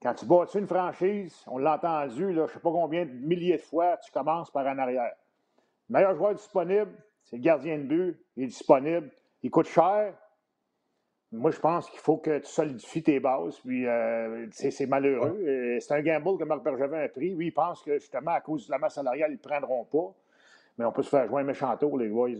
quand 0.02 0.14
tu 0.14 0.26
bâtis 0.26 0.58
une 0.58 0.66
franchise, 0.66 1.44
on 1.46 1.58
l'a 1.58 1.76
entendu, 1.76 2.32
là, 2.32 2.46
je 2.46 2.50
ne 2.50 2.54
sais 2.54 2.60
pas 2.60 2.72
combien 2.72 3.06
de 3.06 3.12
milliers 3.12 3.58
de 3.58 3.62
fois, 3.62 3.96
tu 3.98 4.10
commences 4.10 4.50
par 4.50 4.66
en 4.66 4.78
arrière. 4.78 5.12
Le 5.88 5.92
meilleur 5.92 6.16
joueur 6.16 6.34
disponible, 6.34 6.90
c'est 7.22 7.36
le 7.36 7.42
gardien 7.42 7.78
de 7.78 7.84
but, 7.84 8.20
il 8.36 8.44
est 8.44 8.46
disponible 8.48 9.10
il 9.42 9.50
coûte 9.50 9.68
cher. 9.68 10.14
Moi, 11.30 11.50
je 11.50 11.60
pense 11.60 11.90
qu'il 11.90 12.00
faut 12.00 12.16
que 12.16 12.38
tu 12.38 12.46
solidifies 12.46 13.02
tes 13.02 13.20
bases. 13.20 13.58
Puis, 13.58 13.86
euh, 13.86 14.46
c'est 14.50 14.86
malheureux. 14.86 15.78
C'est 15.80 15.94
un 15.94 16.00
gamble 16.00 16.38
que 16.38 16.44
Marc 16.44 16.62
Bergevin 16.62 17.00
a 17.00 17.08
pris. 17.08 17.34
Oui, 17.34 17.46
il 17.46 17.52
pense 17.52 17.82
que 17.82 17.98
justement, 17.98 18.30
à 18.30 18.40
cause 18.40 18.66
de 18.66 18.72
la 18.72 18.78
masse 18.78 18.94
salariale, 18.94 19.30
ils 19.30 19.34
ne 19.34 19.38
prendront 19.38 19.84
pas. 19.84 20.14
Mais 20.78 20.84
on 20.84 20.92
peut 20.92 21.02
se 21.02 21.10
faire 21.10 21.26
jouer 21.26 21.42
un 21.42 21.44
méchant 21.44 21.76
tour, 21.76 21.98
les 21.98 22.08
boys. 22.08 22.30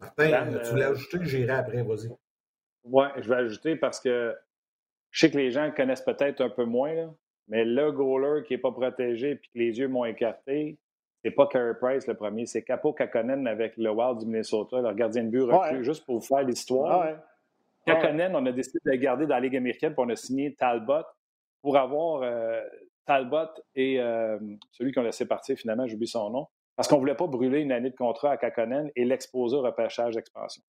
Martin, 0.00 0.58
tu 0.62 0.70
voulais 0.70 0.84
euh, 0.84 0.92
ajouter, 0.92 1.18
j'irai 1.22 1.52
après, 1.52 1.82
vas-y. 1.82 2.10
Oui, 2.84 3.06
je 3.16 3.28
vais 3.28 3.36
ajouter 3.36 3.76
parce 3.76 3.98
que 3.98 4.36
je 5.10 5.20
sais 5.20 5.30
que 5.30 5.38
les 5.38 5.50
gens 5.50 5.70
connaissent 5.74 6.02
peut-être 6.02 6.40
un 6.42 6.50
peu 6.50 6.64
moins, 6.64 7.14
mais 7.48 7.64
le 7.64 7.92
goaler 7.92 8.44
qui 8.44 8.54
n'est 8.54 8.58
pas 8.58 8.72
protégé 8.72 9.30
et 9.30 9.36
que 9.38 9.42
les 9.54 9.78
yeux 9.78 9.88
m'ont 9.88 10.04
écarté, 10.04 10.76
c'est 11.24 11.30
pas 11.30 11.46
Carey 11.46 11.72
Price 11.80 12.06
le 12.06 12.14
premier, 12.14 12.44
c'est 12.44 12.62
Capo 12.62 12.92
Kakonen 12.92 13.46
avec 13.46 13.78
le 13.78 13.90
Wild 13.90 14.18
du 14.18 14.26
Minnesota, 14.26 14.80
leur 14.82 14.94
gardien 14.94 15.24
de 15.24 15.30
but 15.30 15.40
recru, 15.42 15.82
juste 15.82 16.04
pour 16.04 16.16
vous 16.16 16.20
faire 16.20 16.42
l'histoire. 16.42 17.06
Kakonen, 17.86 18.36
on 18.36 18.44
a 18.44 18.52
décidé 18.52 18.78
de 18.84 18.90
le 18.90 18.96
garder 18.96 19.26
dans 19.26 19.34
la 19.34 19.40
Ligue 19.40 19.56
américaine, 19.56 19.94
puis 19.94 20.04
on 20.06 20.10
a 20.10 20.16
signé 20.16 20.54
Talbot 20.54 21.04
pour 21.62 21.78
avoir 21.78 22.22
euh, 22.22 22.60
Talbot 23.06 23.48
et 23.74 24.00
euh, 24.00 24.38
celui 24.72 24.92
qu'on 24.92 25.00
a 25.00 25.04
laissé 25.04 25.26
partir 25.26 25.56
finalement, 25.56 25.86
j'oublie 25.86 26.06
son 26.06 26.28
nom, 26.28 26.46
parce 26.76 26.88
qu'on 26.88 26.96
ne 26.96 27.00
voulait 27.00 27.14
pas 27.14 27.26
brûler 27.26 27.60
une 27.60 27.72
année 27.72 27.90
de 27.90 27.96
contrat 27.96 28.32
à 28.32 28.36
Kakonen 28.36 28.90
et 28.94 29.04
l'exposer 29.06 29.56
au 29.56 29.62
repêchage 29.62 30.14
d'expansion. 30.14 30.62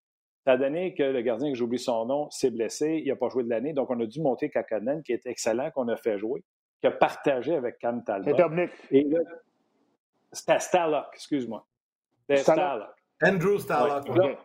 Ça 0.45 0.53
a 0.53 0.57
donné 0.57 0.93
que 0.93 1.03
le 1.03 1.21
gardien, 1.21 1.51
que 1.51 1.57
j'oublie 1.57 1.79
son 1.79 2.05
nom, 2.05 2.29
s'est 2.29 2.51
blessé, 2.51 3.01
il 3.03 3.09
n'a 3.09 3.17
pas 3.17 3.27
joué 3.27 3.43
de 3.43 3.49
l'année, 3.49 3.73
donc 3.73 3.89
on 3.89 3.99
a 3.99 4.05
dû 4.05 4.21
monter 4.21 4.49
Kakonen, 4.49 5.03
qui 5.03 5.11
est 5.11 5.25
excellent, 5.25 5.69
qu'on 5.71 5.89
a 5.89 5.97
fait 5.97 6.17
jouer, 6.17 6.43
qui 6.79 6.87
a 6.87 6.91
partagé 6.91 7.55
avec 7.55 7.77
Cam 7.79 8.03
Talbot. 8.05 8.29
Et 8.91 9.05
c'était 9.05 9.19
Starlock, 10.36 11.08
excuse-moi. 11.13 11.65
C'était 12.28 12.41
Starlock. 12.41 12.95
Andrew 13.24 13.58
Starlock. 13.58 14.38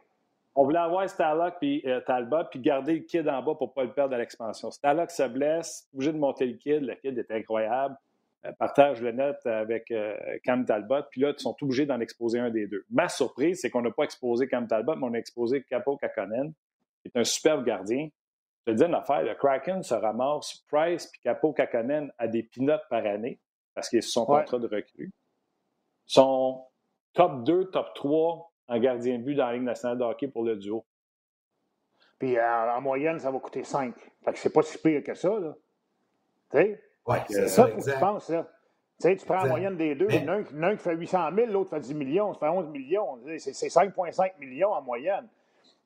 On 0.54 0.64
voulait 0.64 0.78
avoir 0.78 1.08
Starlock 1.08 1.54
puis 1.60 1.82
euh, 1.86 2.00
Talbot, 2.00 2.44
puis 2.50 2.60
garder 2.60 2.94
le 2.94 3.00
kid 3.00 3.28
en 3.28 3.42
bas 3.42 3.54
pour 3.54 3.68
ne 3.68 3.72
pas 3.72 3.84
le 3.84 3.92
perdre 3.92 4.14
à 4.14 4.18
l'expansion. 4.18 4.70
Starlock 4.70 5.10
se 5.10 5.22
blesse, 5.22 5.88
obligé 5.94 6.12
de 6.12 6.18
monter 6.18 6.46
le 6.46 6.54
kid. 6.54 6.82
Le 6.82 6.94
kid 6.96 7.16
est 7.18 7.30
incroyable. 7.30 7.96
Euh, 8.46 8.52
partage 8.58 9.00
le 9.00 9.12
net 9.12 9.36
avec 9.44 9.90
euh, 9.90 10.16
Cam 10.44 10.64
Talbot, 10.64 11.02
puis 11.10 11.20
là, 11.20 11.32
ils 11.36 11.40
sont 11.40 11.54
obligés 11.60 11.86
d'en 11.86 12.00
exposer 12.00 12.40
un 12.40 12.50
des 12.50 12.66
deux. 12.66 12.84
Ma 12.90 13.08
surprise, 13.08 13.60
c'est 13.60 13.70
qu'on 13.70 13.82
n'a 13.82 13.90
pas 13.90 14.04
exposé 14.04 14.48
Cam 14.48 14.66
Talbot, 14.66 14.96
mais 14.96 15.06
on 15.06 15.14
a 15.14 15.18
exposé 15.18 15.62
Capo 15.62 15.96
Kakonen, 15.96 16.52
qui 17.02 17.08
est 17.14 17.18
un 17.18 17.24
superbe 17.24 17.64
gardien. 17.64 18.08
Je 18.66 18.72
te 18.72 18.76
dis 18.76 18.84
une 18.84 18.94
affaire, 18.94 19.22
le 19.22 19.34
Kraken 19.34 19.82
se 19.82 19.94
ramasse 19.94 20.64
Price 20.68 21.06
puis 21.06 21.20
Capo 21.22 21.52
Kakonen 21.52 22.12
à 22.18 22.28
des 22.28 22.42
pinottes 22.42 22.84
par 22.90 23.06
année 23.06 23.40
parce 23.74 23.88
qu'ils 23.88 24.02
sont 24.02 24.26
contrat 24.26 24.58
de 24.58 24.66
recrue 24.66 25.12
sont 26.10 26.64
top 27.12 27.44
2, 27.44 27.70
top 27.70 27.94
3 27.94 28.52
en 28.68 28.78
gardien 28.78 29.18
de 29.18 29.22
but 29.22 29.36
dans 29.36 29.46
la 29.46 29.52
Ligue 29.54 29.62
nationale 29.62 29.96
de 29.96 30.02
hockey 30.02 30.26
pour 30.26 30.44
le 30.44 30.56
duo. 30.56 30.84
Puis 32.18 32.36
euh, 32.36 32.72
en 32.72 32.80
moyenne, 32.80 33.20
ça 33.20 33.30
va 33.30 33.38
coûter 33.38 33.62
5. 33.62 33.94
Fait 34.24 34.32
que 34.32 34.38
c'est 34.38 34.52
pas 34.52 34.62
si 34.62 34.78
pire 34.78 35.04
que 35.04 35.14
ça, 35.14 35.28
là. 35.28 35.54
Tu 36.50 36.58
sais? 36.58 36.82
Ouais, 37.06 37.18
c'est 37.28 37.48
ça, 37.48 37.68
faut 37.68 37.78
que 37.78 37.92
tu 37.92 37.98
penses, 37.98 38.28
là. 38.28 38.48
Tu 39.00 39.08
sais, 39.08 39.16
tu 39.16 39.24
prends 39.24 39.42
la 39.42 39.46
moyenne 39.46 39.76
des 39.76 39.94
deux, 39.94 40.08
l'un 40.52 40.76
qui 40.76 40.82
fait 40.82 40.94
800 40.94 41.30
000, 41.34 41.46
l'autre 41.52 41.70
fait 41.70 41.80
10 41.80 41.94
millions, 41.94 42.34
ça 42.34 42.40
fait 42.40 42.48
11 42.48 42.68
millions. 42.68 43.18
C'est 43.38 43.68
5,5 43.68 44.32
millions 44.38 44.72
en 44.72 44.82
moyenne. 44.82 45.26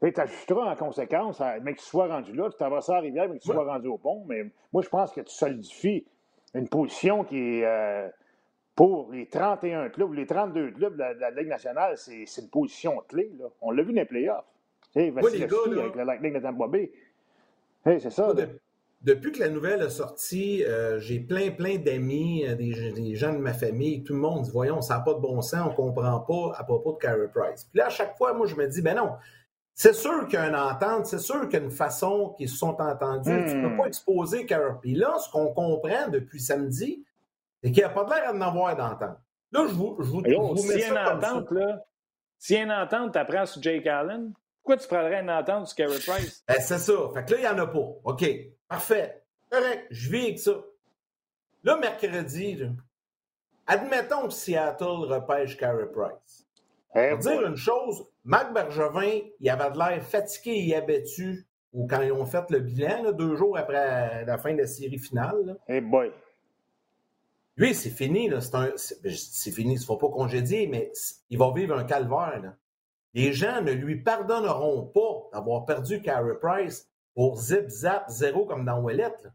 Tu 0.02 0.20
ajusteras 0.20 0.72
en 0.72 0.74
conséquence, 0.74 1.40
mais 1.62 1.74
que 1.74 1.78
tu 1.78 1.84
sois 1.84 2.08
rendu 2.08 2.32
là, 2.32 2.50
tu 2.50 2.56
traverses 2.56 2.88
la 2.88 3.00
rivière, 3.00 3.28
mais 3.28 3.38
que 3.38 3.42
tu 3.42 3.52
sois 3.52 3.64
rendu 3.64 3.88
au 3.88 3.98
pont. 3.98 4.24
Mais 4.26 4.50
moi, 4.72 4.82
je 4.82 4.88
pense 4.88 5.12
que 5.12 5.20
tu 5.20 5.32
solidifies 5.32 6.04
une 6.54 6.68
position 6.68 7.24
qui 7.24 7.38
est, 7.38 7.64
euh, 7.64 8.08
pour 8.74 9.12
les 9.12 9.26
31 9.26 9.88
clubs, 9.88 10.12
les 10.14 10.26
32 10.26 10.72
clubs 10.72 10.96
de 10.96 11.20
la, 11.20 11.30
Ligue 11.30 11.48
nationale, 11.48 11.96
c'est 11.96 12.40
une 12.40 12.48
position 12.48 13.02
clé. 13.08 13.30
Là. 13.38 13.46
On 13.60 13.70
l'a 13.70 13.82
vu 13.82 13.92
dans 13.92 14.00
les 14.00 14.06
playoffs. 14.06 14.44
Avec 14.96 15.14
la 15.14 16.16
Ligue 16.16 16.34
de 16.34 16.40
Tampa 16.40 16.66
Bay. 16.68 16.90
c'est 17.84 18.10
ça. 18.10 18.32
depuis 19.02 19.32
que 19.32 19.40
la 19.40 19.48
nouvelle 19.48 19.82
a 19.82 19.90
sorti, 19.90 20.64
euh, 20.64 20.98
j'ai 20.98 21.20
plein, 21.20 21.50
plein 21.50 21.76
d'amis, 21.76 22.44
euh, 22.46 22.54
des, 22.54 23.14
gens 23.14 23.32
de 23.32 23.38
ma 23.38 23.52
famille, 23.52 24.02
tout 24.02 24.14
le 24.14 24.20
monde 24.20 24.42
dit 24.42 24.50
Voyons, 24.50 24.81
ça 24.81 24.94
n'a 24.94 25.00
pas 25.00 25.14
de 25.14 25.20
bon 25.20 25.40
sens, 25.42 25.66
on 25.66 25.70
ne 25.70 25.77
comprend 25.77 26.20
pas 26.20 26.56
à 26.56 26.64
propos 26.64 26.92
de 26.92 26.98
Carey 26.98 27.29
Price. 27.33 27.64
Puis 27.64 27.79
là, 27.79 27.87
à 27.87 27.90
chaque 27.90 28.16
fois, 28.16 28.33
moi, 28.33 28.46
je 28.46 28.54
me 28.54 28.66
dis 28.66 28.83
Ben 28.83 28.96
non, 28.96 29.10
c'est 29.75 29.94
sûr 29.94 30.27
qu'il 30.27 30.35
y 30.35 30.42
a 30.42 30.48
une 30.48 30.56
entente, 30.56 31.06
c'est 31.06 31.18
sûr 31.18 31.42
qu'il 31.48 31.58
y 31.58 31.62
a 31.62 31.64
une 31.64 31.70
façon 31.70 32.35
qu'ils 32.38 32.48
se 32.48 32.56
sont 32.56 32.81
entendus. 32.81 33.44
Tu 33.48 33.56
ne 33.56 33.68
peux 33.68 33.75
hmm. 33.75 33.79
pas 33.79 33.87
exposer 33.87 34.46
Carey. 34.46 34.75
Puis 34.81 34.94
là, 34.94 35.16
ce 35.18 35.31
qu'on 35.31 35.48
comprend 35.48 36.08
depuis 36.10 36.40
samedi, 36.40 37.04
et 37.65 37.73
qu'il 37.73 37.83
n'y 37.83 37.85
a 37.85 37.88
pas 37.88 38.04
de 38.04 38.10
l'air 38.10 38.33
d'en 38.33 38.40
avoir 38.42 38.77
d'entente. 38.77 39.19
Là, 39.50 39.67
je 39.67 39.73
vous, 39.75 39.96
je 40.00 40.08
vous, 40.08 40.23
je 40.25 40.35
vous 40.35 40.69
mets 40.69 40.79
si 40.79 40.81
ça 40.83 40.90
une 40.90 41.17
entente, 41.17 41.50
là, 41.50 41.85
si 42.38 42.52
y 42.52 42.56
a 42.58 42.62
une 42.62 42.73
entente, 42.73 43.12
tu 43.12 43.19
apprends 43.19 43.46
sur 43.46 43.62
Jake 43.62 43.87
Allen, 43.87 44.33
Pourquoi 44.62 44.77
tu 44.77 44.87
prendrais 44.87 45.21
une 45.21 45.31
entente 45.31 45.69
du 45.69 45.75
Carey 45.75 45.98
Price? 46.06 46.44
Ben, 46.46 46.60
c'est 46.60 46.79
ça. 46.79 46.92
Fait 47.15 47.25
que 47.25 47.33
là, 47.33 47.38
il 47.38 47.40
n'y 47.40 47.48
en 47.48 47.58
a 47.58 47.67
pas. 47.67 47.88
OK. 48.04 48.25
Parfait. 48.69 49.23
Correct. 49.50 49.87
Je 49.90 50.10
vis 50.10 50.23
avec 50.25 50.38
ça. 50.38 50.52
Là, 51.62 51.79
mercredi, 51.79 52.62
admettons 53.67 54.29
que 54.29 54.35
Seattle 54.35 54.85
repêche 54.85 55.56
Carey 55.56 55.87
Price. 55.90 56.46
Pour 56.92 57.19
dire 57.19 57.46
une 57.46 57.56
chose, 57.56 58.04
Marc 58.25 58.52
Bergevin, 58.52 59.21
il 59.40 59.50
avait 59.50 59.71
de 59.71 59.79
l'air 59.79 60.02
fatigué 60.02 60.69
et 60.69 60.77
abattu 60.77 61.46
ou 61.73 61.88
quand 61.88 62.02
ils 62.02 62.12
ont 62.12 62.25
fait 62.25 62.48
le 62.50 62.60
bilan, 62.60 63.10
deux 63.12 63.35
jours 63.37 63.58
après 63.58 64.25
la 64.25 64.38
fin 64.38 64.52
de 64.52 64.58
la 64.58 64.67
série 64.67 64.98
finale. 64.98 65.58
Eh 65.67 65.81
boy. 65.81 66.12
Lui, 67.57 67.75
c'est 67.75 67.90
fini. 67.90 68.31
C'est 69.17 69.50
fini, 69.50 69.75
il 69.75 69.81
ne 69.81 69.85
faut 69.85 69.96
pas 69.96 70.09
congédier, 70.09 70.67
mais 70.67 70.90
il 71.31 71.38
va 71.38 71.52
vivre 71.52 71.77
un 71.77 71.85
calvaire. 71.85 72.55
Les 73.15 73.33
gens 73.33 73.63
ne 73.63 73.73
lui 73.73 73.96
pardonneront 73.96 74.87
pas 74.87 75.31
d'avoir 75.33 75.65
perdu 75.65 76.02
Carey 76.02 76.35
Price 76.40 76.88
pour 77.15 77.40
zip, 77.40 77.69
zap, 77.69 78.09
zéro 78.09 78.44
comme 78.44 78.65
dans 78.65 78.81
Ouellette. 78.81 79.29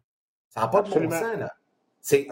Ça 0.50 0.62
n'a 0.62 0.68
pas 0.68 0.82
de 0.82 0.90
bon 0.90 1.10
sens. 1.10 1.38
Là. 1.38 1.54
C'est, 2.02 2.28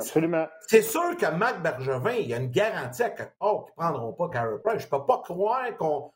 C'est 0.67 0.81
sûr 0.81 1.15
que 1.17 1.31
Mac 1.31 1.61
Bergevin, 1.61 2.13
il 2.13 2.27
y 2.27 2.33
a 2.33 2.37
une 2.37 2.51
garantie 2.51 3.03
à 3.03 3.09
quelque 3.09 3.37
part 3.39 3.65
qu'ils 3.65 3.73
ne 3.77 3.89
prendront 3.89 4.13
pas 4.13 4.29
Carey 4.29 4.57
Price. 4.63 4.81
Je 4.81 4.85
ne 4.85 4.89
peux 4.89 5.05
pas 5.05 5.19
croire 5.19 5.75
qu'on 5.77 6.11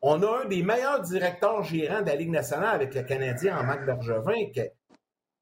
on 0.00 0.22
a 0.22 0.42
un 0.42 0.44
des 0.46 0.62
meilleurs 0.62 1.00
directeurs 1.00 1.62
gérants 1.64 2.02
de 2.02 2.06
la 2.06 2.16
Ligue 2.16 2.30
nationale 2.30 2.74
avec 2.74 2.94
le 2.94 3.02
Canadien 3.02 3.58
en 3.58 3.64
Mac 3.64 3.84
Bergevin 3.84 4.46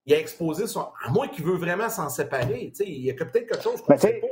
il 0.07 0.15
a 0.15 0.19
exposé 0.19 0.67
son. 0.67 0.89
À 1.05 1.11
moins 1.11 1.29
qu'il 1.29 1.45
veut 1.45 1.57
vraiment 1.57 1.89
s'en 1.89 2.09
séparer. 2.09 2.73
Il 2.81 3.05
y 3.05 3.11
a 3.11 3.15
peut-être 3.15 3.49
quelque 3.49 3.63
chose 3.63 3.81
qu'on 3.83 3.95
ne 3.95 3.99
sait 3.99 4.21
pas. 4.21 4.27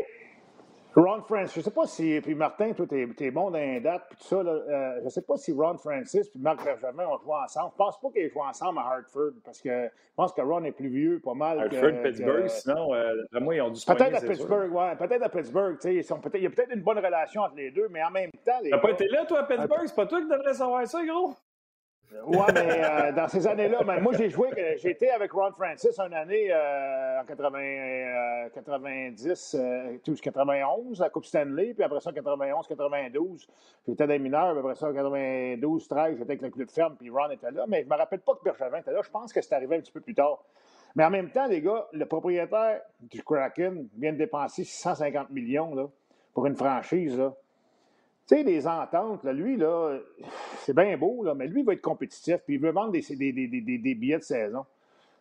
Ron 0.95 1.23
Francis, 1.23 1.55
je 1.55 1.61
ne 1.61 1.65
sais 1.65 1.71
pas 1.71 1.87
si. 1.87 2.21
Puis 2.21 2.35
Martin, 2.35 2.73
toi, 2.73 2.87
tu 2.87 3.17
es, 3.19 3.31
bon 3.31 3.51
dans 3.51 3.59
les 3.59 3.81
dates, 3.81 4.09
puis 4.09 4.19
tout 4.19 4.27
ça. 4.27 4.43
Là, 4.43 4.51
euh, 4.51 4.99
je 5.01 5.05
ne 5.05 5.09
sais 5.09 5.23
pas 5.23 5.37
si 5.37 5.53
Ron 5.53 5.79
Francis 5.79 6.29
puis 6.29 6.39
Marc 6.39 6.63
Bergevin 6.63 7.07
ont 7.07 7.19
joué 7.19 7.35
ensemble. 7.43 7.71
Je 7.71 7.83
ne 7.83 7.87
pense 7.87 8.01
pas 8.01 8.09
qu'ils 8.11 8.31
jouent 8.31 8.43
ensemble 8.43 8.79
à 8.79 8.83
Hartford, 8.83 9.33
parce 9.43 9.61
que 9.63 9.85
je 9.85 10.15
pense 10.15 10.35
que 10.35 10.43
Ron 10.43 10.65
est 10.65 10.73
plus 10.73 10.91
vieux, 10.91 11.21
pas 11.25 11.33
mal. 11.33 11.61
Hartford, 11.61 12.03
Pittsburgh, 12.03 12.49
sinon, 12.49 12.95
euh, 12.95 13.15
moi, 13.41 13.55
ils 13.55 13.63
ont 13.63 13.71
dû 13.71 13.81
Peut-être 13.87 14.17
à 14.17 14.21
Pittsburgh, 14.21 14.71
oui. 14.71 14.85
Peut-être 14.99 15.23
à 15.23 15.29
Pittsburgh. 15.31 15.79
Peut 15.81 16.31
il 16.35 16.43
y 16.43 16.47
a 16.47 16.51
peut-être 16.51 16.75
une 16.75 16.83
bonne 16.83 16.99
relation 16.99 17.41
entre 17.41 17.57
les 17.57 17.71
deux, 17.71 17.89
mais 17.89 18.03
en 18.03 18.11
même 18.11 18.31
temps. 18.45 18.61
Tu 18.63 18.69
n'as 18.69 18.79
pas 18.79 18.91
été 18.91 19.09
là, 19.09 19.25
toi, 19.25 19.41
à 19.41 19.45
Pittsburgh? 19.45 19.87
C'est 19.87 19.97
pas 19.97 20.07
toi 20.07 20.21
qui 20.21 20.29
devrais 20.29 20.55
savoir 20.55 20.87
ça, 20.87 21.03
gros? 21.07 21.35
Oui, 22.27 22.39
mais 22.55 22.83
euh, 22.85 23.13
dans 23.13 23.29
ces 23.29 23.47
années-là, 23.47 23.83
moi, 24.01 24.13
j'ai 24.13 24.29
joué, 24.29 24.49
j'ai 24.77 24.91
été 24.91 25.11
avec 25.11 25.33
Ron 25.33 25.53
Francis 25.53 25.99
une 25.99 26.13
année 26.13 26.53
euh, 26.53 27.21
en 27.21 27.25
80, 27.25 28.49
90, 28.55 29.57
91, 30.23 31.01
la 31.01 31.11
Coupe 31.11 31.25
Stanley, 31.25 31.75
puis 31.75 31.83
après 31.83 32.01
ça, 32.01 32.13
91, 32.13 32.67
92. 32.67 33.49
J'étais 33.87 34.07
des 34.07 34.19
mineurs, 34.19 34.51
puis 34.51 34.61
après 34.61 34.75
ça, 34.75 34.93
92, 34.93 35.89
13, 35.89 36.19
j'étais 36.19 36.23
avec 36.23 36.43
le 36.43 36.51
club 36.51 36.71
ferme, 36.71 36.97
puis 36.97 37.09
Ron 37.11 37.31
était 37.31 37.51
là. 37.51 37.65
Mais 37.67 37.83
je 37.83 37.89
me 37.89 37.97
rappelle 37.97 38.21
pas 38.21 38.35
que 38.35 38.45
Bergevin 38.45 38.79
était 38.79 38.93
là. 38.93 39.01
Je 39.03 39.11
pense 39.11 39.33
que 39.33 39.41
c'est 39.41 39.55
arrivé 39.55 39.77
un 39.77 39.81
petit 39.81 39.93
peu 39.93 40.01
plus 40.01 40.15
tard. 40.15 40.45
Mais 40.95 41.05
en 41.05 41.11
même 41.11 41.31
temps, 41.31 41.47
les 41.47 41.63
gars, 41.63 41.89
le 41.93 42.05
propriétaire 42.05 42.83
du 43.01 43.23
Kraken 43.23 43.89
vient 43.97 44.13
de 44.13 44.19
dépenser 44.19 44.65
650 44.65 45.31
millions 45.31 45.75
là, 45.75 45.89
pour 46.35 46.47
une 46.47 46.57
franchise. 46.57 47.17
Là. 47.19 47.35
Tu 48.29 48.37
sais, 48.37 48.43
les 48.43 48.67
ententes, 48.67 49.25
là, 49.25 49.33
lui, 49.33 49.57
là, 49.57 49.99
c'est 50.59 50.75
bien 50.75 50.97
beau, 50.97 51.25
là, 51.25 51.35
mais 51.35 51.47
lui, 51.47 51.61
il 51.61 51.67
va 51.67 51.73
être 51.73 51.81
compétitif, 51.81 52.39
puis 52.45 52.55
il 52.55 52.61
veut 52.61 52.71
vendre 52.71 52.93
des, 52.93 53.01
des, 53.01 53.33
des, 53.33 53.79
des 53.79 53.95
billets 53.95 54.19
de 54.19 54.23
saison. 54.23 54.65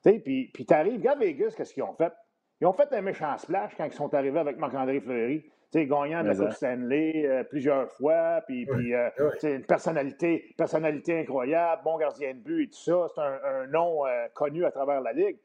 Tu 0.04 0.12
sais, 0.12 0.20
puis, 0.20 0.50
puis 0.54 0.66
tu 0.66 0.74
arrives, 0.74 1.00
regarde 1.00 1.20
Vegas, 1.20 1.54
qu'est-ce 1.56 1.74
qu'ils 1.74 1.84
ont 1.84 1.94
fait? 1.94 2.14
Ils 2.60 2.68
ont 2.68 2.74
fait 2.74 2.92
un 2.94 3.02
méchant 3.02 3.36
splash 3.38 3.74
quand 3.76 3.86
ils 3.86 3.94
sont 3.94 4.14
arrivés 4.14 4.40
avec 4.40 4.58
Marc-André 4.58 5.02
Fleury. 5.02 5.42
Tu 5.72 5.80
sais, 5.80 5.86
gagnant 5.88 6.22
de 6.22 6.28
la 6.28 6.36
Coupe 6.36 6.52
Stanley 6.52 7.26
euh, 7.26 7.44
plusieurs 7.44 7.90
fois, 7.94 8.42
puis, 8.46 8.66
puis 8.66 8.94
euh, 8.94 9.10
une 9.44 9.66
personnalité, 9.66 10.54
personnalité 10.58 11.20
incroyable, 11.20 11.82
bon 11.84 11.98
gardien 11.98 12.34
de 12.34 12.40
but 12.40 12.64
et 12.64 12.68
tout 12.68 12.78
ça. 12.78 13.08
C'est 13.16 13.22
un, 13.22 13.68
nom 13.68 14.06
euh, 14.06 14.28
connu 14.34 14.66
à 14.66 14.72
travers 14.72 15.02
la 15.02 15.14
Ligue. 15.14 15.38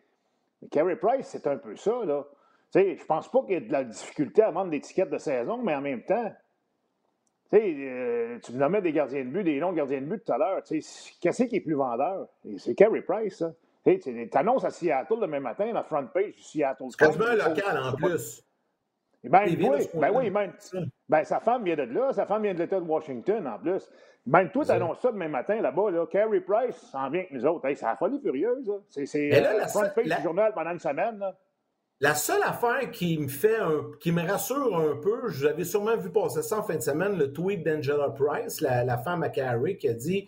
Mais 0.60 0.68
Carey 0.68 0.96
Price, 0.96 1.28
c'est 1.28 1.46
un 1.46 1.56
peu 1.56 1.76
ça, 1.76 2.04
là. 2.04 2.26
Tu 2.72 2.80
sais, 2.80 2.96
je 2.96 3.04
pense 3.04 3.30
pas 3.30 3.42
qu'il 3.42 3.52
y 3.52 3.54
ait 3.54 3.60
de 3.60 3.72
la 3.72 3.84
difficulté 3.84 4.42
à 4.42 4.50
vendre 4.50 4.70
des 4.70 4.80
tickets 4.80 5.08
de 5.08 5.18
saison, 5.18 5.58
mais 5.58 5.74
en 5.74 5.80
même 5.80 6.02
temps, 6.02 6.32
euh, 7.54 8.38
tu 8.42 8.52
me 8.52 8.58
nommais 8.58 8.82
des 8.82 8.92
gardiens 8.92 9.24
de 9.24 9.30
but, 9.30 9.44
des 9.44 9.58
longs 9.58 9.72
gardiens 9.72 10.00
de 10.00 10.06
but 10.06 10.24
tout 10.24 10.32
à 10.32 10.38
l'heure. 10.38 10.62
Tu 10.64 10.80
sais, 10.80 11.12
qu'est-ce 11.20 11.44
qui 11.44 11.56
est 11.56 11.60
plus 11.60 11.74
vendeur? 11.74 12.28
C'est 12.58 12.74
Carey 12.74 13.02
Price, 13.02 13.38
ça. 13.38 13.52
Tu 13.84 14.28
annonces 14.34 14.64
à 14.64 14.70
Seattle 14.70 15.20
demain 15.20 15.40
matin, 15.40 15.70
la 15.72 15.84
front 15.84 16.06
page 16.12 16.34
du 16.34 16.42
Seattle. 16.42 16.86
C'est 16.90 16.98
quasiment 16.98 17.26
un 17.26 17.36
local 17.36 17.78
en 17.78 17.92
plus. 17.94 18.42
Ben, 19.24 19.44
oui, 19.46 19.88
ben 19.94 20.10
oui, 20.14 20.30
même, 20.30 20.52
ben, 21.08 21.24
sa 21.24 21.40
femme 21.40 21.64
vient 21.64 21.74
de 21.74 21.82
là, 21.82 22.12
sa 22.12 22.26
femme 22.26 22.42
vient 22.42 22.54
de 22.54 22.58
l'État 22.58 22.78
de 22.78 22.84
Washington 22.84 23.46
en 23.46 23.58
plus. 23.58 23.90
Même 24.24 24.50
toi, 24.50 24.64
tu 24.64 24.70
annonces 24.70 25.00
ça 25.00 25.10
demain 25.10 25.28
matin 25.28 25.60
là-bas, 25.60 25.90
là, 25.90 26.06
Carey 26.06 26.40
Price 26.40 26.76
s'en 26.76 27.10
vient 27.10 27.20
avec 27.20 27.32
nous 27.32 27.46
autres. 27.46 27.68
c'est 27.74 27.82
la 27.82 27.96
folie 27.96 28.20
furieuse. 28.20 28.70
C'est 28.88 29.34
euh, 29.34 29.58
la 29.58 29.68
front 29.68 29.88
page 29.94 30.06
du 30.06 30.22
journal 30.22 30.52
pendant 30.52 30.72
une 30.72 30.78
semaine. 30.78 31.18
Là. 31.18 31.36
La 32.00 32.14
seule 32.14 32.42
affaire 32.42 32.90
qui 32.90 33.16
me 33.16 33.26
fait 33.26 33.56
un, 33.56 33.86
qui 34.00 34.12
me 34.12 34.20
rassure 34.20 34.76
un 34.76 34.96
peu, 34.96 35.28
je 35.28 35.46
l'avais 35.46 35.64
sûrement 35.64 35.96
vu 35.96 36.10
passer 36.10 36.42
ça 36.42 36.58
en 36.58 36.62
fin 36.62 36.76
de 36.76 36.82
semaine, 36.82 37.16
le 37.16 37.32
tweet 37.32 37.64
d'Angela 37.64 38.10
Price, 38.10 38.60
la, 38.60 38.98
femme 38.98 39.22
à 39.22 39.30
Carrie, 39.30 39.78
qui 39.78 39.88
a 39.88 39.94
dit 39.94 40.26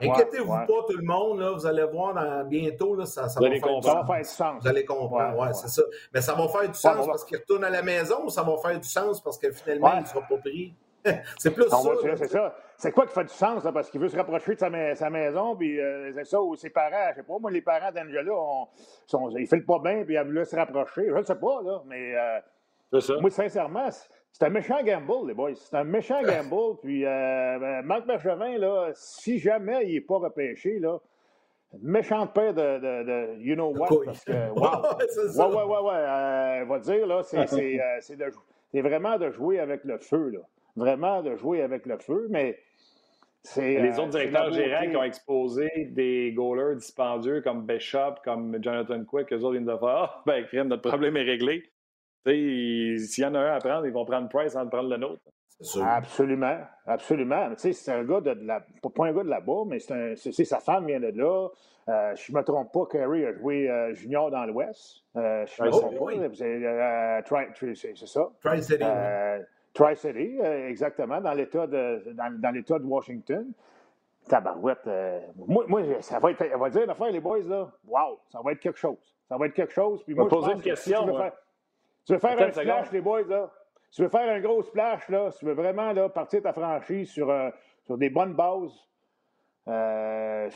Inquiétez-vous 0.00 0.46
pas, 0.46 0.84
tout 0.88 0.96
le 0.96 1.02
monde, 1.02 1.40
là, 1.40 1.50
vous 1.50 1.66
allez 1.66 1.82
voir 1.82 2.14
dans, 2.14 2.44
bientôt, 2.46 2.94
là, 2.94 3.04
ça, 3.04 3.28
ça, 3.28 3.40
va 3.40 3.50
faire 3.50 3.58
du 3.58 4.24
sens. 4.24 4.62
Vous 4.62 4.68
allez 4.68 4.84
comprendre, 4.84 5.40
ouais, 5.40 5.52
c'est 5.54 5.66
ça. 5.66 5.82
Mais 6.14 6.20
ça 6.20 6.34
va 6.34 6.46
faire 6.46 6.68
du 6.68 6.78
sens 6.78 7.04
parce 7.04 7.24
qu'il 7.24 7.36
retourne 7.36 7.64
à 7.64 7.70
la 7.70 7.82
maison 7.82 8.26
ou 8.26 8.28
ça 8.28 8.44
va 8.44 8.56
faire 8.58 8.78
du 8.78 8.88
sens 8.88 9.20
parce 9.20 9.38
que 9.38 9.50
finalement, 9.50 9.94
il 9.94 10.02
ne 10.02 10.06
sera 10.06 10.20
pas 10.20 10.36
pris 10.36 10.72
c'est 11.38 11.50
plus 11.50 11.68
ça. 11.68 11.78
C'est 12.16 12.28
ça. 12.28 12.56
C'est 12.76 12.92
quoi 12.92 13.06
qui 13.06 13.12
fait 13.12 13.24
du 13.24 13.34
sens, 13.34 13.64
là, 13.64 13.72
parce 13.72 13.90
qu'il 13.90 14.00
veut 14.00 14.08
se 14.08 14.16
rapprocher 14.16 14.54
de 14.54 14.60
sa, 14.60 14.94
sa 14.94 15.10
maison, 15.10 15.56
puis 15.56 15.80
euh, 15.80 16.12
c'est 16.14 16.24
ça, 16.24 16.40
ou 16.40 16.54
ses 16.54 16.70
parents, 16.70 17.10
je 17.10 17.16
sais 17.16 17.22
pas, 17.24 17.36
moi, 17.40 17.50
les 17.50 17.60
parents 17.60 17.90
d'Angela, 17.90 18.32
ils 19.12 19.42
ne 19.42 19.46
filent 19.46 19.66
pas 19.66 19.80
bien, 19.80 20.04
puis 20.04 20.14
ils 20.14 20.22
veulent 20.22 20.46
se 20.46 20.54
rapprocher. 20.54 21.08
Je 21.08 21.14
ne 21.14 21.24
sais 21.24 21.34
pas, 21.34 21.60
là, 21.64 21.82
mais 21.86 22.14
euh, 22.14 23.00
ça. 23.00 23.14
moi, 23.20 23.30
sincèrement, 23.30 23.88
c'est 24.30 24.44
un 24.44 24.50
méchant 24.50 24.80
gamble, 24.84 25.26
les 25.26 25.34
boys. 25.34 25.56
C'est 25.56 25.76
un 25.76 25.82
méchant 25.82 26.22
gamble, 26.22 26.78
puis 26.80 27.04
euh, 27.04 27.58
ben, 27.58 27.82
Marc 27.82 28.06
Bergevin, 28.06 28.58
là, 28.58 28.90
si 28.94 29.40
jamais 29.40 29.84
il 29.86 29.94
n'est 29.94 30.00
pas 30.00 30.18
repêché, 30.18 30.78
là, 30.78 30.98
méchante 31.82 32.32
paire 32.32 32.54
de, 32.54 32.78
de, 32.78 33.02
de, 33.02 33.38
you 33.40 33.56
know 33.56 33.76
what, 33.76 33.88
parce 34.04 34.24
que, 34.24 34.50
wow. 34.50 34.96
ouais, 35.56 35.64
ouais, 35.64 35.64
ouais, 35.64 35.82
ouais, 35.82 36.64
va 36.64 36.78
dire, 36.78 37.08
là, 37.08 37.22
c'est 37.24 38.80
vraiment 38.82 39.18
de 39.18 39.30
jouer 39.32 39.58
avec 39.58 39.82
le 39.82 39.98
feu, 39.98 40.28
là 40.28 40.40
vraiment 40.78 41.22
de 41.22 41.36
jouer 41.36 41.62
avec 41.62 41.86
le 41.86 41.98
feu, 41.98 42.26
mais 42.30 42.58
c'est. 43.42 43.80
Les 43.80 43.98
autres 43.98 44.08
euh, 44.08 44.20
directeurs 44.20 44.52
gérants 44.52 44.88
qui 44.88 44.96
ont 44.96 45.02
exposé 45.02 45.70
des 45.90 46.32
goalers 46.32 46.76
dispendieux 46.76 47.40
comme 47.42 47.66
Bishop, 47.66 48.16
comme 48.24 48.58
Jonathan 48.62 49.04
Quick, 49.04 49.32
eux 49.32 49.36
autres 49.36 49.52
viennent 49.52 49.64
de 49.64 49.76
faire 49.76 49.88
Ah, 49.88 50.22
ben, 50.26 50.44
crème, 50.46 50.68
notre 50.68 50.88
problème 50.88 51.16
est 51.16 51.22
réglé. 51.22 51.62
S'il 52.26 53.24
y 53.24 53.24
en 53.24 53.34
a 53.34 53.38
un 53.38 53.54
à 53.54 53.58
prendre, 53.58 53.86
ils 53.86 53.92
vont 53.92 54.04
prendre 54.04 54.28
Price 54.28 54.52
sans 54.52 54.66
prendre 54.66 54.90
le 54.90 54.96
nôtre. 54.96 55.22
Absolument, 55.82 56.58
absolument. 56.86 57.50
Tu 57.50 57.58
sais, 57.58 57.72
c'est 57.72 57.92
un 57.92 58.04
gars 58.04 58.20
de, 58.20 58.30
la, 58.30 58.60
pas 58.60 59.06
un 59.06 59.12
gars 59.12 59.24
de 59.24 59.28
là-bas, 59.28 59.64
mais 59.66 59.78
c'est 59.80 60.44
sa 60.44 60.60
femme 60.60 60.86
vient 60.86 61.00
de 61.00 61.08
là. 61.08 61.48
Euh, 61.88 62.14
je 62.16 62.32
ne 62.32 62.38
me 62.38 62.44
trompe 62.44 62.70
pas, 62.70 62.86
Kerry 62.90 63.24
a 63.24 63.32
joué 63.32 63.68
euh, 63.68 63.94
junior 63.94 64.30
dans 64.30 64.44
l'Ouest. 64.44 65.04
Euh, 65.16 65.46
je 65.46 65.62
ne 65.62 65.68
me 65.68 65.72
trompe 65.72 65.98
pas. 65.98 66.12
C'est 67.94 68.06
ça. 68.06 68.28
Tri-City. 68.44 68.84
Tri-City, 69.74 70.38
euh, 70.40 70.68
exactement, 70.68 71.20
dans 71.20 71.32
l'État 71.32 71.66
de, 71.66 72.12
dans, 72.14 72.54
l'État 72.54 72.78
de 72.78 72.84
Washington. 72.84 73.52
Tabarouette. 74.28 74.86
Euh, 74.86 75.20
moi, 75.36 75.64
moi, 75.68 75.82
ça 76.00 76.18
va 76.18 76.30
être, 76.30 76.42
elle 76.42 76.58
va 76.58 76.68
dire 76.68 76.86
l'affaire, 76.86 77.10
les 77.10 77.20
boys, 77.20 77.42
là, 77.44 77.70
wow, 77.86 78.18
ça 78.28 78.40
va 78.44 78.52
être 78.52 78.60
quelque 78.60 78.78
chose. 78.78 79.16
Ça 79.28 79.36
va 79.36 79.46
être 79.46 79.54
quelque 79.54 79.72
chose. 79.72 80.02
Puis 80.04 80.14
moi, 80.14 80.24
je 80.24 80.28
poser 80.28 80.52
une 80.52 80.60
question. 80.60 81.06
tu 82.04 82.12
veux 82.12 82.18
faire, 82.18 82.40
un 82.40 82.50
splash, 82.52 82.92
les 82.92 83.00
boys, 83.00 83.22
là, 83.22 83.50
tu 83.90 84.02
veux 84.02 84.08
faire 84.08 84.30
un 84.30 84.40
gros 84.40 84.62
splash, 84.62 85.08
là, 85.08 85.30
tu 85.38 85.46
veux 85.46 85.54
vraiment 85.54 85.92
là, 85.92 86.08
partir 86.08 86.42
ta 86.42 86.52
franchise 86.52 87.10
sur, 87.10 87.30
euh, 87.30 87.50
sur 87.84 87.96
des 87.96 88.10
bonnes 88.10 88.34
bases, 88.34 88.88
euh, 89.68 90.48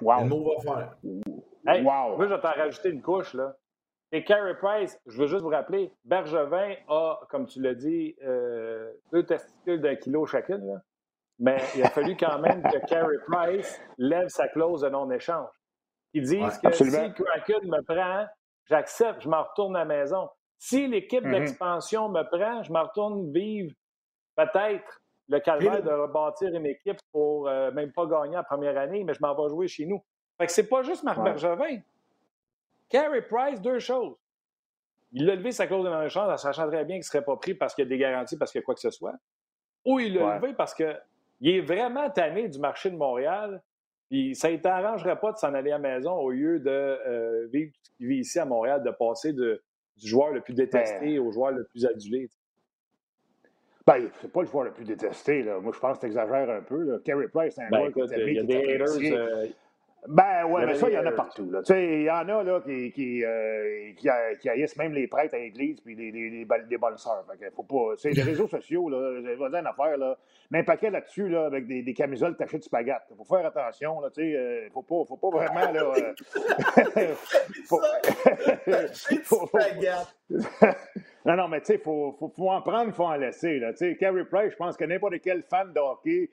wow. 0.00 0.20
Le 0.20 0.26
mot 0.26 0.44
va 0.44 0.62
faire. 0.62 0.96
wow. 1.02 2.16
Moi, 2.16 2.26
je 2.26 2.34
vais 2.34 2.40
t'en 2.40 2.52
rajouter 2.52 2.90
une 2.90 3.02
couche, 3.02 3.34
là. 3.34 3.56
Et 4.12 4.24
Carey 4.24 4.54
Price, 4.56 4.98
je 5.06 5.18
veux 5.18 5.26
juste 5.26 5.42
vous 5.42 5.50
rappeler, 5.50 5.92
Bergevin 6.04 6.74
a, 6.88 7.20
comme 7.28 7.46
tu 7.46 7.60
l'as 7.60 7.74
dit, 7.74 8.14
euh, 8.22 8.92
deux 9.12 9.24
testicules 9.24 9.80
d'un 9.80 9.96
kilo 9.96 10.26
chacune. 10.26 10.80
Mais 11.38 11.58
il 11.74 11.82
a 11.82 11.90
fallu 11.90 12.16
quand 12.16 12.38
même 12.38 12.62
que 12.62 12.86
Carey 12.86 13.16
Price 13.26 13.80
lève 13.98 14.28
sa 14.28 14.48
clause 14.48 14.82
de 14.82 14.88
non-échange. 14.88 15.50
Ils 16.14 16.22
disent 16.22 16.58
que 16.58 16.70
si 16.70 16.84
Kraken 16.90 17.68
me 17.68 17.82
prend, 17.82 18.26
j'accepte, 18.64 19.22
je 19.22 19.28
m'en 19.28 19.42
retourne 19.42 19.76
à 19.76 19.80
la 19.80 19.84
maison. 19.84 20.30
Si 20.58 20.86
l'équipe 20.86 21.24
mm-hmm. 21.24 21.30
d'expansion 21.32 22.08
me 22.08 22.22
prend, 22.22 22.62
je 22.62 22.72
m'en 22.72 22.84
retourne 22.84 23.30
vivre 23.32 23.74
peut-être 24.36 25.02
le 25.28 25.40
calvaire 25.40 25.82
de 25.82 25.90
rebâtir 25.90 26.54
une 26.54 26.66
équipe 26.66 26.98
pour 27.12 27.48
euh, 27.48 27.70
même 27.72 27.92
pas 27.92 28.06
gagner 28.06 28.36
la 28.36 28.44
première 28.44 28.78
année, 28.78 29.04
mais 29.04 29.12
je 29.12 29.20
m'en 29.20 29.34
vais 29.34 29.48
jouer 29.50 29.68
chez 29.68 29.84
nous. 29.84 30.02
Fait 30.38 30.46
que 30.46 30.52
c'est 30.52 30.68
pas 30.68 30.82
juste 30.82 31.02
Marc 31.02 31.22
Bergevin. 31.22 31.80
Carey 32.88 33.22
Price, 33.22 33.60
deux 33.60 33.78
choses. 33.78 34.16
Il 35.12 35.28
a 35.30 35.34
levé 35.34 35.52
sa 35.52 35.66
clause 35.66 35.84
de 35.84 35.90
non-échange 35.90 36.32
en 36.32 36.36
sachant 36.36 36.66
très 36.66 36.84
bien 36.84 36.96
qu'il 36.96 37.00
ne 37.00 37.04
serait 37.04 37.24
pas 37.24 37.36
pris 37.36 37.54
parce 37.54 37.74
qu'il 37.74 37.84
y 37.84 37.86
a 37.86 37.88
des 37.88 37.98
garanties, 37.98 38.36
parce 38.36 38.52
qu'il 38.52 38.60
y 38.60 38.62
a 38.62 38.64
quoi 38.64 38.74
que 38.74 38.80
ce 38.80 38.90
soit. 38.90 39.14
Ou 39.84 40.00
il 40.00 40.14
l'a 40.14 40.38
levé 40.38 40.52
parce 40.52 40.74
que 40.74 40.96
il 41.40 41.50
est 41.50 41.60
vraiment 41.60 42.10
tanné 42.10 42.48
du 42.48 42.58
marché 42.58 42.90
de 42.90 42.96
Montréal. 42.96 43.62
Puis 44.08 44.34
ça 44.34 44.50
ne 44.50 44.56
t'arrangerait 44.56 45.18
pas 45.18 45.32
de 45.32 45.38
s'en 45.38 45.52
aller 45.54 45.70
à 45.70 45.78
la 45.78 45.96
maison 45.96 46.12
au 46.12 46.30
lieu 46.30 46.60
de 46.60 46.70
euh, 46.70 47.46
vivre 47.52 47.72
ce 47.82 47.90
qu'il 47.96 48.06
vit 48.06 48.18
ici 48.18 48.38
à 48.38 48.44
Montréal, 48.44 48.82
de 48.82 48.90
passer 48.90 49.32
de, 49.32 49.62
du 49.96 50.08
joueur 50.08 50.30
le 50.30 50.40
plus 50.40 50.54
détesté 50.54 51.18
ben. 51.18 51.20
au 51.20 51.32
joueur 51.32 51.52
le 51.52 51.64
plus 51.64 51.84
adulé. 51.86 52.30
Ben, 53.86 54.08
c'est 54.20 54.32
pas 54.32 54.42
le 54.42 54.46
joueur 54.46 54.64
le 54.64 54.72
plus 54.72 54.84
détesté. 54.84 55.42
Là. 55.42 55.58
Moi, 55.60 55.72
je 55.74 55.78
pense 55.78 55.96
que 55.96 56.00
tu 56.02 56.06
exagères 56.06 56.50
un 56.50 56.62
peu. 56.62 56.82
Là. 56.82 56.98
Carey 57.04 57.28
Price, 57.28 57.54
c'est 57.54 57.62
un 57.62 57.70
ben, 57.70 57.92
qui 57.92 58.00
Il 58.00 58.34
y 58.34 58.38
a 58.38 58.42
des 58.42 58.74
haters. 58.74 59.52
Ben 60.08 60.44
ouais, 60.44 60.66
mais 60.66 60.74
ça, 60.76 60.88
il 60.88 60.94
y 60.94 60.98
en 60.98 61.06
a 61.06 61.12
partout. 61.12 61.50
Tu 61.50 61.64
sais, 61.64 62.00
il 62.00 62.04
y 62.04 62.10
en 62.10 62.28
a 62.28 62.42
là, 62.42 62.60
qui, 62.60 62.92
qui, 62.92 63.24
euh, 63.24 63.92
qui, 63.96 64.08
qui, 64.40 64.48
haïssent 64.48 64.76
même 64.76 64.92
les 64.92 65.08
prêtres 65.08 65.34
à 65.34 65.38
l'église 65.38 65.80
puis 65.80 65.96
les, 65.96 66.12
les, 66.12 66.30
les, 66.30 66.46
les 66.68 66.78
bonnes 66.78 66.96
sœurs. 66.96 67.24
faut 67.54 67.64
pas. 67.64 67.94
C'est 67.96 68.10
les 68.10 68.22
réseaux 68.22 68.46
sociaux, 68.46 68.88
là, 68.88 69.20
j'ai 69.20 69.34
une 69.34 69.66
affaire, 69.66 69.96
là. 69.98 70.16
Mais 70.50 70.60
un 70.60 70.64
paquet 70.64 70.90
là-dessus, 70.90 71.28
là, 71.28 71.46
avec 71.46 71.66
des, 71.66 71.82
des 71.82 71.94
camisoles 71.94 72.36
tachées 72.36 72.58
de 72.58 72.62
spaghettes. 72.62 73.02
Faut 73.16 73.24
faire 73.24 73.46
attention, 73.46 74.00
là, 74.00 74.10
tu 74.10 74.22
sais. 74.22 74.36
Euh, 74.36 74.68
faut 74.72 74.82
pas, 74.82 75.04
faut 75.08 75.16
pas 75.16 75.30
vraiment, 75.30 75.72
là. 75.72 75.92
Euh, 76.96 77.14
faut... 77.66 77.80
faut... 79.24 79.48
non, 81.24 81.36
non, 81.36 81.48
mais 81.48 81.60
tu 81.60 81.66
sais, 81.66 81.78
faut, 81.78 82.12
faut, 82.12 82.28
faut 82.28 82.50
en 82.50 82.62
prendre, 82.62 82.94
faut 82.94 83.06
en 83.06 83.16
laisser, 83.16 83.58
là. 83.58 83.72
Tu 83.72 83.78
sais, 83.78 83.96
Carey 83.96 84.24
Price, 84.24 84.52
je 84.52 84.56
pense 84.56 84.76
que 84.76 84.84
n'importe 84.84 85.20
quel 85.20 85.42
fan 85.42 85.72
de 85.72 85.80
hockey 85.80 86.30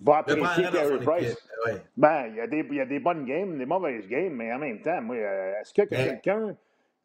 va 0.00 0.18
apprécier 0.18 0.64
Carey 0.72 0.98
Price. 0.98 1.48
Ben, 1.96 2.26
il 2.28 2.36
y, 2.36 2.40
a 2.40 2.46
des, 2.46 2.66
il 2.70 2.76
y, 2.76 2.80
a 2.80 2.86
des 2.86 2.98
bonnes 2.98 3.24
games, 3.24 3.58
des 3.58 3.66
mauvaises 3.66 4.06
games, 4.08 4.32
mais 4.32 4.52
en 4.52 4.58
même 4.58 4.80
temps, 4.80 5.00
moi, 5.02 5.16
euh, 5.16 5.60
est-ce 5.60 5.74
qu'il 5.74 5.84
y 5.84 5.86
a 5.86 5.90
ben 5.90 6.08
quelqu'un 6.10 6.56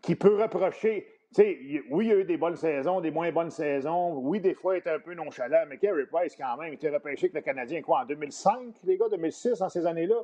qui 0.02 0.16
peut 0.16 0.42
reprocher. 0.42 1.08
Oui, 1.38 2.06
il 2.06 2.08
y 2.08 2.12
a 2.12 2.16
eu 2.16 2.24
des 2.24 2.38
bonnes 2.38 2.56
saisons, 2.56 3.02
des 3.02 3.12
moins 3.12 3.30
bonnes 3.32 3.52
saisons. 3.52 4.14
Oui, 4.20 4.40
des 4.40 4.54
fois, 4.54 4.76
il 4.76 4.80
était 4.80 4.92
un 4.92 5.00
peu 5.00 5.14
nonchalant, 5.14 5.66
mais 5.68 5.78
Carey 5.78 6.06
Price, 6.06 6.36
quand 6.38 6.56
même, 6.58 6.72
il 6.72 6.76
était 6.76 6.90
repêché 6.90 7.26
avec 7.26 7.34
le 7.34 7.42
Canadien, 7.42 7.82
quoi, 7.82 8.02
en 8.02 8.06
2005, 8.06 8.76
les 8.86 8.98
gars, 8.98 9.10
2006, 9.10 9.62
en 9.62 9.68
ces 9.68 9.86
années-là? 9.86 10.16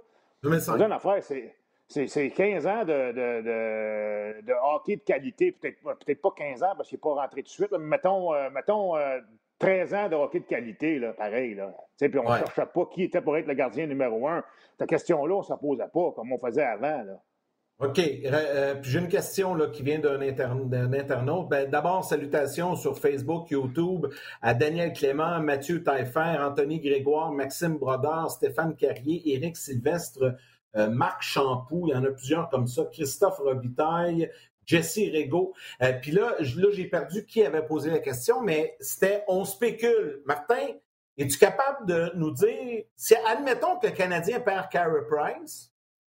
2005. 0.43 0.77
C'est 0.77 0.85
une 0.85 0.91
affaire, 0.91 1.23
c'est. 1.23 1.55
C'est 1.93 2.29
15 2.29 2.67
ans 2.67 2.85
de, 2.85 3.11
de, 3.11 3.41
de, 3.41 4.41
de, 4.45 4.53
hockey 4.63 4.95
de 4.95 5.01
qualité, 5.01 5.51
peut-être 5.51 5.81
peut 5.83 6.15
pas 6.15 6.31
15 6.37 6.63
ans 6.63 6.73
parce 6.77 6.87
qu'il 6.87 6.95
n'est 6.95 7.01
pas 7.01 7.15
rentré 7.15 7.41
tout 7.41 7.47
de 7.47 7.49
suite, 7.49 7.71
mais 7.73 7.79
mettons, 7.79 8.33
euh, 8.33 8.49
mettons 8.49 8.95
euh, 8.95 9.19
13 9.61 9.93
ans 9.93 10.09
de 10.09 10.15
hockey 10.15 10.39
de 10.39 10.45
qualité, 10.45 10.99
là, 10.99 11.13
pareil. 11.13 11.53
Là. 11.53 11.73
Puis 11.99 12.09
on 12.17 12.29
ne 12.29 12.37
cherchait 12.37 12.65
pas 12.73 12.85
qui 12.93 13.03
était 13.03 13.21
pour 13.21 13.37
être 13.37 13.47
le 13.47 13.53
gardien 13.53 13.85
numéro 13.85 14.27
un. 14.27 14.43
Ta 14.77 14.87
question-là, 14.87 15.35
on 15.35 15.39
ne 15.39 15.43
s'en 15.43 15.57
posait 15.57 15.87
pas 15.93 16.11
comme 16.15 16.31
on 16.31 16.39
faisait 16.39 16.63
avant. 16.63 17.03
Là. 17.03 17.21
OK. 17.79 17.99
Euh, 17.99 18.75
puis 18.75 18.91
j'ai 18.91 18.99
une 18.99 19.07
question 19.07 19.55
là, 19.55 19.67
qui 19.67 19.83
vient 19.83 19.99
d'un 19.99 20.21
internaute. 20.21 21.49
Ben, 21.49 21.69
D'abord, 21.69 22.03
salutations 22.03 22.75
sur 22.75 22.97
Facebook, 22.97 23.49
YouTube 23.49 24.07
à 24.41 24.53
Daniel 24.53 24.93
Clément, 24.93 25.39
Mathieu 25.39 25.83
Taillefer, 25.83 26.37
Anthony 26.39 26.79
Grégoire, 26.79 27.31
Maxime 27.31 27.77
Brodard, 27.77 28.29
Stéphane 28.29 28.75
Carrier, 28.75 29.33
Éric 29.33 29.57
Sylvestre, 29.57 30.35
euh, 30.75 30.89
Marc 30.89 31.21
Champoux, 31.21 31.87
il 31.87 31.91
y 31.91 31.95
en 31.95 32.03
a 32.03 32.11
plusieurs 32.11 32.49
comme 32.49 32.67
ça, 32.67 32.85
Christophe 32.91 33.39
Robitaille, 33.39 34.29
Jesse 34.65 34.99
Rego. 35.13 35.53
Euh, 35.81 35.93
puis 35.93 36.11
là, 36.11 36.35
là 36.39 36.67
j'ai 36.71 36.85
perdu 36.85 37.25
qui 37.25 37.43
avait 37.43 37.65
posé 37.65 37.89
la 37.89 37.99
question, 37.99 38.41
mais 38.41 38.75
c'était 38.79 39.23
on 39.27 39.45
spécule. 39.45 40.21
Martin, 40.25 40.67
es-tu 41.17 41.37
capable 41.37 41.85
de 41.85 42.11
nous 42.15 42.31
dire, 42.31 42.83
si 42.95 43.15
admettons 43.27 43.77
que 43.79 43.87
le 43.87 43.93
Canadien 43.93 44.39
perd 44.39 44.69
Carey 44.69 45.01
Price, 45.09 45.71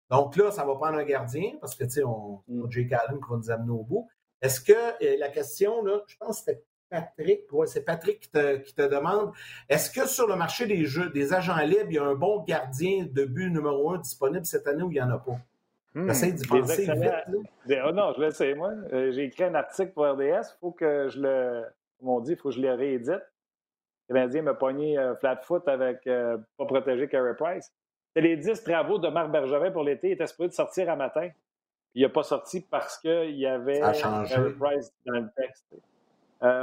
donc 0.09 0.35
là, 0.35 0.51
ça 0.51 0.65
va 0.65 0.75
prendre 0.75 0.97
un 0.97 1.03
gardien, 1.03 1.53
parce 1.61 1.75
que, 1.75 1.83
tu 1.83 1.91
sais, 1.91 2.03
on, 2.03 2.43
a 2.47 2.51
mm. 2.51 2.71
Jake 2.71 2.91
Allen 2.93 3.19
qui 3.19 3.29
va 3.29 3.37
nous 3.37 3.51
amener 3.51 3.71
au 3.71 3.83
bout. 3.83 4.07
Est-ce 4.41 4.59
que 4.59 4.73
euh, 4.73 5.17
la 5.19 5.29
question, 5.29 5.83
là, 5.83 6.01
je 6.07 6.15
pense 6.17 6.39
que 6.39 6.45
c'était 6.45 6.63
Patrick, 6.89 7.41
ouais, 7.51 7.67
c'est 7.67 7.81
Patrick 7.81 8.19
qui 8.19 8.31
te, 8.31 8.57
qui 8.57 8.73
te 8.73 8.81
demande, 8.81 9.31
est-ce 9.67 9.91
que 9.91 10.07
sur 10.07 10.25
le 10.25 10.35
marché 10.35 10.65
des 10.65 10.85
jeux, 10.85 11.11
des 11.11 11.33
agents 11.33 11.57
libres, 11.57 11.85
il 11.89 11.93
y 11.93 11.97
a 11.99 12.03
un 12.03 12.15
bon 12.15 12.43
gardien 12.43 13.05
de 13.11 13.25
but 13.25 13.51
numéro 13.51 13.91
un 13.91 13.99
disponible 13.99 14.45
cette 14.45 14.65
année 14.65 14.81
ou 14.81 14.89
il 14.89 14.95
n'y 14.95 15.01
en 15.01 15.11
a 15.11 15.19
pas? 15.19 15.39
Hmm. 15.95 16.11
d'y 16.11 16.47
penser 16.47 16.85
vite. 16.85 17.81
Oh 17.85 17.91
non, 17.91 18.13
je 18.15 18.21
le 18.21 18.31
sais, 18.31 18.53
moi. 18.53 18.71
Euh, 18.93 19.11
j'ai 19.11 19.23
écrit 19.23 19.43
un 19.43 19.55
article 19.55 19.91
pour 19.91 20.05
RDS. 20.05 20.21
Il 20.21 20.59
faut 20.59 20.71
que 20.71 21.09
je 21.09 21.19
le. 21.19 21.65
Comme 21.99 22.09
on 22.09 22.19
dit, 22.19 22.33
il 22.33 22.37
faut 22.37 22.49
que 22.49 22.55
je 22.55 22.61
le 22.61 22.73
réédite. 22.73 23.21
Le 24.07 24.15
Canadien 24.15 24.43
m'a 24.43 24.53
pogné 24.53 24.97
euh, 24.97 25.15
flat 25.15 25.37
foot 25.37 25.67
avec 25.67 26.05
euh, 26.07 26.37
pas 26.57 26.65
protéger 26.65 27.07
Carey 27.07 27.35
Price. 27.35 27.73
C'est 28.13 28.21
les 28.21 28.37
10 28.37 28.63
travaux 28.63 28.97
de 28.97 29.07
Marc 29.07 29.31
Bergevin 29.31 29.71
pour 29.71 29.83
l'été. 29.83 30.09
Il 30.09 30.11
était 30.13 30.27
supposé 30.27 30.49
de 30.49 30.53
sortir 30.53 30.89
à 30.89 30.95
matin. 30.95 31.29
Il 31.95 32.03
n'a 32.03 32.09
pas 32.09 32.23
sorti 32.23 32.61
parce 32.61 32.97
qu'il 32.99 33.37
y 33.37 33.45
avait 33.45 33.79
Carey 33.79 34.53
Price 34.59 34.93
dans 35.05 35.19
le 35.19 35.29
texte. 35.35 35.65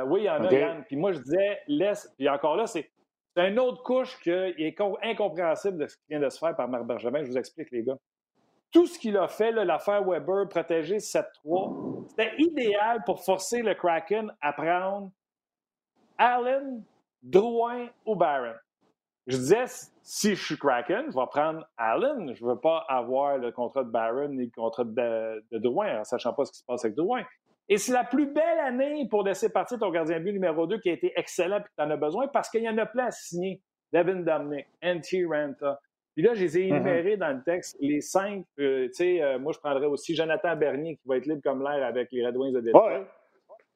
oui, 0.06 0.20
il 0.22 0.24
y 0.24 0.30
en 0.30 0.44
a, 0.44 0.52
Yann. 0.52 0.84
Puis 0.84 0.96
moi, 0.96 1.12
je 1.12 1.18
disais, 1.18 1.60
laisse. 1.66 2.12
Puis 2.16 2.28
encore 2.28 2.56
là, 2.56 2.66
c'est 2.66 2.88
une 3.36 3.58
autre 3.58 3.82
couche 3.82 4.18
qui 4.20 4.30
est 4.30 4.80
incompréhensible 5.02 5.78
de 5.78 5.86
ce 5.86 5.96
qui 5.96 6.04
vient 6.10 6.20
de 6.20 6.28
se 6.28 6.38
faire 6.38 6.54
par 6.56 6.68
Marc 6.68 6.84
Bergevin. 6.84 7.22
Je 7.24 7.30
vous 7.30 7.38
explique, 7.38 7.70
les 7.72 7.82
gars 7.82 7.98
tout 8.72 8.86
ce 8.86 8.98
qu'il 8.98 9.16
a 9.16 9.28
fait, 9.28 9.52
l'affaire 9.52 10.04
Weber, 10.04 10.48
protéger 10.48 10.98
7-3, 10.98 12.08
c'était 12.08 12.34
idéal 12.38 13.02
pour 13.04 13.24
forcer 13.24 13.62
le 13.62 13.74
Kraken 13.74 14.32
à 14.40 14.52
prendre 14.52 15.10
Allen, 16.18 16.84
Drouin 17.22 17.88
ou 18.04 18.14
Barron. 18.16 18.54
Je 19.26 19.36
disais, 19.36 19.64
si 20.02 20.36
je 20.36 20.44
suis 20.44 20.56
Kraken, 20.56 21.06
je 21.10 21.18
vais 21.18 21.26
prendre 21.26 21.66
Allen. 21.76 22.34
Je 22.34 22.44
ne 22.44 22.50
veux 22.50 22.60
pas 22.60 22.84
avoir 22.88 23.38
le 23.38 23.50
contrat 23.50 23.82
de 23.82 23.90
Barron 23.90 24.28
ni 24.28 24.44
le 24.44 24.50
contrat 24.54 24.84
de, 24.84 25.58
Drouin, 25.58 26.00
en 26.00 26.04
sachant 26.04 26.32
pas 26.32 26.44
ce 26.44 26.52
qui 26.52 26.58
se 26.58 26.64
passe 26.64 26.84
avec 26.84 26.96
Drouin. 26.96 27.24
Et 27.68 27.78
c'est 27.78 27.92
la 27.92 28.04
plus 28.04 28.26
belle 28.26 28.60
année 28.60 29.08
pour 29.10 29.24
laisser 29.24 29.50
partir 29.50 29.78
ton 29.78 29.90
gardien 29.90 30.20
de 30.20 30.24
but 30.24 30.32
numéro 30.32 30.68
2 30.68 30.78
qui 30.78 30.90
a 30.90 30.92
été 30.92 31.12
excellent 31.16 31.58
et 31.58 31.62
que 31.62 31.68
tu 31.76 31.82
en 31.82 31.90
as 31.90 31.96
besoin 31.96 32.28
parce 32.28 32.48
qu'il 32.48 32.62
y 32.62 32.68
en 32.68 32.78
a 32.78 32.86
plein 32.86 33.06
à 33.06 33.10
signer. 33.10 33.60
Devin 33.92 34.20
Dominic, 34.20 34.66
N.T. 34.82 35.24
Renta, 35.24 35.80
puis 36.16 36.24
là, 36.24 36.32
je 36.32 36.40
les 36.40 36.58
ai 36.58 36.62
mm-hmm. 36.62 36.76
énumérés 36.76 37.16
dans 37.18 37.36
le 37.36 37.42
texte, 37.42 37.76
les 37.78 38.00
cinq. 38.00 38.46
Euh, 38.58 38.86
tu 38.86 38.94
sais, 38.94 39.22
euh, 39.22 39.38
moi, 39.38 39.52
je 39.52 39.58
prendrais 39.58 39.84
aussi 39.84 40.16
Jonathan 40.16 40.56
Bernier, 40.56 40.96
qui 40.96 41.06
va 41.06 41.18
être 41.18 41.26
libre 41.26 41.42
comme 41.44 41.62
l'air 41.62 41.84
avec 41.84 42.10
les 42.10 42.26
Red 42.26 42.38
Wings 42.38 42.54
de 42.54 42.60
Détroit. 42.60 43.04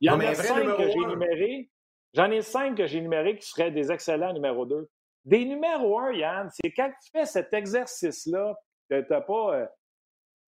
Il 0.00 0.08
y 0.08 0.10
en 0.10 0.18
a 0.18 0.34
cinq 0.34 0.64
que 0.74 0.88
j'ai 0.88 0.98
énumérés. 0.98 1.68
J'en 2.14 2.30
ai 2.30 2.40
cinq 2.40 2.78
que 2.78 2.86
j'ai 2.86 2.96
énumérés 2.96 3.36
qui 3.36 3.46
seraient 3.46 3.70
des 3.70 3.92
excellents 3.92 4.32
numéro 4.32 4.64
deux. 4.64 4.88
Des 5.26 5.44
numéros 5.44 6.00
un, 6.00 6.12
Yann, 6.14 6.48
c'est 6.50 6.72
quand 6.72 6.88
tu 6.88 7.10
fais 7.12 7.26
cet 7.26 7.52
exercice-là, 7.52 8.54
que 8.88 9.02
tu 9.02 9.12
n'as 9.12 9.20
pas. 9.20 9.56
Euh... 9.56 9.66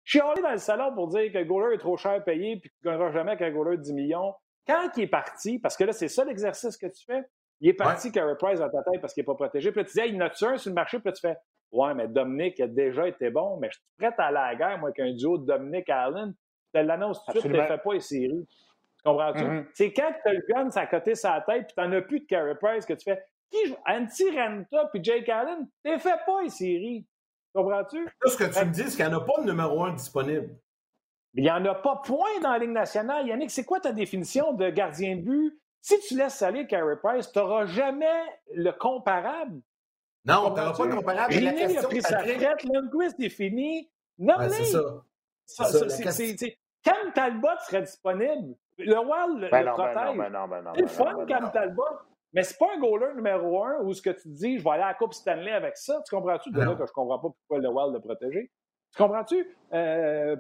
Je 0.05 0.19
suis 0.19 0.27
allé 0.27 0.41
dans 0.41 0.51
le 0.51 0.57
salon 0.57 0.95
pour 0.95 1.09
dire 1.09 1.31
que 1.31 1.37
le 1.37 1.45
goaler 1.45 1.75
est 1.75 1.79
trop 1.79 1.99
cher 1.99 2.25
payé 2.25 2.57
puis 2.57 2.71
qu'il 2.71 2.91
ne 2.91 2.97
gagnera 2.97 3.13
jamais 3.13 3.33
avec 3.33 3.43
un 3.43 3.51
goaler 3.51 3.77
de 3.77 3.83
10 3.83 3.93
millions. 3.93 4.35
Quand 4.67 4.89
il 4.97 5.03
est 5.03 5.09
parti, 5.09 5.59
parce 5.59 5.77
que 5.77 5.85
là, 5.85 5.93
c'est 5.93 6.09
ça 6.09 6.25
l'exercice 6.25 6.79
que 6.79 6.87
tu 6.87 7.05
fais, 7.05 7.23
il 7.61 7.69
est 7.69 7.75
parti 7.75 8.09
ouais. 8.09 8.13
Carey 8.13 8.35
Price 8.39 8.61
dans 8.61 8.71
ta 8.71 8.83
tête 8.83 9.01
parce 9.01 9.13
qu'il 9.13 9.21
n'est 9.21 9.27
pas 9.27 9.35
protégé. 9.35 9.71
Puis 9.71 9.83
là, 9.83 9.85
tu 9.85 9.93
dis, 9.93 10.09
il 10.09 10.15
y 10.15 10.17
en 10.17 10.27
a 10.27 10.31
un 10.31 10.57
sur 10.57 10.71
le 10.71 10.75
marché, 10.75 10.99
puis 10.99 11.11
là, 11.11 11.13
tu 11.13 11.21
fais, 11.21 11.37
Ouais, 11.73 11.95
mais 11.95 12.07
Dominique 12.07 12.61
a 12.61 12.67
déjà 12.67 13.09
été 13.09 13.31
bon, 13.31 13.57
mais 13.57 13.69
je 13.71 13.79
suis 13.79 13.87
prêt 13.99 14.15
à 14.19 14.31
la 14.31 14.55
guerre, 14.55 14.79
moi, 14.79 14.93
qu'un 14.93 15.13
duo 15.13 15.39
de 15.39 15.47
Dominique 15.47 15.89
Allen. 15.89 16.35
Tu 16.35 16.81
te 16.81 16.87
l'annonce 16.87 17.25
tout 17.25 17.33
de 17.33 17.41
suite, 17.41 17.53
tu 17.53 17.59
ne 17.59 17.67
fais 17.67 17.79
pas 17.79 17.93
les 17.95 18.01
séries. 18.01 18.47
Tu 18.49 19.03
comprends-tu? 19.05 19.43
Mm-hmm. 19.43 19.67
C'est 19.73 19.93
quand 19.93 20.13
tu 20.25 20.33
le 20.33 20.43
gun, 20.49 20.71
ça 20.71 20.83
a 20.83 20.87
coté 20.87 21.15
sa 21.15 21.41
tête, 21.41 21.67
puis 21.67 21.75
tu 21.75 21.81
n'en 21.81 21.93
as 21.93 22.03
plus 22.03 22.21
de 22.21 22.27
Carey 22.27 22.55
Price 22.61 22.85
que 22.85 22.93
tu 22.93 23.05
fais. 23.05 23.23
Qui 23.51 23.67
joue? 23.67 23.77
Antti 23.87 24.31
Renta 24.31 24.87
puis 24.93 25.03
Jake 25.03 25.29
Allen, 25.29 25.67
tu 25.85 25.91
ne 25.91 25.99
fais 25.99 26.17
pas 26.27 26.43
les 26.43 26.51
séries. 26.51 27.07
Comprends-tu? 27.55 28.07
Ce 28.25 28.37
que 28.37 28.45
tu 28.45 28.65
me 28.65 28.73
dis, 28.73 28.83
c'est 28.83 28.97
qu'il 28.97 29.07
n'y 29.07 29.15
en 29.15 29.19
a 29.19 29.25
pas 29.25 29.43
de 29.43 29.51
numéro 29.51 29.85
un 29.85 29.93
disponible. 29.93 30.55
Il 31.35 31.43
n'y 31.43 31.51
en 31.51 31.65
a 31.65 31.75
pas 31.75 31.97
point 31.97 32.41
dans 32.43 32.53
la 32.53 32.59
Ligue 32.59 32.71
nationale. 32.71 33.27
Yannick, 33.27 33.51
c'est 33.51 33.65
quoi 33.65 33.81
ta 33.81 33.93
définition 33.93 34.53
de 34.53 34.69
gardien 34.71 35.17
de 35.17 35.23
but? 35.23 35.59
Si 35.81 35.99
tu 36.01 36.17
laisses 36.17 36.41
aller 36.43 36.67
Carey 36.67 36.97
Price, 37.03 37.31
tu 37.33 37.39
n'auras 37.39 37.67
jamais 37.67 38.23
le 38.55 38.71
comparable. 38.73 39.61
Non, 40.25 40.55
tu 40.55 40.61
n'auras 40.61 40.73
pas 40.73 40.89
comparable. 40.89 41.35
la 41.35 41.53
question, 41.53 41.81
a 41.81 41.89
pris 41.89 42.03
sa 42.03 42.19
retraite, 42.19 42.65
Lundqvist 42.65 43.21
est 43.21 43.29
fini. 43.29 43.91
Non, 44.19 44.35
mais 44.39 44.49
c'est 44.51 44.65
ça. 44.65 45.03
Cam 46.83 47.13
Talbot 47.15 47.49
serait 47.67 47.83
disponible. 47.83 48.55
Le 48.79 48.99
Wild 48.99 49.43
le, 49.43 49.51
ben, 49.51 49.65
ben 49.65 49.73
protège. 49.73 50.17
Ben 50.17 50.73
c'est 50.75 50.89
fun, 50.89 51.27
Cam 51.27 51.51
Talbot. 51.53 51.85
Mais 52.33 52.43
c'est 52.43 52.59
pas 52.59 52.67
un 52.75 52.81
goaler 52.81 53.15
numéro 53.15 53.63
un 53.63 53.81
où 53.83 53.93
ce 53.93 54.01
que 54.01 54.11
tu 54.11 54.29
dis, 54.29 54.59
je 54.59 54.65
vais 54.65 54.71
aller 54.71 54.83
à 54.83 54.89
la 54.89 54.95
Coupe 54.95 55.13
Stanley 55.13 55.53
avec 55.53 55.77
ça. 55.77 56.03
Tu 56.07 56.15
comprends-tu? 56.15 56.51
De 56.51 56.61
là 56.61 56.75
que 56.75 56.87
je 56.87 56.93
comprends 56.93 57.19
pas 57.19 57.29
pourquoi 57.29 57.59
le 57.59 57.69
Wild 57.69 57.93
le 57.93 58.01
protéger. 58.01 58.51
Tu 58.95 59.03
comprends-tu? 59.03 59.57
Euh, 59.73 60.37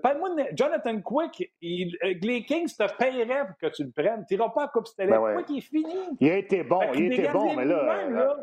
Jonathan 0.55 1.01
Quick. 1.01 1.53
Il, 1.61 1.97
euh, 2.03 2.15
les 2.23 2.45
Kings 2.45 2.69
te 2.69 2.97
paieraient 2.97 3.47
pour 3.47 3.57
que 3.59 3.75
tu 3.75 3.85
le 3.85 3.91
prennes. 3.91 4.25
Tu 4.27 4.35
n'iras 4.35 4.51
pas 4.51 4.65
à 4.65 4.69
Coupe 4.69 4.87
Stanley. 4.87 5.11
Ben 5.11 5.21
ouais. 5.21 5.35
Pourquoi 5.35 5.55
il 5.55 5.59
est 5.59 5.61
fini? 5.61 5.97
Il 6.21 6.31
a 6.31 6.37
été 6.39 6.63
bon. 6.63 6.81
Il 6.95 7.13
été 7.13 7.29
bon, 7.29 7.55
mais 7.55 7.65
là, 7.65 8.09
là 8.09 8.37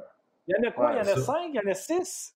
il 0.49 0.55
y 0.55 0.65
en 0.65 0.69
a 0.69 0.71
quoi? 0.71 0.91
il 0.93 0.97
y 0.97 0.99
en 0.99 1.13
a 1.13 1.15
cinq? 1.17 1.49
Il 1.49 1.55
y 1.55 1.59
en 1.59 1.69
a 1.69 1.73
six? 1.73 2.35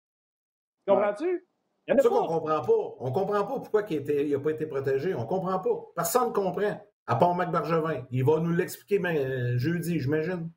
Comprends-tu? 0.88 1.48
Il 1.88 1.92
y 1.92 1.94
en 1.94 1.98
a 1.98 2.02
C'est 2.02 2.10
ça 2.10 2.16
qu'on 2.16 2.28
comprend 2.28 2.62
pas. 2.62 2.96
On 3.00 3.12
comprend 3.12 3.46
pas 3.46 3.60
pourquoi 3.60 3.84
il 3.90 4.32
n'a 4.32 4.40
pas 4.40 4.52
été 4.52 4.68
protégé. 4.68 5.16
On 5.16 5.26
comprend 5.26 5.60
pas. 5.60 5.92
Personne 5.96 6.30
ne 6.30 6.34
comprend. 6.34 6.80
À 7.08 7.16
part 7.16 7.36
Mac 7.36 7.52
Bergevin. 7.52 8.06
Il 8.12 8.24
va 8.24 8.40
nous 8.40 8.54
l'expliquer 8.54 9.04
euh, 9.04 9.58
jeudi, 9.58 10.00
j'imagine. 10.00 10.50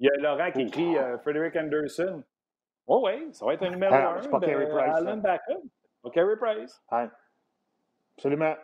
Il 0.00 0.06
y 0.06 0.10
a 0.10 0.16
Laurent 0.20 0.50
qui 0.50 0.62
écrit 0.62 0.96
euh, 0.96 1.18
Frederick 1.18 1.54
Anderson. 1.54 2.24
Oh 2.86 3.02
oui, 3.04 3.28
ça 3.32 3.44
va 3.44 3.54
être 3.54 3.62
un 3.62 3.70
numéro 3.70 3.94
ah, 3.94 4.16
un. 4.16 4.22
C'est 4.22 4.30
pas 4.30 4.40
Carey 4.40 4.68
Price. 4.68 4.94
Alan 4.94 5.16
Backup. 5.18 5.62
Pas 6.02 6.10
Carey 6.10 6.36
Price. 6.36 6.82
Absolument. 8.16 8.54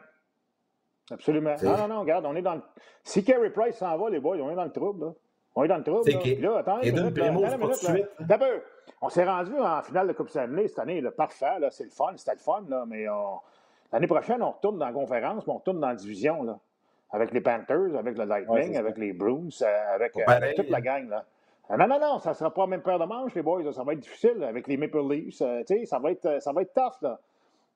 Absolument. 1.10 1.54
Non, 1.62 1.76
non, 1.76 1.88
non, 1.88 2.00
regarde, 2.00 2.24
on 2.26 2.34
est 2.34 2.42
dans 2.42 2.54
le... 2.54 2.62
Si 3.04 3.24
Carey 3.24 3.50
Price 3.50 3.76
s'en 3.76 3.96
va, 3.98 4.10
les 4.10 4.20
boys, 4.20 4.38
on 4.38 4.50
est 4.50 4.54
dans 4.54 4.64
le 4.64 4.72
trouble, 4.72 5.06
là. 5.06 5.12
On 5.54 5.64
est 5.64 5.68
dans 5.68 5.76
le 5.76 5.84
trouble. 5.84 6.02
C'est 6.04 6.40
là. 6.40 6.58
Attends, 6.58 6.80
et 6.80 6.92
suite. 7.74 8.08
On 9.00 9.08
s'est 9.08 9.24
rendu 9.24 9.52
en 9.58 9.82
finale 9.82 10.08
de 10.08 10.12
Coupe 10.12 10.30
Stanley 10.30 10.68
cette 10.68 10.78
année. 10.78 11.00
Là, 11.00 11.10
parfait. 11.10 11.58
Là, 11.58 11.70
c'est 11.70 11.84
le 11.84 11.90
fun. 11.90 12.12
C'était 12.16 12.32
le 12.32 12.38
fun. 12.38 12.64
Là, 12.68 12.84
mais 12.86 13.06
l'année 13.92 14.06
prochaine, 14.06 14.42
on 14.42 14.52
retourne 14.52 14.78
dans 14.78 14.86
la 14.86 14.92
conférence, 14.92 15.46
mais 15.46 15.52
on 15.52 15.58
retourne 15.58 15.80
dans 15.80 15.88
la 15.88 15.94
division. 15.94 16.42
Là, 16.42 16.58
avec 17.12 17.32
les 17.32 17.40
Panthers, 17.40 17.94
avec 17.96 18.16
le 18.16 18.24
Lightning, 18.24 18.76
avec 18.76 18.96
les 18.96 19.12
Bruins, 19.12 19.48
euh, 19.60 19.94
avec, 19.94 20.16
avec, 20.26 20.56
toute 20.56 20.70
la 20.70 20.80
gang. 20.80 21.08
Là. 21.08 21.24
Ah, 21.68 21.76
non, 21.76 21.86
non, 21.86 22.00
non, 22.00 22.18
ça 22.18 22.30
ne 22.30 22.34
sera 22.34 22.52
pas 22.52 22.62
la 22.62 22.66
même 22.68 22.82
paire 22.82 22.98
de 22.98 23.04
manches, 23.04 23.34
les 23.34 23.42
boys. 23.42 23.70
Ça 23.72 23.84
va 23.84 23.92
être 23.92 24.00
difficile 24.00 24.42
avec 24.42 24.66
les 24.66 24.76
Maple 24.76 25.00
Leafs. 25.10 25.42
Euh, 25.42 25.62
ça, 25.84 25.98
va 25.98 26.10
être, 26.10 26.42
ça 26.42 26.52
va 26.52 26.62
être 26.62 26.72
tough. 26.72 27.00
Là. 27.02 27.20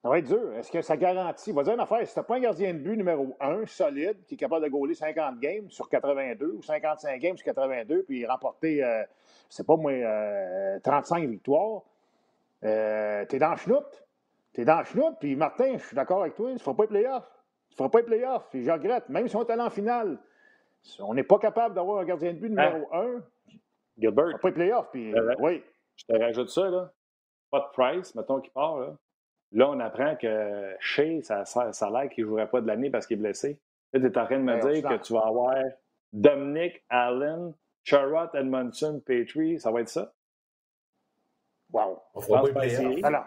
Ça 0.06 0.10
va 0.10 0.18
être 0.20 0.28
dur. 0.28 0.52
Est-ce 0.54 0.70
que 0.70 0.82
ça 0.82 0.96
garantit? 0.96 1.50
Va 1.50 1.64
dire 1.64 1.74
une 1.74 1.80
affaire. 1.80 2.06
Si 2.06 2.12
tu 2.12 2.20
n'as 2.20 2.22
pas 2.22 2.36
un 2.36 2.40
gardien 2.40 2.72
de 2.72 2.78
but 2.78 2.96
numéro 2.96 3.36
1 3.40 3.66
solide 3.66 4.22
qui 4.24 4.34
est 4.34 4.36
capable 4.36 4.64
de 4.64 4.70
gauler 4.70 4.94
50 4.94 5.40
games 5.40 5.68
sur 5.68 5.88
82 5.88 6.46
ou 6.46 6.62
55 6.62 7.18
games 7.20 7.36
sur 7.36 7.44
82 7.46 8.04
puis 8.04 8.24
remporter, 8.24 8.84
euh, 8.84 9.02
je 9.50 9.56
sais 9.56 9.64
pas 9.64 9.74
moi, 9.74 9.90
35 10.84 11.24
euh, 11.24 11.26
victoires, 11.26 11.82
euh, 12.62 13.24
tu 13.28 13.34
es 13.34 13.38
dans 13.40 13.50
le 13.50 13.56
chenoute. 13.56 14.06
Tu 14.54 14.60
es 14.60 14.64
dans 14.64 14.78
le 14.78 14.84
chenoute. 14.84 15.16
Puis 15.18 15.34
Martin, 15.34 15.76
je 15.76 15.84
suis 15.84 15.96
d'accord 15.96 16.20
avec 16.20 16.36
toi, 16.36 16.50
il 16.50 16.54
ne 16.54 16.60
fera 16.60 16.76
pas 16.76 16.84
les 16.84 16.88
playoffs. 16.88 17.42
Il 17.70 17.72
ne 17.72 17.76
fera 17.76 17.90
pas 17.90 17.98
les 17.98 18.04
playoffs. 18.04 18.48
Puis 18.50 18.62
je 18.62 18.70
regrette. 18.70 19.08
Même 19.08 19.26
si 19.26 19.34
on 19.34 19.44
est 19.44 19.50
allé 19.50 19.62
en 19.62 19.70
finale, 19.70 20.20
on 21.00 21.14
n'est 21.14 21.24
pas 21.24 21.40
capable 21.40 21.74
d'avoir 21.74 21.98
un 21.98 22.04
gardien 22.04 22.32
de 22.32 22.38
but 22.38 22.50
numéro 22.50 22.86
1. 22.92 23.00
Hein? 23.00 23.22
Gilbert. 23.98 24.30
Il 24.30 24.38
pas 24.38 24.48
les 24.50 24.54
playoffs. 24.54 24.88
Puis, 24.92 25.12
oui. 25.40 25.64
Je 25.96 26.04
te 26.04 26.16
rajoute 26.16 26.50
ça, 26.50 26.70
là. 26.70 26.92
Pas 27.50 27.58
de 27.58 27.72
price, 27.72 28.14
mettons, 28.14 28.40
qui 28.40 28.50
part, 28.50 28.78
là. 28.78 28.96
Là, 29.52 29.70
on 29.70 29.80
apprend 29.80 30.16
que 30.16 30.74
Shea, 30.80 31.22
ça, 31.22 31.44
ça, 31.44 31.72
ça 31.72 31.86
a 31.86 31.90
l'air 31.90 32.10
qu'il 32.10 32.24
ne 32.24 32.30
jouerait 32.30 32.48
pas 32.48 32.60
de 32.60 32.66
l'année 32.66 32.90
parce 32.90 33.06
qu'il 33.06 33.18
est 33.18 33.22
blessé. 33.22 33.60
Là, 33.92 34.00
tu 34.00 34.06
es 34.06 34.18
en 34.18 34.24
train 34.24 34.38
de 34.38 34.42
me 34.42 34.72
dire 34.72 34.88
que 34.88 34.96
tu 34.96 35.12
vas 35.12 35.26
avoir 35.26 35.54
Dominic 36.12 36.84
Allen, 36.88 37.54
Charlotte, 37.84 38.34
Edmondson, 38.34 39.00
Petrie. 39.04 39.60
Ça 39.60 39.70
va 39.70 39.80
être 39.80 39.88
ça? 39.88 40.12
Wow. 41.72 42.02
On 42.14 42.20
fera 42.20 42.42
pas 42.42 42.66
le 42.66 43.10
non. 43.10 43.24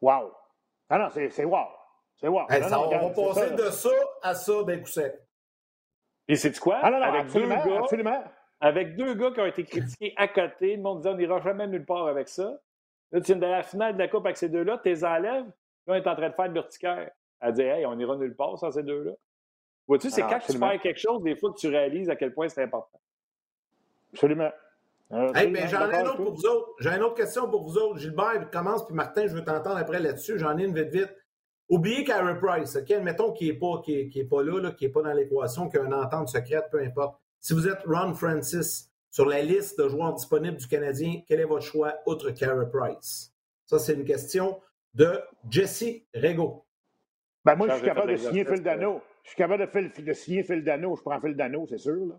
Wow. 0.00 0.32
Ah 0.88 0.98
non, 0.98 1.08
c'est 1.10 1.44
wow. 1.44 1.66
C'est 2.16 2.28
wow. 2.28 2.46
Hey, 2.48 2.62
ça, 2.64 2.80
on 2.80 2.90
va 2.90 3.10
passer 3.10 3.50
de 3.54 3.70
ça 3.70 3.90
à 4.22 4.34
ça 4.34 4.62
d'un 4.64 4.78
coup 4.78 4.86
sec. 4.86 5.14
Et 6.28 6.36
c'est 6.36 6.58
quoi? 6.58 6.80
Ah 6.82 6.90
non, 6.90 6.98
non, 6.98 7.04
avec 7.04 7.22
absolument, 7.22 7.62
deux 7.62 7.70
gars, 7.70 7.78
absolument. 7.78 8.24
Avec 8.60 8.96
deux 8.96 9.14
gars 9.14 9.30
qui 9.30 9.40
ont 9.40 9.46
été 9.46 9.64
critiqués 9.64 10.14
à 10.16 10.28
côté, 10.28 10.76
le 10.76 10.82
monde 10.82 10.98
disait 10.98 11.10
on 11.10 11.16
n'ira 11.16 11.40
jamais 11.40 11.66
nulle 11.66 11.84
part 11.84 12.06
avec 12.08 12.28
ça. 12.28 12.58
Là, 13.12 13.20
tu 13.20 13.26
viens 13.26 13.36
de 13.36 13.46
la 13.46 13.62
finale 13.62 13.94
de 13.94 13.98
la 13.98 14.08
Coupe 14.08 14.24
avec 14.26 14.36
ces 14.36 14.48
deux-là, 14.48 14.78
tu 14.82 14.88
les 14.88 15.04
enlèves, 15.04 15.46
là, 15.46 15.52
on 15.86 15.94
est 15.94 16.06
en 16.06 16.16
train 16.16 16.28
de 16.28 16.34
faire 16.34 16.48
l'urticaire. 16.48 17.10
Elle 17.40 17.52
dit 17.52 17.62
Hey, 17.62 17.86
on 17.86 17.98
ira 17.98 18.16
nulle 18.16 18.34
part 18.34 18.58
sans 18.58 18.70
ces 18.70 18.82
deux-là. 18.82 19.12
Vois-tu, 19.86 20.10
c'est 20.10 20.22
quand 20.22 20.40
tu 20.40 20.58
fais 20.58 20.78
quelque 20.78 20.98
chose, 20.98 21.22
des 21.22 21.36
fois, 21.36 21.52
que 21.52 21.58
tu 21.58 21.68
réalises 21.68 22.10
à 22.10 22.16
quel 22.16 22.34
point 22.34 22.48
c'est 22.48 22.62
important. 22.62 23.00
Absolument. 24.12 24.50
Hey, 25.34 25.50
mais 25.50 25.68
j'en 25.68 25.88
ai 25.88 26.00
une 26.00 26.08
autre 26.08 26.16
pour 26.16 26.34
vous 26.34 26.46
autres. 26.46 26.74
J'ai 26.80 26.90
une 26.90 27.02
autre 27.02 27.14
question 27.14 27.48
pour 27.48 27.62
vous 27.62 27.78
autres. 27.78 27.98
Gilbert, 27.98 28.50
commence, 28.50 28.84
puis 28.84 28.94
Martin, 28.94 29.28
je 29.28 29.34
veux 29.34 29.44
t'entendre 29.44 29.76
après 29.76 30.00
là-dessus. 30.00 30.38
J'en 30.38 30.58
ai 30.58 30.64
une 30.64 30.74
vite, 30.74 30.88
vite. 30.88 31.14
Oubliez 31.68 32.02
Carey 32.04 32.38
Price, 32.40 32.76
OK? 32.76 32.90
Admettons 32.90 33.32
qu'il 33.32 33.48
n'est 33.48 33.58
pas, 33.58 33.80
qui 33.84 33.92
est, 33.92 34.24
pas 34.24 34.42
là, 34.42 34.70
qui 34.72 34.84
n'est 34.84 34.90
pas 34.90 35.02
dans 35.02 35.12
l'équation, 35.12 35.68
qu'il 35.68 35.80
y 35.80 35.82
a 35.82 35.86
une 35.86 35.94
entente 35.94 36.28
secrète, 36.28 36.66
peu 36.70 36.80
importe. 36.80 37.20
Si 37.40 37.54
vous 37.54 37.68
êtes 37.68 37.82
Ron 37.86 38.14
Francis, 38.14 38.90
sur 39.16 39.24
la 39.24 39.40
liste 39.40 39.80
de 39.80 39.88
joueurs 39.88 40.12
disponibles 40.12 40.58
du 40.58 40.68
Canadien, 40.68 41.22
quel 41.26 41.40
est 41.40 41.46
votre 41.46 41.64
choix 41.64 41.94
outre 42.04 42.32
Carey 42.32 42.66
Price? 42.70 43.32
Ça, 43.64 43.78
c'est 43.78 43.94
une 43.94 44.04
question 44.04 44.60
de 44.92 45.18
Jesse 45.48 45.86
Rego. 46.14 46.66
Ben 47.42 47.54
moi, 47.56 47.66
je 47.70 47.76
suis 47.76 47.86
capable 47.86 48.12
de 48.12 48.16
signer 48.18 48.44
Phil 48.44 48.62
Dano. 48.62 49.00
Je 49.22 49.30
suis 49.30 49.38
capable 49.38 49.66
de, 49.72 50.02
de 50.02 50.12
signer 50.12 50.42
Phil 50.42 50.62
Dano. 50.62 50.94
Je 50.96 51.00
prends 51.00 51.18
Phil 51.18 51.34
Dano, 51.34 51.66
c'est 51.66 51.78
sûr. 51.78 51.94
Là. 51.94 52.14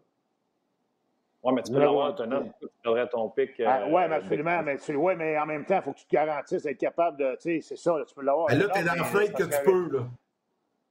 Oui, 1.43 1.53
mais 1.53 1.61
tu 1.61 1.71
peux 1.71 1.77
l'avoir 1.77 2.13
autonome. 2.13 2.49
Tu 2.59 2.89
aurais 2.89 3.07
ton 3.07 3.29
pic. 3.29 3.51
Ah, 3.63 3.83
oui, 3.85 4.01
mais 4.09 4.15
absolument. 4.15 4.63
Mais, 4.63 4.77
tu, 4.79 4.95
ouais, 4.95 5.15
mais 5.15 5.37
en 5.37 5.45
même 5.45 5.65
temps, 5.65 5.75
il 5.75 5.81
faut 5.83 5.93
que 5.93 5.99
tu 5.99 6.07
te 6.07 6.15
garantisses 6.15 6.63
d'être 6.63 6.79
capable 6.79 7.17
de. 7.17 7.35
Tu 7.35 7.61
sais, 7.61 7.61
c'est 7.61 7.77
ça, 7.77 7.95
tu 8.07 8.15
peux 8.15 8.23
l'avoir. 8.23 8.47
Mais 8.49 8.55
là, 8.55 8.69
tu 8.73 8.79
es 8.79 8.83
dans 8.83 8.95
la 8.95 9.03
fenêtre 9.03 9.35
que 9.35 9.43
tu 9.43 9.63
peux. 9.63 9.97
là. 9.97 10.07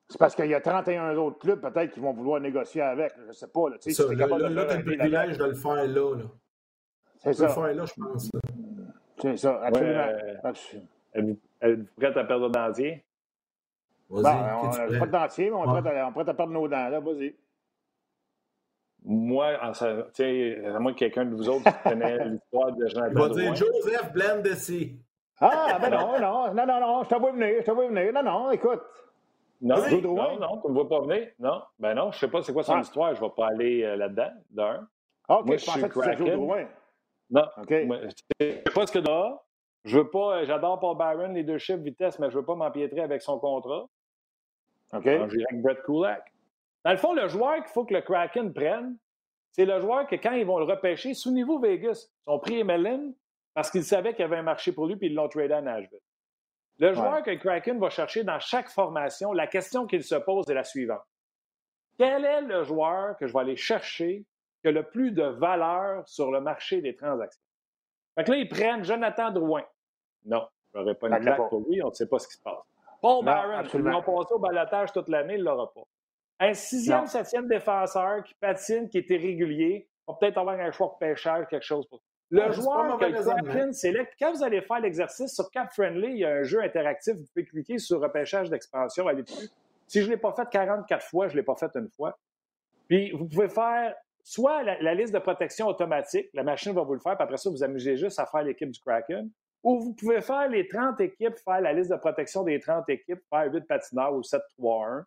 C'est 0.09 0.19
parce 0.19 0.37
qu'il 0.37 0.47
y 0.47 0.55
a 0.55 0.61
31 0.61 1.17
autres 1.17 1.39
clubs, 1.39 1.61
peut-être, 1.61 1.93
qui 1.93 2.01
vont 2.01 2.13
vouloir 2.13 2.41
négocier 2.41 2.83
avec. 2.83 3.13
Je 3.23 3.29
ne 3.29 3.33
sais 3.33 3.49
pas. 3.49 3.71
Là, 3.71 3.77
tu 3.79 3.91
as 3.91 4.05
le 4.05 4.83
privilège 4.85 5.39
de 5.39 5.45
le 5.45 5.55
faire 5.55 5.87
là. 5.87 6.15
là. 6.17 6.25
C'est 7.19 7.33
ça. 7.33 7.47
le 7.47 7.53
faire 7.53 7.75
là, 7.75 7.85
je 7.85 7.95
pense. 8.01 8.31
C'est 9.21 9.37
ça, 9.37 9.61
absolument. 9.63 10.07
Ouais, 10.45 11.37
Êtes-vous 11.63 11.87
prête 11.97 12.17
à 12.17 12.25
perdre 12.25 12.51
dentier? 12.51 13.05
Vas-y. 14.11 14.23
Ben, 14.23 14.61
on 14.63 14.93
n'a 14.93 14.99
pas 14.99 15.07
de 15.07 15.11
dentier, 15.11 15.51
mais 15.51 15.57
on 15.57 15.77
est, 15.77 15.83
prêt 15.83 15.99
à, 15.99 16.07
à 16.07 16.35
perdre 16.35 16.53
nos 16.53 16.69
dents. 16.69 16.89
Là, 16.89 17.01
vas-y. 17.01 17.35
Moi, 19.05 19.47
à 19.47 20.79
moins 20.79 20.93
que 20.93 20.99
quelqu'un 20.99 21.25
de 21.25 21.35
vous 21.35 21.49
autres 21.49 21.83
connaisse 21.83 22.21
l'histoire 22.27 22.73
de 22.73 22.87
Jean 22.87 23.07
Il 23.07 23.19
va 23.19 23.29
dire 23.31 23.55
Joseph 23.55 24.13
Blandessy. 24.13 24.97
Ah, 25.41 25.79
ben 25.81 25.91
non, 25.91 26.19
non, 26.19 26.55
non, 26.55 26.67
non, 26.67 26.81
non, 26.81 27.03
je 27.05 27.09
t'avoue 27.09 27.33
venir, 27.33 27.57
je 27.61 27.65
t'avoue 27.65 27.89
venir. 27.89 28.13
Non, 28.13 28.23
non, 28.23 28.51
écoute. 28.51 28.81
Non, 29.61 29.77
non, 29.77 30.39
non, 30.39 30.61
tu 30.61 30.67
ne 30.67 30.73
me 30.73 30.75
vois 30.75 30.89
pas 30.89 31.01
venir. 31.01 31.29
Non, 31.39 31.63
ben 31.79 31.95
non, 31.95 32.11
je 32.11 32.17
ne 32.17 32.21
sais 32.21 32.29
pas 32.29 32.43
c'est 32.43 32.53
quoi 32.53 32.63
son 32.63 32.75
ah. 32.75 32.81
histoire. 32.81 33.15
Je 33.15 33.23
ne 33.23 33.27
vais 33.27 33.35
pas 33.35 33.49
aller 33.49 33.83
euh, 33.83 33.97
là-dedans, 33.97 34.31
d'un. 34.51 34.89
Ah, 35.29 35.39
OK, 35.39 35.47
Moi, 35.47 35.57
je, 35.57 35.65
je 35.65 35.71
suis 35.71 35.89
Kraken. 35.89 36.67
Non, 37.31 37.43
okay. 37.57 37.89
je 37.89 38.45
ne 38.45 38.53
sais 38.53 38.63
pas 38.75 38.87
ce 38.87 38.93
que 38.93 38.99
là. 38.99 39.43
Je 39.85 39.99
veux 39.99 40.11
pas, 40.11 40.39
euh, 40.39 40.45
j'adore 40.45 40.81
Paul 40.81 40.97
Byron, 40.97 41.33
leadership, 41.35 41.77
vitesse, 41.77 42.19
mais 42.19 42.29
je 42.29 42.35
ne 42.35 42.41
veux 42.41 42.45
pas 42.45 42.57
m'empiétrer 42.57 43.01
avec 43.01 43.23
son 43.23 43.39
contrat. 43.39 43.87
OK. 44.93 45.07
Alors, 45.07 45.25
avec 45.25 45.63
Brett 45.63 45.83
Kulak. 45.85 46.33
Dans 46.85 46.91
le 46.91 46.97
fond, 46.97 47.15
le 47.15 47.29
joueur 47.29 47.57
qu'il 47.57 47.73
faut 47.73 47.85
que 47.85 47.95
le 47.95 48.01
Kraken 48.01 48.53
prenne, 48.53 48.97
c'est 49.53 49.65
le 49.65 49.81
joueur 49.81 50.07
que 50.07 50.17
quand 50.17 50.33
ils 50.33 50.45
vont 50.45 50.59
le 50.59 50.65
repêcher, 50.65 51.15
souvenez-vous, 51.15 51.59
Vegas, 51.61 52.09
ils 52.27 52.31
ont 52.31 52.39
pris 52.39 52.61
Emelin 52.61 53.13
parce 53.55 53.71
qu'ils 53.71 53.85
savaient 53.85 54.13
qu'il 54.13 54.21
y 54.21 54.25
avait 54.25 54.37
un 54.37 54.43
marché 54.43 54.73
pour 54.73 54.87
lui 54.87 54.97
puis 54.97 55.09
ils 55.09 55.15
l'ont 55.15 55.29
tradé 55.29 55.55
à 55.55 55.63
Nashville. 55.63 55.99
Le 56.79 56.93
joueur 56.93 57.23
que 57.23 57.31
le 57.31 57.39
Kraken 57.39 57.79
va 57.79 57.89
chercher 57.89 58.23
dans 58.23 58.39
chaque 58.39 58.69
formation, 58.69 59.33
la 59.33 59.47
question 59.47 59.87
qu'il 59.87 60.05
se 60.05 60.15
pose 60.15 60.49
est 60.51 60.55
la 60.55 60.65
suivante. 60.65 61.03
Quel 61.99 62.25
est 62.25 62.43
le 62.43 62.63
joueur 62.65 63.17
que 63.17 63.27
je 63.27 63.33
vais 63.33 63.41
aller 63.41 63.57
chercher 63.57 64.25
qui 64.61 64.69
a 64.69 64.73
le 64.73 64.83
plus 64.83 65.13
de 65.13 65.23
valeur 65.23 66.07
sur 66.07 66.31
le 66.31 66.41
marché 66.41 66.83
des 66.83 66.95
transactions? 66.95 67.43
Fait 68.15 68.25
que 68.25 68.33
là, 68.33 68.37
ils 68.37 68.49
prennent 68.49 68.85
Jonathan 68.85 69.31
Drouin. 69.31 69.65
Non, 70.27 70.47
je 70.75 70.79
n'aurai 70.79 70.95
pas 70.95 71.09
une 71.09 71.21
claque 71.21 71.49
pour 71.49 71.65
lui, 71.69 71.83
on 71.83 71.89
ne 71.89 71.95
sait 71.95 72.09
pas 72.09 72.19
ce 72.19 72.29
qui 72.29 72.35
se 72.35 72.43
passe. 72.43 72.63
Paul 73.01 73.25
Byron, 73.25 73.67
ils 73.73 73.81
l'ont 73.81 74.03
passé 74.03 74.35
au 74.35 74.39
balotage 74.39 74.93
toute 74.93 75.09
l'année, 75.09 75.35
il 75.35 75.41
ne 75.41 75.45
l'aura 75.45 75.73
pas. 75.73 75.83
Un 76.41 76.53
sixième, 76.53 77.07
septième 77.07 77.49
défenseur 77.49 78.23
qui 78.23 78.35
patine, 78.35 78.89
qui 78.91 78.99
est 78.99 79.09
irrégulier, 79.09 79.89
va 80.07 80.15
peut-être 80.15 80.37
avoir 80.39 80.59
un 80.61 80.71
choix 80.71 80.95
de 80.95 81.07
pêcheur, 81.07 81.47
quelque 81.49 81.65
chose 81.65 81.87
pour 81.89 82.03
le 82.31 82.51
joueur 82.53 82.99
que 82.99 83.73
c'est 83.73 83.93
là. 83.93 84.05
Quand 84.19 84.33
vous 84.33 84.43
allez 84.43 84.61
faire 84.61 84.81
l'exercice 84.81 85.35
sur 85.35 85.51
Cap 85.51 85.73
Friendly, 85.73 86.09
il 86.09 86.19
y 86.19 86.25
a 86.25 86.31
un 86.31 86.43
jeu 86.43 86.61
interactif. 86.63 87.15
Vous 87.15 87.27
pouvez 87.33 87.45
cliquer 87.45 87.79
sur 87.79 88.01
repêchage 88.01 88.51
d'expansion, 88.51 89.07
aller 89.07 89.23
dessus. 89.23 89.49
Si 89.87 90.01
je 90.01 90.07
ne 90.07 90.13
l'ai 90.13 90.17
pas 90.17 90.33
fait 90.33 90.49
44 90.51 91.07
fois, 91.07 91.29
je 91.29 91.35
ne 91.35 91.39
l'ai 91.39 91.45
pas 91.45 91.55
fait 91.55 91.71
une 91.77 91.89
fois. 91.89 92.19
Puis 92.89 93.13
vous 93.13 93.27
pouvez 93.27 93.49
faire 93.49 93.95
soit 94.27 94.65
la, 94.65 94.95
liste 94.95 95.15
de 95.15 95.21
protection 95.21 95.69
automatique, 95.69 96.29
la 96.35 96.43
machine 96.43 96.73
va 96.73 96.83
vous 96.83 96.95
le 96.95 97.01
faire, 97.01 97.17
puis 97.17 97.23
après 97.23 97.37
ça, 97.37 97.49
vous 97.49 97.63
amusez 97.63 97.97
juste 97.97 98.19
à 98.19 98.27
faire 98.27 98.43
l'équipe 98.43 98.71
du 98.71 98.81
Kraken. 98.81 99.31
Ou 99.63 99.81
vous 99.81 99.95
pouvez 99.95 100.21
faire 100.21 100.49
les 100.49 100.67
30 100.67 101.01
équipes, 101.01 101.39
faire 101.45 101.61
la 101.61 101.73
liste 101.73 101.91
de 101.91 101.97
protection 101.97 102.43
des 102.43 102.59
30 102.59 102.89
équipes, 102.89 103.21
faire 103.31 103.53
8 103.53 103.67
patineurs 103.67 104.15
ou 104.15 104.21
7-3-1. 104.23 105.05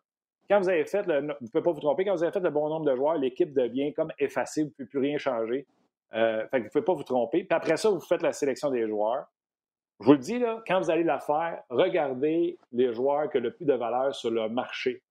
Quand 0.48 0.60
vous 0.60 0.68
avez 0.68 0.84
fait, 0.86 1.06
le, 1.06 1.20
vous 1.20 1.26
ne 1.26 1.48
pouvez 1.48 1.62
pas 1.62 1.72
vous 1.72 1.80
tromper, 1.80 2.04
quand 2.04 2.14
vous 2.14 2.22
avez 2.22 2.32
fait 2.32 2.40
le 2.40 2.50
bon 2.50 2.68
nombre 2.68 2.86
de 2.90 2.96
joueurs, 2.96 3.16
l'équipe 3.16 3.52
devient 3.52 3.92
comme 3.92 4.10
effacée, 4.18 4.62
vous 4.62 4.68
ne 4.68 4.72
pouvez 4.72 4.88
plus 4.88 4.98
rien 4.98 5.18
changer. 5.18 5.66
Euh, 6.14 6.46
fait 6.48 6.48
que 6.48 6.56
vous 6.56 6.64
ne 6.64 6.68
pouvez 6.70 6.84
pas 6.84 6.94
vous 6.94 7.04
tromper. 7.04 7.44
Puis 7.44 7.56
après 7.56 7.76
ça, 7.76 7.90
vous 7.90 8.00
faites 8.00 8.22
la 8.22 8.32
sélection 8.32 8.70
des 8.70 8.86
joueurs. 8.86 9.26
Je 10.00 10.06
vous 10.06 10.12
le 10.12 10.18
dis, 10.18 10.38
là, 10.38 10.62
quand 10.66 10.80
vous 10.80 10.90
allez 10.90 11.04
la 11.04 11.18
faire, 11.18 11.62
regardez 11.68 12.58
les 12.72 12.92
joueurs 12.94 13.30
qui 13.30 13.38
ont 13.38 13.42
le 13.42 13.52
plus 13.52 13.66
de 13.66 13.74
valeur 13.74 14.14
sur 14.14 14.30
le 14.30 14.48
marché. 14.48 15.02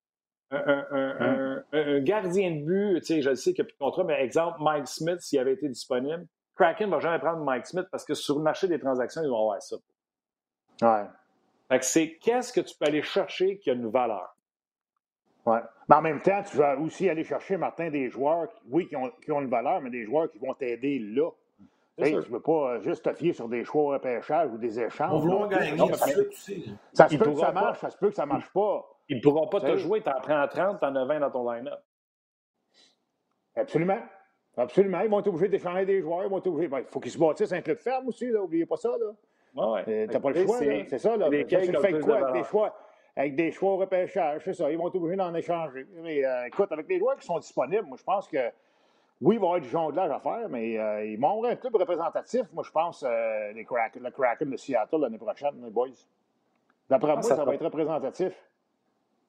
Un, 0.51 0.85
un, 0.89 1.63
un, 1.73 1.99
gardien 1.99 2.49
de 2.49 2.65
but, 2.65 3.01
tu 3.01 3.05
sais, 3.05 3.21
je 3.21 3.35
sais 3.35 3.53
qu'il 3.53 3.63
n'y 3.63 3.67
a 3.67 3.69
plus 3.69 3.75
de 3.75 3.85
contrat, 3.85 4.03
mais 4.03 4.19
exemple, 4.19 4.57
Mike 4.61 4.87
Smith, 4.87 5.21
s'il 5.21 5.37
avait 5.37 5.53
été 5.53 5.69
disponible, 5.69 6.25
Kraken 6.55 6.89
ne 6.89 6.95
va 6.95 6.99
jamais 6.99 7.19
prendre 7.19 7.43
Mike 7.43 7.67
Smith 7.67 7.85
parce 7.91 8.03
que 8.03 8.15
sur 8.15 8.37
le 8.37 8.41
marché 8.41 8.67
des 8.67 8.79
transactions, 8.79 9.21
ils 9.21 9.29
vont 9.29 9.41
avoir 9.41 9.61
ça. 9.61 9.77
Ouais. 10.81 11.05
Fait 11.69 11.79
que 11.79 11.85
c'est 11.85 12.15
qu'est-ce 12.15 12.51
que 12.51 12.61
tu 12.61 12.75
peux 12.75 12.85
aller 12.85 13.03
chercher 13.03 13.59
qui 13.59 13.69
a 13.69 13.73
une 13.73 13.89
valeur? 13.89 14.35
Ouais. 15.45 15.59
Mais 15.87 15.95
en 15.95 16.01
même 16.01 16.21
temps, 16.21 16.41
tu 16.43 16.57
vas 16.57 16.77
aussi 16.77 17.09
aller 17.09 17.23
chercher, 17.23 17.57
Martin, 17.57 17.89
des 17.89 18.09
joueurs, 18.09 18.47
oui, 18.69 18.87
qui 18.87 18.95
ont, 18.95 19.11
qui 19.23 19.31
ont 19.31 19.41
une 19.41 19.49
valeur, 19.49 19.81
mais 19.81 19.89
des 19.89 20.05
joueurs 20.05 20.29
qui 20.29 20.37
vont 20.37 20.53
t'aider 20.53 20.99
là. 20.99 21.29
tu 21.97 22.13
ne 22.13 22.21
peux 22.21 22.41
pas 22.41 22.73
euh, 22.73 22.79
juste 22.81 23.03
te 23.03 23.13
fier 23.13 23.33
sur 23.33 23.47
des 23.47 23.63
choix 23.63 23.81
au 23.81 23.87
repêchage 23.87 24.51
ou 24.51 24.57
des 24.57 24.79
échanges. 24.79 25.11
On 25.11 25.19
veut 25.19 25.47
gagner. 25.47 25.75
Non, 25.75 25.91
ça, 25.93 26.05
ça 26.93 27.07
se 27.07 27.17
peut 27.17 27.31
que 27.31 27.39
ça 27.39 27.51
marche, 27.51 27.79
ça 27.79 27.89
se 27.89 27.97
peut 27.97 28.09
que 28.09 28.15
ça 28.15 28.23
ne 28.23 28.29
marche 28.29 28.51
pas. 28.53 28.85
Ils 29.07 29.17
ne 29.17 29.21
pourront 29.21 29.47
pas 29.47 29.59
te 29.61 29.75
jouer, 29.77 30.01
tu 30.01 30.09
en 30.09 30.19
prends 30.19 30.47
30, 30.47 30.79
tu 30.79 30.85
en 30.85 30.95
as 30.95 31.05
20 31.05 31.19
dans 31.19 31.31
ton 31.31 31.51
line-up. 31.51 31.79
Absolument. 33.55 33.99
Absolument. 34.55 35.01
Ils 35.01 35.09
vont 35.09 35.19
être 35.19 35.27
obligés 35.27 35.47
d'échanger 35.47 35.85
des 35.85 36.01
joueurs. 36.01 36.23
Ils 36.23 36.29
vont 36.29 36.37
être 36.37 36.47
obligés. 36.47 36.65
Il 36.65 36.69
ben, 36.69 36.83
faut 36.87 36.99
qu'ils 36.99 37.11
se 37.11 37.17
bâtissent 37.17 37.53
un 37.53 37.61
club 37.61 37.77
ferme 37.77 38.07
aussi, 38.07 38.27
n'oubliez 38.27 38.65
pas 38.65 38.77
ça. 38.77 38.89
Là. 38.89 39.11
Ouais, 39.55 39.83
ouais. 39.85 40.07
Tu 40.07 40.13
n'as 40.13 40.19
pas 40.19 40.29
le 40.31 40.45
choix, 40.45 40.57
c'est 40.59 40.97
ça. 40.97 41.17
Là. 41.17 41.29
Tu 41.29 41.45
fais 41.45 41.99
quoi 41.99 42.17
avec 42.17 42.43
tes 42.43 42.49
choix? 42.49 42.75
Avec 43.19 43.35
des 43.35 43.51
choix 43.51 43.73
au 43.73 43.77
repêchage, 43.77 44.43
c'est 44.45 44.53
ça. 44.53 44.71
Ils 44.71 44.77
vont 44.77 44.87
être 44.87 44.95
obligés 44.95 45.17
d'en 45.17 45.33
échanger. 45.33 45.85
Mais 46.01 46.23
euh, 46.23 46.47
écoute, 46.47 46.71
avec 46.71 46.87
les 46.87 46.99
joueurs 46.99 47.17
qui 47.17 47.25
sont 47.25 47.37
disponibles, 47.37 47.83
moi, 47.83 47.97
je 47.97 48.03
pense 48.03 48.29
que 48.29 48.37
oui, 49.19 49.35
il 49.35 49.39
va 49.39 49.45
y 49.45 49.47
avoir 49.47 49.59
du 49.59 49.67
jonglage 49.67 50.09
à 50.09 50.19
faire, 50.21 50.47
mais 50.47 50.79
euh, 50.79 51.05
ils 51.05 51.19
vont 51.19 51.31
avoir 51.31 51.51
un 51.51 51.57
club 51.57 51.75
représentatif, 51.75 52.43
moi, 52.53 52.63
je 52.65 52.71
pense, 52.71 53.03
euh, 53.05 53.51
les 53.51 53.65
Kraken, 53.65 54.03
le 54.03 54.11
Kraken 54.11 54.49
de 54.49 54.55
Seattle 54.55 55.01
l'année 55.01 55.17
prochaine, 55.17 55.61
les 55.61 55.69
boys. 55.69 55.89
D'après 56.89 57.11
ah, 57.11 57.15
moi, 57.15 57.23
ça, 57.23 57.43
va 57.43 57.53
être 57.53 57.65
représentatif. 57.65 58.31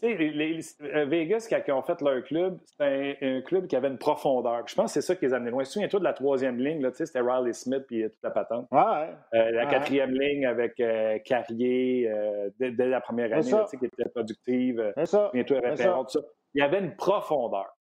Tu 0.02 0.08
sais, 0.08 0.14
les, 0.16 0.60
euh, 0.82 1.04
Vegas, 1.04 1.46
quand 1.48 1.60
ils 1.66 1.72
ont 1.72 1.82
fait 1.82 2.00
leur 2.00 2.22
club, 2.24 2.58
c'était 2.64 3.18
un, 3.20 3.40
club 3.42 3.66
qui 3.66 3.76
avait 3.76 3.88
une 3.88 3.98
profondeur. 3.98 4.66
je 4.66 4.74
pense 4.74 4.94
que 4.94 5.00
c'est 5.00 5.06
ça 5.06 5.14
qui 5.14 5.26
les 5.26 5.32
a 5.32 5.36
amenés 5.36 5.50
loin. 5.50 5.64
Souviens-toi 5.64 6.00
de 6.00 6.04
la 6.04 6.12
troisième 6.12 6.58
ligne, 6.58 6.88
c'était 6.92 7.20
Riley 7.20 7.52
Smith 7.52 7.84
puis 7.86 8.02
toute 8.04 8.22
la 8.22 8.30
patente. 8.30 8.66
Ouais. 8.70 9.52
la 9.52 9.66
quatrième 9.66 10.12
ligne 10.12 10.46
avec 10.46 10.82
Carrier 11.24 12.10
dès, 12.58 12.70
la 12.70 13.00
première 13.00 13.32
année, 13.32 13.52
qui 13.78 13.84
était 13.84 14.08
productive. 14.08 14.92
Bientôt, 15.32 15.60
tout 15.60 15.76
ça. 15.76 16.20
Il 16.54 16.60
y 16.60 16.62
avait 16.62 16.80
une 16.80 16.96
profondeur. 16.96 17.76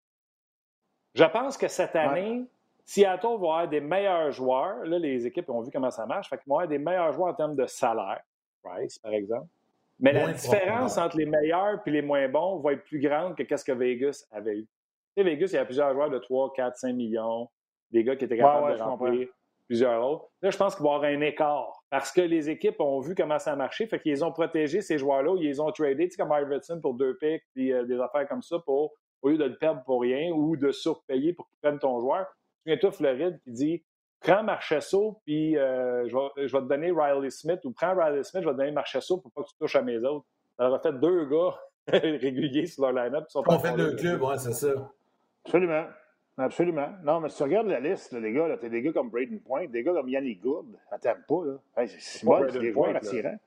Je 1.13 1.23
pense 1.23 1.57
que 1.57 1.67
cette 1.67 1.95
année, 1.95 2.45
Seattle 2.85 3.27
va 3.27 3.33
avoir 3.33 3.67
des 3.67 3.81
meilleurs 3.81 4.31
joueurs. 4.31 4.85
Là, 4.85 4.99
les 4.99 5.25
équipes 5.25 5.49
ont 5.49 5.61
vu 5.61 5.71
comment 5.71 5.91
ça 5.91 6.05
marche. 6.05 6.29
Fait 6.29 6.37
qu'ils 6.37 6.47
vont 6.47 6.55
avoir 6.55 6.67
des 6.67 6.77
meilleurs 6.77 7.11
joueurs 7.11 7.29
en 7.29 7.33
termes 7.33 7.55
de 7.55 7.65
salaire. 7.65 8.21
Price, 8.63 8.99
par 8.99 9.13
exemple. 9.13 9.47
Mais 9.99 10.13
la 10.13 10.31
différence 10.31 10.97
entre 10.97 11.17
les 11.17 11.25
meilleurs 11.25 11.81
et 11.85 11.91
les 11.91 12.01
moins 12.01 12.27
bons 12.27 12.59
va 12.59 12.73
être 12.73 12.83
plus 12.83 12.99
grande 12.99 13.35
que 13.35 13.57
ce 13.57 13.63
que 13.63 13.71
Vegas 13.71 14.25
avait 14.31 14.57
eu. 14.57 14.67
Tu 15.15 15.23
sais, 15.23 15.23
Vegas, 15.23 15.47
il 15.51 15.55
y 15.55 15.57
a 15.57 15.65
plusieurs 15.65 15.93
joueurs 15.93 16.09
de 16.09 16.19
3, 16.19 16.53
4, 16.55 16.77
5 16.77 16.93
millions, 16.93 17.49
des 17.91 18.03
gars 18.03 18.15
qui 18.15 18.25
étaient 18.25 18.37
capables 18.37 18.77
de 18.77 18.81
remplir 18.81 19.27
plusieurs 19.65 20.05
autres. 20.05 20.25
Là, 20.41 20.49
je 20.51 20.57
pense 20.57 20.75
qu'il 20.75 20.83
va 20.83 20.91
y 20.91 20.95
avoir 20.95 21.11
un 21.11 21.21
écart 21.21 21.83
parce 21.89 22.11
que 22.11 22.21
les 22.21 22.49
équipes 22.49 22.79
ont 22.79 22.99
vu 22.99 23.15
comment 23.15 23.39
ça 23.39 23.53
a 23.53 23.55
marché. 23.55 23.87
Fait 23.87 23.99
qu'ils 23.99 24.23
ont 24.23 24.31
protégé 24.31 24.81
ces 24.81 24.97
joueurs-là, 24.97 25.35
ils 25.37 25.47
les 25.47 25.59
ont 25.59 25.71
tradés, 25.71 26.07
tu 26.07 26.15
sais, 26.15 26.17
comme 26.21 26.31
Iverson 26.31 26.79
pour 26.81 26.93
deux 26.93 27.17
picks, 27.17 27.43
puis 27.53 27.73
euh, 27.73 27.85
des 27.85 27.99
affaires 27.99 28.27
comme 28.27 28.41
ça 28.41 28.59
pour 28.59 28.93
au 29.21 29.29
lieu 29.29 29.37
de 29.37 29.45
le 29.45 29.57
perdre 29.57 29.83
pour 29.83 30.01
rien 30.01 30.31
ou 30.31 30.55
de 30.55 30.71
surpayer 30.71 31.33
pour 31.33 31.47
qu'il 31.47 31.57
prenne 31.61 31.79
ton 31.79 31.99
joueur. 31.99 32.27
Souviens-toi 32.63 32.91
Floride 32.91 33.39
qui 33.43 33.51
dit 33.51 33.83
prends 34.19 34.43
Marchesso, 34.43 35.19
puis 35.25 35.57
euh, 35.57 36.07
je, 36.07 36.15
vais, 36.41 36.61
te 36.61 36.67
donner 36.67 36.91
Riley 36.91 37.29
Smith, 37.29 37.59
ou 37.65 37.71
prends 37.71 37.95
Riley 37.95 38.23
Smith, 38.23 38.43
je 38.43 38.47
vais 38.47 38.53
te 38.53 38.57
donner 38.59 38.71
Marchesso 38.71 39.17
pour 39.17 39.31
pas 39.31 39.43
que 39.43 39.49
tu 39.49 39.55
touches 39.59 39.75
à 39.75 39.81
mes 39.81 39.97
autres. 39.97 40.25
Ça 40.57 40.63
leur 40.63 40.75
a 40.75 40.79
fait 40.79 40.93
deux 40.93 41.25
gars 41.25 41.55
réguliers 41.87 42.65
sur 42.65 42.89
leur 42.89 43.05
line-up. 43.05 43.25
On 43.35 43.59
fait 43.59 43.75
deux 43.75 43.95
clubs, 43.95 44.21
ouais, 44.21 44.37
c'est 44.37 44.53
ça. 44.53 44.73
Absolument. 45.45 45.85
Absolument. 46.39 46.89
Non, 47.03 47.19
mais 47.19 47.29
si 47.29 47.37
tu 47.37 47.43
regardes 47.43 47.67
la 47.67 47.79
liste, 47.79 48.11
les 48.13 48.31
gars, 48.31 48.55
tu 48.59 48.65
as 48.65 48.69
des 48.69 48.81
gars 48.83 48.91
comme 48.91 49.09
Braden 49.09 49.39
Point, 49.39 49.67
des 49.67 49.83
gars 49.83 49.93
comme 49.93 50.07
Yannick 50.07 50.41
Gould. 50.41 50.77
Attends 50.91 51.15
pas, 51.27 51.45
là. 51.45 51.87
c'est 51.87 52.23
moi, 52.23 52.45
c'est 52.49 52.59
des 52.59 52.71
joueurs 52.71 52.95
attirants. 52.95 53.37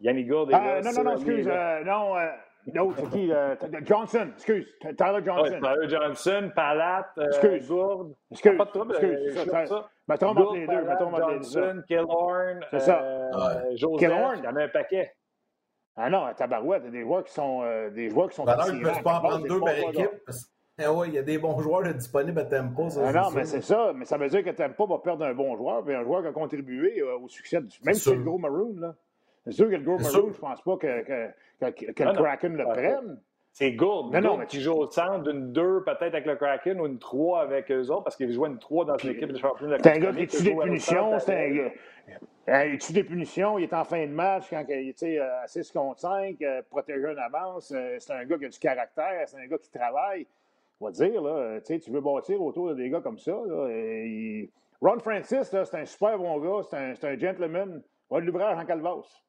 Yannick 0.00 0.26
Gould, 0.26 0.50
ah, 0.52 0.80
Non, 0.82 0.92
non, 0.92 1.04
non, 1.04 1.14
excuse. 1.14 1.46
Euh, 1.48 1.84
non, 1.84 2.16
euh, 2.16 2.26
non, 2.72 2.90
c'est 2.96 3.10
qui? 3.10 3.32
Euh, 3.32 3.54
Johnson, 3.84 4.28
excuse. 4.34 4.66
Tyler 4.80 5.20
Johnson. 5.24 5.60
Tyler 5.60 5.88
Johnson, 5.88 6.50
Palat, 6.54 7.12
euh, 7.18 7.26
excuse. 7.26 7.68
Gourde. 7.68 8.14
Excuse. 8.30 8.56
Pas 8.56 8.64
de 8.64 8.70
trouble. 8.70 8.92
Excuse. 8.94 9.36
Euh, 9.36 9.66
ça, 9.66 9.88
Mettons 10.08 10.28
entre 10.28 10.54
les 10.54 10.66
deux. 10.66 10.82
Mettons 10.82 11.06
entre 11.08 11.28
les 11.28 11.38
deux. 11.38 11.42
Johnson, 11.42 11.82
Killorn, 11.86 12.60
c'est 12.70 12.80
ça. 12.80 13.02
Euh, 13.02 13.76
Joseph, 13.76 13.98
Killorn. 13.98 14.38
il 14.38 14.44
y 14.44 14.48
en 14.48 14.56
a 14.56 14.62
un 14.64 14.68
paquet. 14.68 15.12
Ah 15.96 16.10
non, 16.10 16.24
à 16.24 16.34
Tabarouette, 16.34 16.90
des 16.90 17.02
joueurs 17.02 17.24
qui 17.24 17.32
sont 17.32 17.62
euh, 17.62 17.90
des 17.90 18.10
joueurs 18.10 18.28
qui 18.28 18.36
sont 18.36 18.46
Alors, 18.46 18.68
ils 18.68 18.78
ne 18.78 18.82
peuvent 18.82 19.02
pas 19.02 19.18
en 19.18 19.20
prendre 19.20 19.46
deux 19.46 19.60
par 19.60 19.76
équipe. 19.76 20.10
Eh 20.76 20.88
oui, 20.88 21.06
il 21.08 21.14
y 21.14 21.18
a 21.18 21.22
des 21.22 21.38
bons 21.38 21.60
joueurs 21.60 21.94
disponibles 21.94 22.40
à 22.40 22.44
Tempo. 22.46 22.90
Ça, 22.90 23.02
ah 23.06 23.12
non, 23.12 23.30
mais 23.30 23.44
c'est 23.44 23.60
ça. 23.60 23.92
Mais 23.94 24.04
ça 24.04 24.18
veut 24.18 24.28
dire 24.28 24.42
que 24.42 24.50
Tempo 24.50 24.88
va 24.88 24.98
perdre 24.98 25.24
un 25.24 25.34
bon 25.34 25.56
joueur, 25.56 25.84
puis 25.84 25.94
un 25.94 26.02
joueur 26.02 26.22
qui 26.22 26.28
a 26.28 26.32
contribué 26.32 27.00
au 27.00 27.28
succès, 27.28 27.60
même 27.84 27.94
si 27.94 28.00
c'est 28.00 28.16
le 28.16 28.24
gros 28.24 28.38
Maroon. 28.38 28.74
Là. 28.80 28.96
C'est 29.44 29.52
sûr 29.52 29.66
que 29.66 29.76
le 29.76 29.82
Gould 29.82 30.00
Maroon, 30.00 30.28
je 30.28 30.28
ne 30.28 30.32
pense 30.32 30.62
pas 30.62 30.76
que, 30.76 31.02
que, 31.02 31.70
que, 31.70 31.92
que 31.92 32.02
le 32.02 32.12
Kraken 32.14 32.56
le 32.56 32.64
prenne. 32.64 33.20
C'est 33.54 33.70
Gould. 33.72 34.12
Non, 34.12 34.20
non, 34.20 34.36
mais 34.38 34.46
tu 34.46 34.58
joues 34.58 34.72
au 34.72 34.90
centre 34.90 35.22
d'une 35.22 35.52
2 35.52 35.84
peut-être 35.84 36.02
avec 36.02 36.26
le 36.26 36.34
Kraken 36.34 36.80
ou 36.80 36.86
une 36.86 36.98
3 36.98 37.42
avec 37.42 37.70
eux 37.70 37.88
autres 37.88 38.02
parce 38.02 38.16
qu'il 38.16 38.32
jouait 38.32 38.48
une 38.48 38.58
3 38.58 38.84
dans 38.84 38.96
une 38.96 39.10
équipe 39.10 39.30
de 39.30 39.38
champion 39.38 39.66
de 39.66 39.72
la 39.72 39.78
C'est 39.78 39.92
un 39.92 39.98
gars 40.00 40.12
qui 40.12 40.26
tue 40.26 40.42
des 40.42 40.56
punitions. 40.56 41.18
C'est 41.20 41.36
un 41.36 41.50
gars. 42.48 42.66
Il 42.66 42.78
tue 42.78 42.92
des 42.92 43.04
punitions. 43.04 43.56
Il 43.58 43.62
est 43.62 43.72
en 43.72 43.84
fin 43.84 44.04
de 44.04 44.10
match 44.10 44.46
quand 44.50 44.64
il 44.68 44.88
est 44.88 45.18
à 45.20 45.46
6 45.46 45.70
contre 45.70 46.00
5, 46.00 46.42
euh, 46.42 46.62
protégé 46.68 47.06
en 47.06 47.16
avance. 47.16 47.70
Euh, 47.70 47.94
c'est 48.00 48.12
un 48.12 48.24
gars 48.24 48.38
qui 48.38 48.46
a 48.46 48.48
du 48.48 48.58
caractère. 48.58 49.22
C'est 49.26 49.36
un 49.36 49.46
gars 49.46 49.58
qui 49.58 49.70
travaille. 49.70 50.26
On 50.80 50.86
va 50.86 50.90
dire, 50.90 51.22
là, 51.22 51.60
tu 51.60 51.90
veux 51.92 52.00
bâtir 52.00 52.42
autour 52.42 52.70
de 52.70 52.74
des 52.74 52.90
gars 52.90 53.00
comme 53.02 53.18
ça. 53.18 53.30
Là, 53.30 53.68
Ron 54.82 54.98
Francis, 54.98 55.44
c'est 55.44 55.74
un 55.74 55.84
super 55.84 56.18
bon 56.18 56.40
gars. 56.40 56.66
C'est 56.68 56.76
un, 56.76 57.12
un, 57.12 57.16
gentleman. 57.16 57.82
Va 58.10 58.20
de 58.20 58.26
l'ouvrage 58.26 58.58
en 58.58 58.64
calvas. 58.64 59.23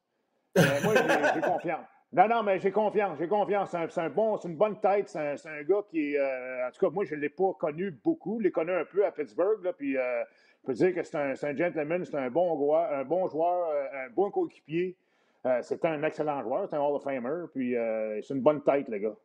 Moi, 0.84 0.94
j'ai 1.34 1.40
confiance. 1.40 1.86
Non, 2.12 2.28
non, 2.28 2.42
mais 2.42 2.58
j'ai 2.60 2.70
confiance, 2.70 3.18
j'ai 3.18 3.28
confiance. 3.28 3.76
C'est 3.90 4.00
un, 4.00 4.08
bon, 4.08 4.36
une 4.36 4.56
bonne 4.56 4.78
tête. 4.80 5.08
C'est 5.08 5.18
un, 5.18 5.62
gars 5.64 5.82
qui, 5.90 6.16
euh, 6.16 6.66
en 6.66 6.70
tout 6.70 6.86
cas, 6.86 6.90
moi, 6.90 7.04
je 7.04 7.14
ne 7.14 7.20
l'ai 7.20 7.28
pas 7.28 7.52
connu 7.58 7.90
beaucoup. 7.90 8.38
Je 8.38 8.44
l'ai 8.44 8.50
connu 8.50 8.72
un 8.72 8.84
peu 8.84 9.04
à 9.04 9.10
Pittsburgh, 9.10 9.62
là, 9.62 9.72
puis 9.72 9.96
euh, 9.96 10.22
je 10.62 10.66
peux 10.66 10.72
dire 10.72 10.94
que 10.94 11.02
c'est 11.02 11.16
un, 11.16 11.34
gentleman, 11.34 12.04
c'est 12.04 12.16
un 12.16 12.30
bon 12.30 12.56
joueur, 12.56 12.92
un 12.92 13.04
bon 13.04 13.28
joueur, 13.28 13.68
euh, 13.68 14.06
un 14.06 14.10
bon 14.10 14.30
coéquipier. 14.30 14.96
c'est 15.62 15.84
un 15.84 16.02
excellent 16.02 16.42
joueur, 16.42 16.68
c'est 16.68 16.76
un 16.76 16.80
Hall 16.80 16.94
of 16.94 17.04
Famer, 17.04 17.46
puis 17.52 17.74
c'est 18.22 18.34
une 18.34 18.40
bonne 18.40 18.62
tête, 18.62 18.88
le 18.88 18.98
gars. 18.98 19.16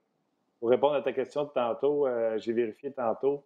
Pour 0.60 0.70
répondre 0.70 0.96
à 0.96 1.02
ta 1.02 1.14
question 1.14 1.46
de 1.46 1.50
tantôt, 1.50 2.08
j'ai 2.38 2.54
vérifié 2.54 2.92
tantôt. 2.92 3.44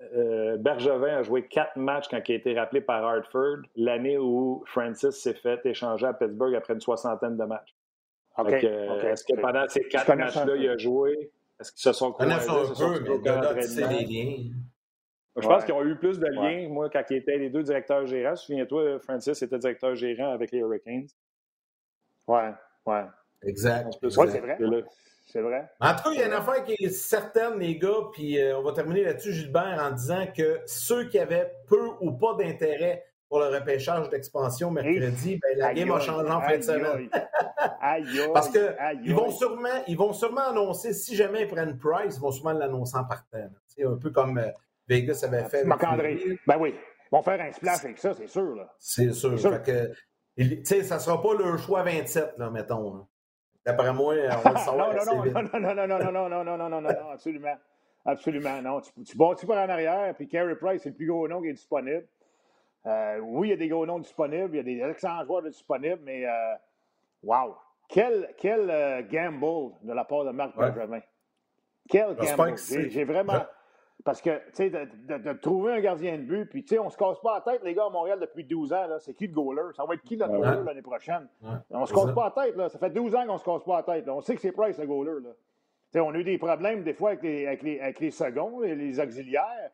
Euh, 0.00 0.56
Bergevin 0.58 1.18
a 1.18 1.22
joué 1.22 1.48
quatre 1.48 1.76
matchs 1.76 2.06
quand 2.08 2.20
il 2.28 2.32
a 2.32 2.36
été 2.36 2.58
rappelé 2.58 2.80
par 2.80 3.04
Hartford, 3.04 3.58
l'année 3.74 4.16
où 4.16 4.62
Francis 4.66 5.10
s'est 5.10 5.34
fait 5.34 5.60
échanger 5.66 6.06
à 6.06 6.12
Pittsburgh 6.12 6.54
après 6.54 6.74
une 6.74 6.80
soixantaine 6.80 7.36
de 7.36 7.44
matchs. 7.44 7.74
Est-ce 8.46 9.24
que 9.24 9.40
pendant 9.40 9.66
ces 9.68 9.82
quatre 9.88 10.14
matchs-là, 10.14 10.56
il 10.56 10.68
a 10.68 10.76
joué? 10.78 11.32
Est-ce 11.60 11.72
qu'ils 11.72 11.82
se 11.82 11.92
sont 11.92 12.12
croisés? 12.12 12.32
Je 15.36 15.46
pense 15.46 15.64
qu'ils 15.64 15.74
ont 15.74 15.84
eu 15.84 15.96
plus 15.96 16.18
de 16.20 16.26
liens, 16.26 16.68
moi, 16.68 16.88
quand 16.90 17.02
ils 17.10 17.16
étaient 17.16 17.38
les 17.38 17.50
deux 17.50 17.64
directeurs 17.64 18.06
gérants. 18.06 18.36
Souviens-toi, 18.36 19.00
Francis 19.00 19.42
était 19.42 19.58
directeur 19.58 19.94
gérant 19.96 20.30
avec 20.30 20.52
les 20.52 20.58
Hurricanes. 20.58 21.08
Ouais, 22.28 22.52
ouais. 22.86 23.04
Exact. 23.42 23.98
Oui, 24.02 24.10
c'est 24.10 24.40
vrai. 24.40 24.56
C'est 25.30 25.42
vrai? 25.42 25.68
En 25.80 25.94
tout 25.94 26.04
cas, 26.04 26.10
il 26.12 26.20
y 26.20 26.22
a 26.22 26.26
une 26.26 26.32
affaire 26.32 26.64
qui 26.64 26.72
est 26.72 26.88
certaine, 26.88 27.58
les 27.58 27.76
gars, 27.76 28.08
puis 28.12 28.40
euh, 28.40 28.58
on 28.58 28.62
va 28.62 28.72
terminer 28.72 29.04
là-dessus, 29.04 29.32
Gilbert, 29.34 29.78
en 29.78 29.90
disant 29.90 30.26
que 30.34 30.60
ceux 30.64 31.04
qui 31.08 31.18
avaient 31.18 31.52
peu 31.66 31.90
ou 32.00 32.12
pas 32.12 32.34
d'intérêt 32.34 33.04
pour 33.28 33.40
le 33.40 33.48
repêchage 33.48 34.08
d'expansion 34.08 34.70
mercredi, 34.70 35.38
ben, 35.42 35.58
la 35.58 35.74
game 35.74 35.90
a 35.90 36.00
changé 36.00 36.30
en 36.30 36.40
fin 36.40 36.56
de 36.56 36.62
semaine. 36.62 37.10
Parce 38.32 38.48
que 38.48 38.74
ils 39.04 39.14
vont 39.14 39.30
sûrement, 39.30 39.84
ils 39.86 39.98
vont 39.98 40.14
sûrement 40.14 40.48
annoncer, 40.48 40.94
si 40.94 41.14
jamais 41.14 41.42
ils 41.42 41.48
prennent 41.48 41.76
Price, 41.76 42.16
ils 42.16 42.20
vont 42.20 42.30
sûrement 42.30 42.52
l'annoncer 42.52 42.96
en 42.96 43.04
partant. 43.04 43.50
C'est 43.66 43.84
un 43.84 43.96
peu 43.96 44.08
comme 44.08 44.38
euh, 44.38 44.48
Vegas 44.88 45.20
avait 45.24 45.44
fait. 45.44 45.64
Marc-André. 45.64 46.38
Ben 46.46 46.56
oui. 46.58 46.74
Ils 46.74 47.16
vont 47.16 47.22
faire 47.22 47.40
un 47.40 47.52
splash 47.52 47.84
avec 47.84 47.98
ça, 47.98 48.14
c'est 48.14 48.28
sûr. 48.28 48.66
C'est 48.78 49.12
sûr. 49.12 49.38
sûr. 49.38 49.62
que, 49.62 49.92
ça 50.64 50.94
ne 50.94 51.00
sera 51.00 51.20
pas 51.20 51.34
le 51.34 51.58
choix 51.58 51.82
27, 51.82 52.34
là, 52.38 52.50
mettons. 52.50 53.06
D'après 53.68 53.92
moi, 53.92 54.14
on 54.14 54.38
va 54.38 54.50
le 54.50 54.58
savoir. 54.58 54.94
non, 54.94 55.60
non, 55.60 55.74
non, 55.74 55.86
non, 55.86 55.86
non, 55.86 55.98
non, 55.98 55.98
non, 55.98 56.28
non, 56.28 56.28
non, 56.28 56.44
non, 56.44 56.56
non, 56.56 56.68
non, 56.68 56.80
non, 56.80 57.10
absolument. 57.12 57.56
Absolument, 58.06 58.62
non. 58.62 58.80
Tu, 58.80 59.04
tu 59.04 59.18
bâtis 59.18 59.44
pas 59.44 59.66
en 59.66 59.68
arrière, 59.68 60.14
puis 60.14 60.26
Carey 60.26 60.56
Price, 60.56 60.82
c'est 60.82 60.88
le 60.88 60.94
plus 60.94 61.06
gros 61.06 61.28
nom 61.28 61.42
qui 61.42 61.48
est 61.48 61.52
disponible. 61.52 62.06
Euh, 62.86 63.18
oui, 63.18 63.48
il 63.48 63.50
y 63.50 63.52
a 63.52 63.56
des 63.56 63.68
gros 63.68 63.84
noms 63.84 63.98
disponibles, 63.98 64.54
il 64.54 64.56
y 64.56 64.60
a 64.60 64.62
des 64.62 64.90
excellents 64.90 65.22
joueurs 65.26 65.42
disponibles, 65.42 66.00
mais 66.02 66.24
euh, 66.24 66.54
wow! 67.22 67.54
Quel, 67.90 68.34
quel 68.38 68.70
euh, 68.70 69.02
gamble 69.02 69.74
de 69.82 69.92
la 69.92 70.04
part 70.04 70.24
de 70.24 70.30
Marc 70.30 70.56
ouais. 70.56 70.70
Benjamin. 70.70 71.00
Quel 71.90 72.14
gamble! 72.16 72.56
J'ai 72.56 73.04
vraiment. 73.04 73.44
Parce 74.04 74.22
que, 74.22 74.30
tu 74.30 74.70
sais, 74.70 74.70
de, 74.70 75.32
trouver 75.34 75.74
un 75.74 75.80
gardien 75.80 76.16
de 76.16 76.22
but, 76.22 76.46
puis, 76.46 76.62
tu 76.62 76.74
sais, 76.74 76.78
on 76.78 76.88
se 76.88 76.96
casse 76.96 77.18
pas 77.20 77.42
la 77.44 77.52
tête, 77.52 77.62
les 77.64 77.74
gars, 77.74 77.86
à 77.86 77.90
Montréal, 77.90 78.18
depuis 78.20 78.44
12 78.44 78.72
ans, 78.72 78.86
là. 78.86 78.98
C'est 79.00 79.14
qui 79.14 79.26
le 79.26 79.34
goaler? 79.34 79.74
Ça 79.76 79.84
va 79.84 79.94
être 79.94 80.02
qui 80.02 80.16
le 80.16 80.26
goaler 80.26 80.64
l'année 80.64 80.82
prochaine? 80.82 81.28
On 81.70 81.84
se 81.84 81.92
casse 81.92 82.12
pas 82.12 82.32
la 82.36 82.44
tête, 82.44 82.56
là. 82.56 82.68
Ça 82.68 82.78
fait 82.78 82.90
12 82.90 83.14
ans 83.16 83.26
qu'on 83.26 83.38
se 83.38 83.44
casse 83.44 83.64
pas 83.64 83.76
la 83.76 83.82
tête. 83.82 84.08
On 84.08 84.20
sait 84.20 84.34
que 84.34 84.40
c'est 84.40 84.52
Price, 84.52 84.78
le 84.78 84.86
goaler, 84.86 85.20
là. 85.22 85.30
sais, 85.90 86.00
on 86.00 86.10
a 86.10 86.18
eu 86.18 86.24
des 86.24 86.38
problèmes, 86.38 86.84
des 86.84 86.94
fois, 86.94 87.10
avec 87.10 87.22
les, 87.22 87.46
avec 87.46 87.62
les, 87.62 87.80
avec 87.80 88.00
les 88.00 88.10
seconds, 88.10 88.60
les, 88.60 88.76
les 88.76 89.00
auxiliaires. 89.00 89.70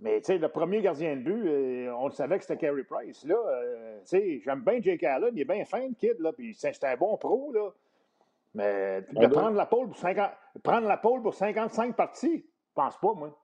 Mais, 0.00 0.20
tu 0.20 0.26
sais, 0.26 0.38
le 0.38 0.48
premier 0.48 0.82
gardien 0.82 1.14
de 1.16 1.22
but, 1.22 1.46
euh, 1.46 1.94
on 1.96 2.06
le 2.06 2.12
savait 2.12 2.38
que 2.38 2.44
c'était 2.44 2.58
Carey 2.58 2.82
Price. 2.82 3.24
Là, 3.24 3.36
euh, 3.36 4.00
tu 4.00 4.06
sais, 4.06 4.40
j'aime 4.44 4.60
bien 4.60 4.80
Jake 4.80 5.04
Allen. 5.04 5.30
Il 5.32 5.40
est 5.40 5.44
bien 5.44 5.64
fin, 5.64 5.86
le 5.86 5.94
kid, 5.94 6.18
là. 6.18 6.32
Puis, 6.32 6.54
c'est 6.54 6.84
un 6.84 6.96
bon 6.96 7.16
pro, 7.16 7.52
là. 7.52 7.70
Mais 8.54 9.02
de 9.12 9.26
prendre 9.26 9.56
la 9.56 9.66
pole 9.66 9.88
pour 9.88 9.96
50, 9.96 10.30
prendre 10.62 10.86
la 10.86 10.96
pole 10.96 11.22
pour 11.22 11.34
55 11.34 11.96
parties, 11.96 12.44
je 12.46 12.72
pense 12.74 12.96
pas, 12.98 13.12
moi. 13.14 13.36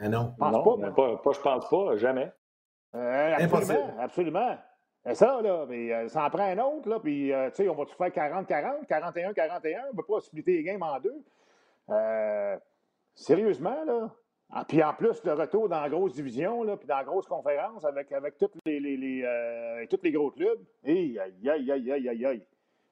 Mais 0.00 0.08
non. 0.08 0.32
Je 0.34 0.38
pense 0.38 0.64
pas, 0.64 0.90
pas, 0.90 1.16
pas, 1.16 1.32
Je 1.32 1.40
pense 1.40 1.68
pas, 1.68 1.96
jamais. 1.96 2.32
Euh, 2.94 3.34
absolument, 3.38 3.96
absolument. 4.00 4.58
C'est 5.04 5.14
ça, 5.14 5.40
là. 5.42 5.66
Mais 5.68 5.92
euh, 5.92 6.08
ça 6.08 6.24
en 6.24 6.30
prend 6.30 6.44
un 6.44 6.58
autre, 6.58 6.88
là. 6.88 6.98
Puis, 7.00 7.32
euh, 7.32 7.48
tu 7.50 7.56
sais, 7.56 7.68
on 7.68 7.74
va-tu 7.74 7.94
faire 7.94 8.08
40-40, 8.08 8.86
41-41? 8.86 9.84
On 9.88 9.92
ne 9.92 9.96
peut 9.96 10.02
pas 10.08 10.20
splitter 10.20 10.56
les 10.56 10.62
games 10.62 10.82
en 10.82 10.98
deux. 10.98 11.22
Euh, 11.90 12.56
sérieusement, 13.14 13.84
là. 13.84 14.10
Ah, 14.52 14.64
puis 14.66 14.82
en 14.82 14.92
plus, 14.92 15.22
le 15.24 15.32
retour 15.34 15.68
dans 15.68 15.80
la 15.80 15.88
grosse 15.88 16.14
division, 16.14 16.64
là, 16.64 16.76
puis 16.76 16.88
dans 16.88 16.96
la 16.96 17.04
grosse 17.04 17.26
conférence 17.26 17.84
avec, 17.84 18.10
avec 18.10 18.36
toutes 18.36 18.56
les, 18.66 18.80
les, 18.80 18.96
les 18.96 19.22
euh, 19.24 19.86
tous 19.88 20.00
les 20.02 20.10
gros 20.10 20.32
clubs. 20.32 20.58
Aïe, 20.84 21.18
aïe, 21.20 21.48
aïe, 21.48 21.70
aïe, 21.70 21.92
aïe, 21.92 22.08
aïe, 22.08 22.26
aïe. 22.26 22.46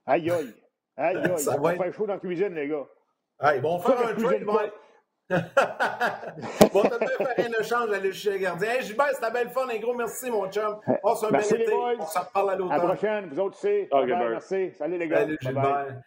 Aïe, 0.07 0.31
aïe. 0.31 0.55
Aïe, 0.97 1.17
aïe. 1.17 1.39
Ça 1.39 1.57
va 1.57 1.75
faire 1.75 1.93
chaud 1.93 2.07
dans 2.07 2.15
la 2.15 2.21
cuisine, 2.21 2.55
les 2.55 2.69
gars. 2.69 2.87
Ah, 3.41 3.57
ils 3.57 3.63
vont 3.63 3.79
faire 3.81 3.99
un 3.99 4.15
trade. 4.15 4.45
bon, 6.73 6.83
t'as 6.83 6.99
bien 6.99 7.09
faire 7.09 7.35
un 7.39 7.61
échange, 7.61 7.91
aller 7.91 8.13
chez 8.13 8.33
le 8.33 8.39
gardien. 8.39 8.71
Hey, 8.71 8.83
Gilbert, 8.83 9.11
c'était 9.13 9.31
belle 9.31 9.51
fun. 9.51 9.69
Un 9.69 9.79
gros 9.79 9.95
merci, 9.95 10.31
mon 10.31 10.51
chum. 10.51 10.79
Passe 11.03 11.25
un 11.25 11.31
merci 11.31 11.53
bel 11.53 11.63
été. 11.63 11.73
On 11.75 12.05
reparle 12.05 12.51
à 12.51 12.57
l'automne. 12.57 12.73
À 12.73 12.79
la 12.79 12.85
prochaine. 12.85 13.29
Vous 13.31 13.41
autres 13.41 13.59
aussi. 13.59 13.89
Okay, 13.91 14.07
merci. 14.07 14.73
Salut, 14.79 14.97
les 14.97 15.07
gars. 15.07 15.19
Salut, 15.19 15.39
Gilbert. 15.41 16.03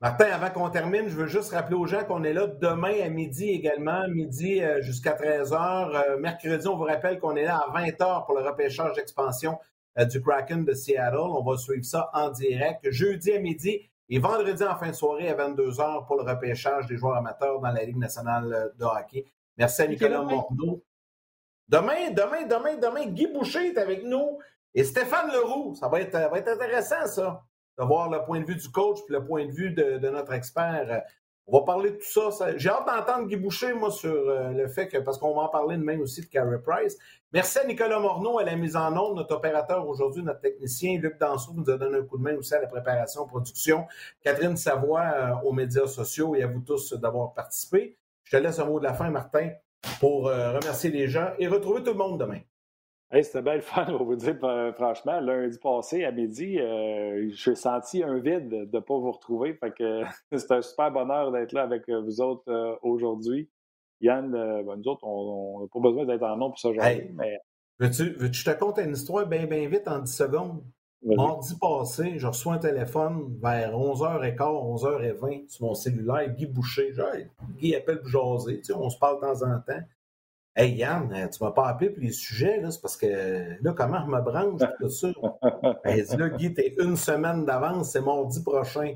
Martin, 0.00 0.24
avant 0.32 0.50
qu'on 0.50 0.70
termine, 0.70 1.08
je 1.08 1.14
veux 1.14 1.26
juste 1.26 1.52
rappeler 1.52 1.76
aux 1.76 1.86
gens 1.86 2.02
qu'on 2.04 2.24
est 2.24 2.32
là 2.32 2.48
demain 2.48 3.00
à 3.04 3.08
midi 3.08 3.50
également, 3.50 4.08
midi 4.08 4.60
euh, 4.60 4.80
jusqu'à 4.80 5.12
13h. 5.12 5.94
Euh, 5.94 6.18
mercredi, 6.18 6.66
on 6.66 6.76
vous 6.76 6.84
rappelle 6.84 7.20
qu'on 7.20 7.36
est 7.36 7.44
là 7.44 7.58
à 7.58 7.78
20h 7.78 8.26
pour 8.26 8.36
le 8.36 8.42
repêchage 8.42 8.94
d'expansion 8.94 9.58
euh, 9.98 10.04
du 10.04 10.20
Kraken 10.20 10.64
de 10.64 10.72
Seattle. 10.72 11.18
On 11.18 11.44
va 11.44 11.56
suivre 11.56 11.84
ça 11.84 12.10
en 12.14 12.30
direct. 12.30 12.90
Jeudi 12.90 13.32
à 13.32 13.38
midi 13.38 13.91
et 14.14 14.18
vendredi 14.18 14.62
en 14.62 14.76
fin 14.76 14.88
de 14.88 14.92
soirée 14.92 15.30
à 15.30 15.34
22h 15.34 16.06
pour 16.06 16.16
le 16.16 16.22
repêchage 16.22 16.86
des 16.86 16.98
joueurs 16.98 17.16
amateurs 17.16 17.60
dans 17.60 17.70
la 17.70 17.82
Ligue 17.82 17.96
nationale 17.96 18.72
de 18.78 18.84
hockey. 18.84 19.24
Merci 19.56 19.82
à 19.82 19.86
Nicolas 19.86 20.20
Morneau. 20.20 20.84
Demain, 21.66 22.10
demain, 22.10 22.46
demain, 22.46 22.76
demain, 22.76 23.06
Guy 23.06 23.28
Boucher 23.28 23.68
est 23.68 23.78
avec 23.78 24.04
nous 24.04 24.38
et 24.74 24.84
Stéphane 24.84 25.32
Leroux. 25.32 25.74
Ça 25.76 25.88
va 25.88 26.02
être, 26.02 26.12
va 26.12 26.38
être 26.38 26.48
intéressant, 26.48 27.06
ça 27.06 27.42
de 27.78 27.84
voir 27.84 28.10
le 28.10 28.22
point 28.24 28.40
de 28.40 28.44
vue 28.44 28.56
du 28.56 28.68
coach 28.70 28.98
puis 29.06 29.14
le 29.14 29.24
point 29.24 29.46
de 29.46 29.50
vue 29.50 29.70
de, 29.70 30.08
notre 30.10 30.34
expert. 30.34 31.04
On 31.48 31.58
va 31.58 31.64
parler 31.64 31.90
de 31.90 31.96
tout 31.96 32.30
ça. 32.30 32.56
J'ai 32.56 32.68
hâte 32.68 32.86
d'entendre 32.86 33.26
Guy 33.26 33.36
Boucher, 33.36 33.72
moi, 33.72 33.90
sur 33.90 34.12
euh, 34.12 34.50
le 34.50 34.68
fait 34.68 34.86
que, 34.86 34.98
parce 34.98 35.18
qu'on 35.18 35.34
va 35.34 35.42
en 35.42 35.48
parler 35.48 35.76
demain 35.76 35.98
aussi 35.98 36.20
de 36.20 36.26
Carey 36.26 36.60
Price. 36.64 36.96
Merci 37.32 37.58
à 37.58 37.66
Nicolas 37.66 37.98
Morneau 37.98 38.38
à 38.38 38.44
la 38.44 38.54
mise 38.54 38.76
en 38.76 38.96
onde, 38.96 39.16
notre 39.16 39.34
opérateur 39.34 39.88
aujourd'hui, 39.88 40.22
notre 40.22 40.40
technicien. 40.40 40.98
Luc 41.00 41.18
Danseau 41.18 41.52
nous 41.54 41.68
a 41.68 41.76
donné 41.76 41.98
un 41.98 42.04
coup 42.04 42.16
de 42.16 42.22
main 42.22 42.36
aussi 42.36 42.54
à 42.54 42.60
la 42.60 42.68
préparation, 42.68 43.26
production. 43.26 43.86
Catherine 44.22 44.56
Savoie 44.56 45.00
euh, 45.02 45.34
aux 45.44 45.52
médias 45.52 45.88
sociaux 45.88 46.36
et 46.36 46.42
à 46.42 46.46
vous 46.46 46.60
tous 46.60 46.92
d'avoir 46.92 47.34
participé. 47.34 47.96
Je 48.22 48.36
te 48.36 48.42
laisse 48.42 48.60
un 48.60 48.66
mot 48.66 48.78
de 48.78 48.84
la 48.84 48.94
fin, 48.94 49.10
Martin, 49.10 49.50
pour 49.98 50.28
euh, 50.28 50.52
remercier 50.52 50.90
les 50.90 51.08
gens 51.08 51.30
et 51.38 51.48
retrouver 51.48 51.82
tout 51.82 51.90
le 51.90 51.98
monde 51.98 52.20
demain. 52.20 52.38
Hey, 53.14 53.22
C'était 53.22 53.42
belle 53.42 53.60
fun, 53.60 53.84
on 53.90 54.04
vous 54.04 54.16
dire 54.16 54.38
franchement. 54.74 55.20
Lundi 55.20 55.58
passé, 55.58 56.02
à 56.04 56.12
midi, 56.12 56.58
euh, 56.58 57.28
j'ai 57.34 57.54
senti 57.54 58.02
un 58.02 58.18
vide 58.18 58.48
de 58.48 58.68
ne 58.72 58.80
pas 58.80 58.94
vous 58.94 59.12
retrouver. 59.12 59.52
Fait 59.52 59.70
que 59.70 60.02
c'est 60.32 60.50
un 60.50 60.62
super 60.62 60.90
bonheur 60.90 61.30
d'être 61.30 61.52
là 61.52 61.64
avec 61.64 61.90
vous 61.90 62.22
autres 62.22 62.50
euh, 62.50 62.74
aujourd'hui. 62.80 63.50
Yann, 64.00 64.34
euh, 64.34 64.62
ben, 64.62 64.76
nous 64.76 64.88
autres, 64.88 65.04
on 65.04 65.60
n'a 65.60 65.66
pas 65.70 65.80
besoin 65.80 66.06
d'être 66.06 66.22
en 66.22 66.38
nom 66.38 66.50
pour 66.50 66.56
genre. 66.56 66.74
mais... 66.74 67.38
Veux-tu, 67.80 68.14
veux 68.14 68.32
je 68.32 68.44
te 68.44 68.58
conte 68.58 68.78
une 68.78 68.92
histoire 68.92 69.26
bien, 69.26 69.44
bien 69.44 69.68
vite 69.68 69.88
en 69.88 69.98
10 69.98 70.10
secondes? 70.10 70.62
Mardi 71.04 71.54
passé, 71.58 72.18
je 72.18 72.26
reçois 72.26 72.54
un 72.54 72.58
téléphone 72.58 73.36
vers 73.42 73.76
11h15, 73.76 74.38
11h20 74.38 75.48
sur 75.48 75.66
mon 75.66 75.74
cellulaire, 75.74 76.30
Guy 76.30 76.46
Boucher. 76.46 76.92
Guy 77.58 77.74
appelle 77.74 78.00
pour 78.00 78.08
jaser. 78.08 78.58
Tu 78.58 78.64
sais, 78.66 78.72
on 78.72 78.88
se 78.88 78.98
parle 78.98 79.16
de 79.16 79.20
temps 79.20 79.42
en 79.42 79.60
temps. 79.60 79.82
Hey 80.54 80.74
Yann, 80.74 81.10
euh, 81.14 81.28
tu 81.28 81.42
m'as 81.42 81.50
pas 81.50 81.66
appelé 81.66 81.88
pour 81.88 82.02
les 82.02 82.12
sujets, 82.12 82.60
là, 82.60 82.70
c'est 82.70 82.80
parce 82.82 82.98
que 82.98 83.06
là, 83.06 83.72
comment 83.74 84.04
je 84.04 84.10
me 84.10 84.20
branche, 84.20 84.60
tout 84.78 84.90
ça? 84.90 85.08
Elle 85.84 86.04
dit 86.04 86.16
là, 86.16 86.28
Guy, 86.28 86.52
t'es 86.52 86.74
une 86.78 86.96
semaine 86.96 87.46
d'avance, 87.46 87.92
c'est 87.92 88.02
mardi 88.02 88.42
prochain. 88.42 88.94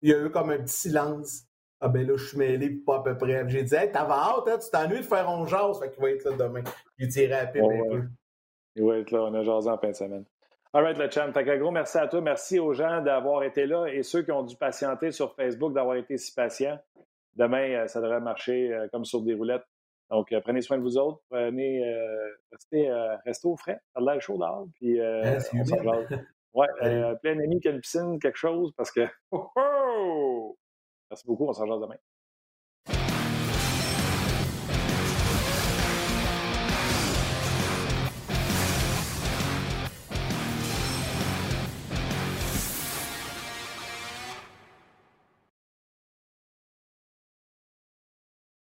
Il 0.00 0.10
y 0.10 0.14
a 0.14 0.24
eu 0.24 0.30
comme 0.30 0.50
un 0.50 0.58
petit 0.58 0.74
silence. 0.74 1.42
Ah 1.80 1.88
ben 1.88 2.06
là, 2.06 2.16
je 2.16 2.24
suis 2.24 2.38
mêlé 2.38 2.70
pas 2.70 2.96
à 2.96 3.02
peu 3.02 3.16
près. 3.18 3.46
J'ai 3.48 3.62
dit, 3.62 3.74
hey, 3.74 3.92
t'avais 3.92 4.12
hâte, 4.12 4.48
hein, 4.48 4.58
tu 4.58 4.70
t'ennuies 4.70 5.00
de 5.00 5.04
faire 5.04 5.28
un 5.28 5.46
jase, 5.46 5.78
fait 5.78 5.90
qu'il 5.90 6.02
va 6.02 6.10
être 6.10 6.24
là 6.24 6.36
demain. 6.36 6.62
Il 6.98 7.08
tiré 7.08 7.34
rapide 7.34 7.62
un 7.62 7.90
peu. 7.90 8.02
Il 8.74 8.84
va 8.84 8.98
être 8.98 9.10
là, 9.10 9.24
on 9.24 9.34
a 9.34 9.42
jasé 9.42 9.68
en 9.68 9.76
fin 9.76 9.90
de 9.90 9.94
semaine. 9.94 10.24
All 10.72 10.84
right, 10.84 10.98
le 10.98 11.10
champ. 11.10 11.32
Fait 11.32 11.44
que 11.44 11.56
gros 11.56 11.70
merci 11.70 11.98
à 11.98 12.08
toi. 12.08 12.20
Merci 12.20 12.58
aux 12.58 12.72
gens 12.72 13.02
d'avoir 13.02 13.42
été 13.42 13.66
là 13.66 13.86
et 13.86 14.02
ceux 14.02 14.22
qui 14.22 14.32
ont 14.32 14.42
dû 14.42 14.56
patienter 14.56 15.12
sur 15.12 15.34
Facebook, 15.34 15.72
d'avoir 15.72 15.96
été 15.96 16.16
si 16.16 16.34
patients. 16.34 16.78
Demain, 17.36 17.70
euh, 17.70 17.86
ça 17.86 18.00
devrait 18.00 18.20
marcher 18.20 18.72
euh, 18.72 18.88
comme 18.92 19.04
sur 19.04 19.22
des 19.22 19.34
roulettes. 19.34 19.64
Donc, 20.10 20.32
euh, 20.32 20.40
prenez 20.40 20.62
soin 20.62 20.78
de 20.78 20.82
vous 20.82 20.96
autres. 20.96 21.20
Prenez, 21.28 21.84
euh, 21.84 22.30
restez, 22.50 22.88
euh, 22.88 23.16
restez, 23.26 23.46
au 23.46 23.56
frais. 23.56 23.80
Ça 23.94 24.00
a 24.00 24.02
l'air 24.02 24.20
chaud 24.20 24.38
dehors. 24.38 24.66
Puis, 24.74 25.00
hein, 25.00 25.38
on 25.54 25.64
s'en 25.64 25.76
Ouais, 26.54 26.66
plein 27.22 27.36
d'amis 27.36 27.60
qui 27.60 27.68
a 27.68 27.72
une 27.72 27.80
piscine, 27.80 28.18
quelque 28.18 28.38
chose, 28.38 28.72
parce 28.76 28.90
que. 28.90 29.06
Merci 31.10 31.26
beaucoup. 31.26 31.46
On 31.46 31.52
s'en 31.52 31.66
jase 31.66 31.80
demain. 31.80 31.96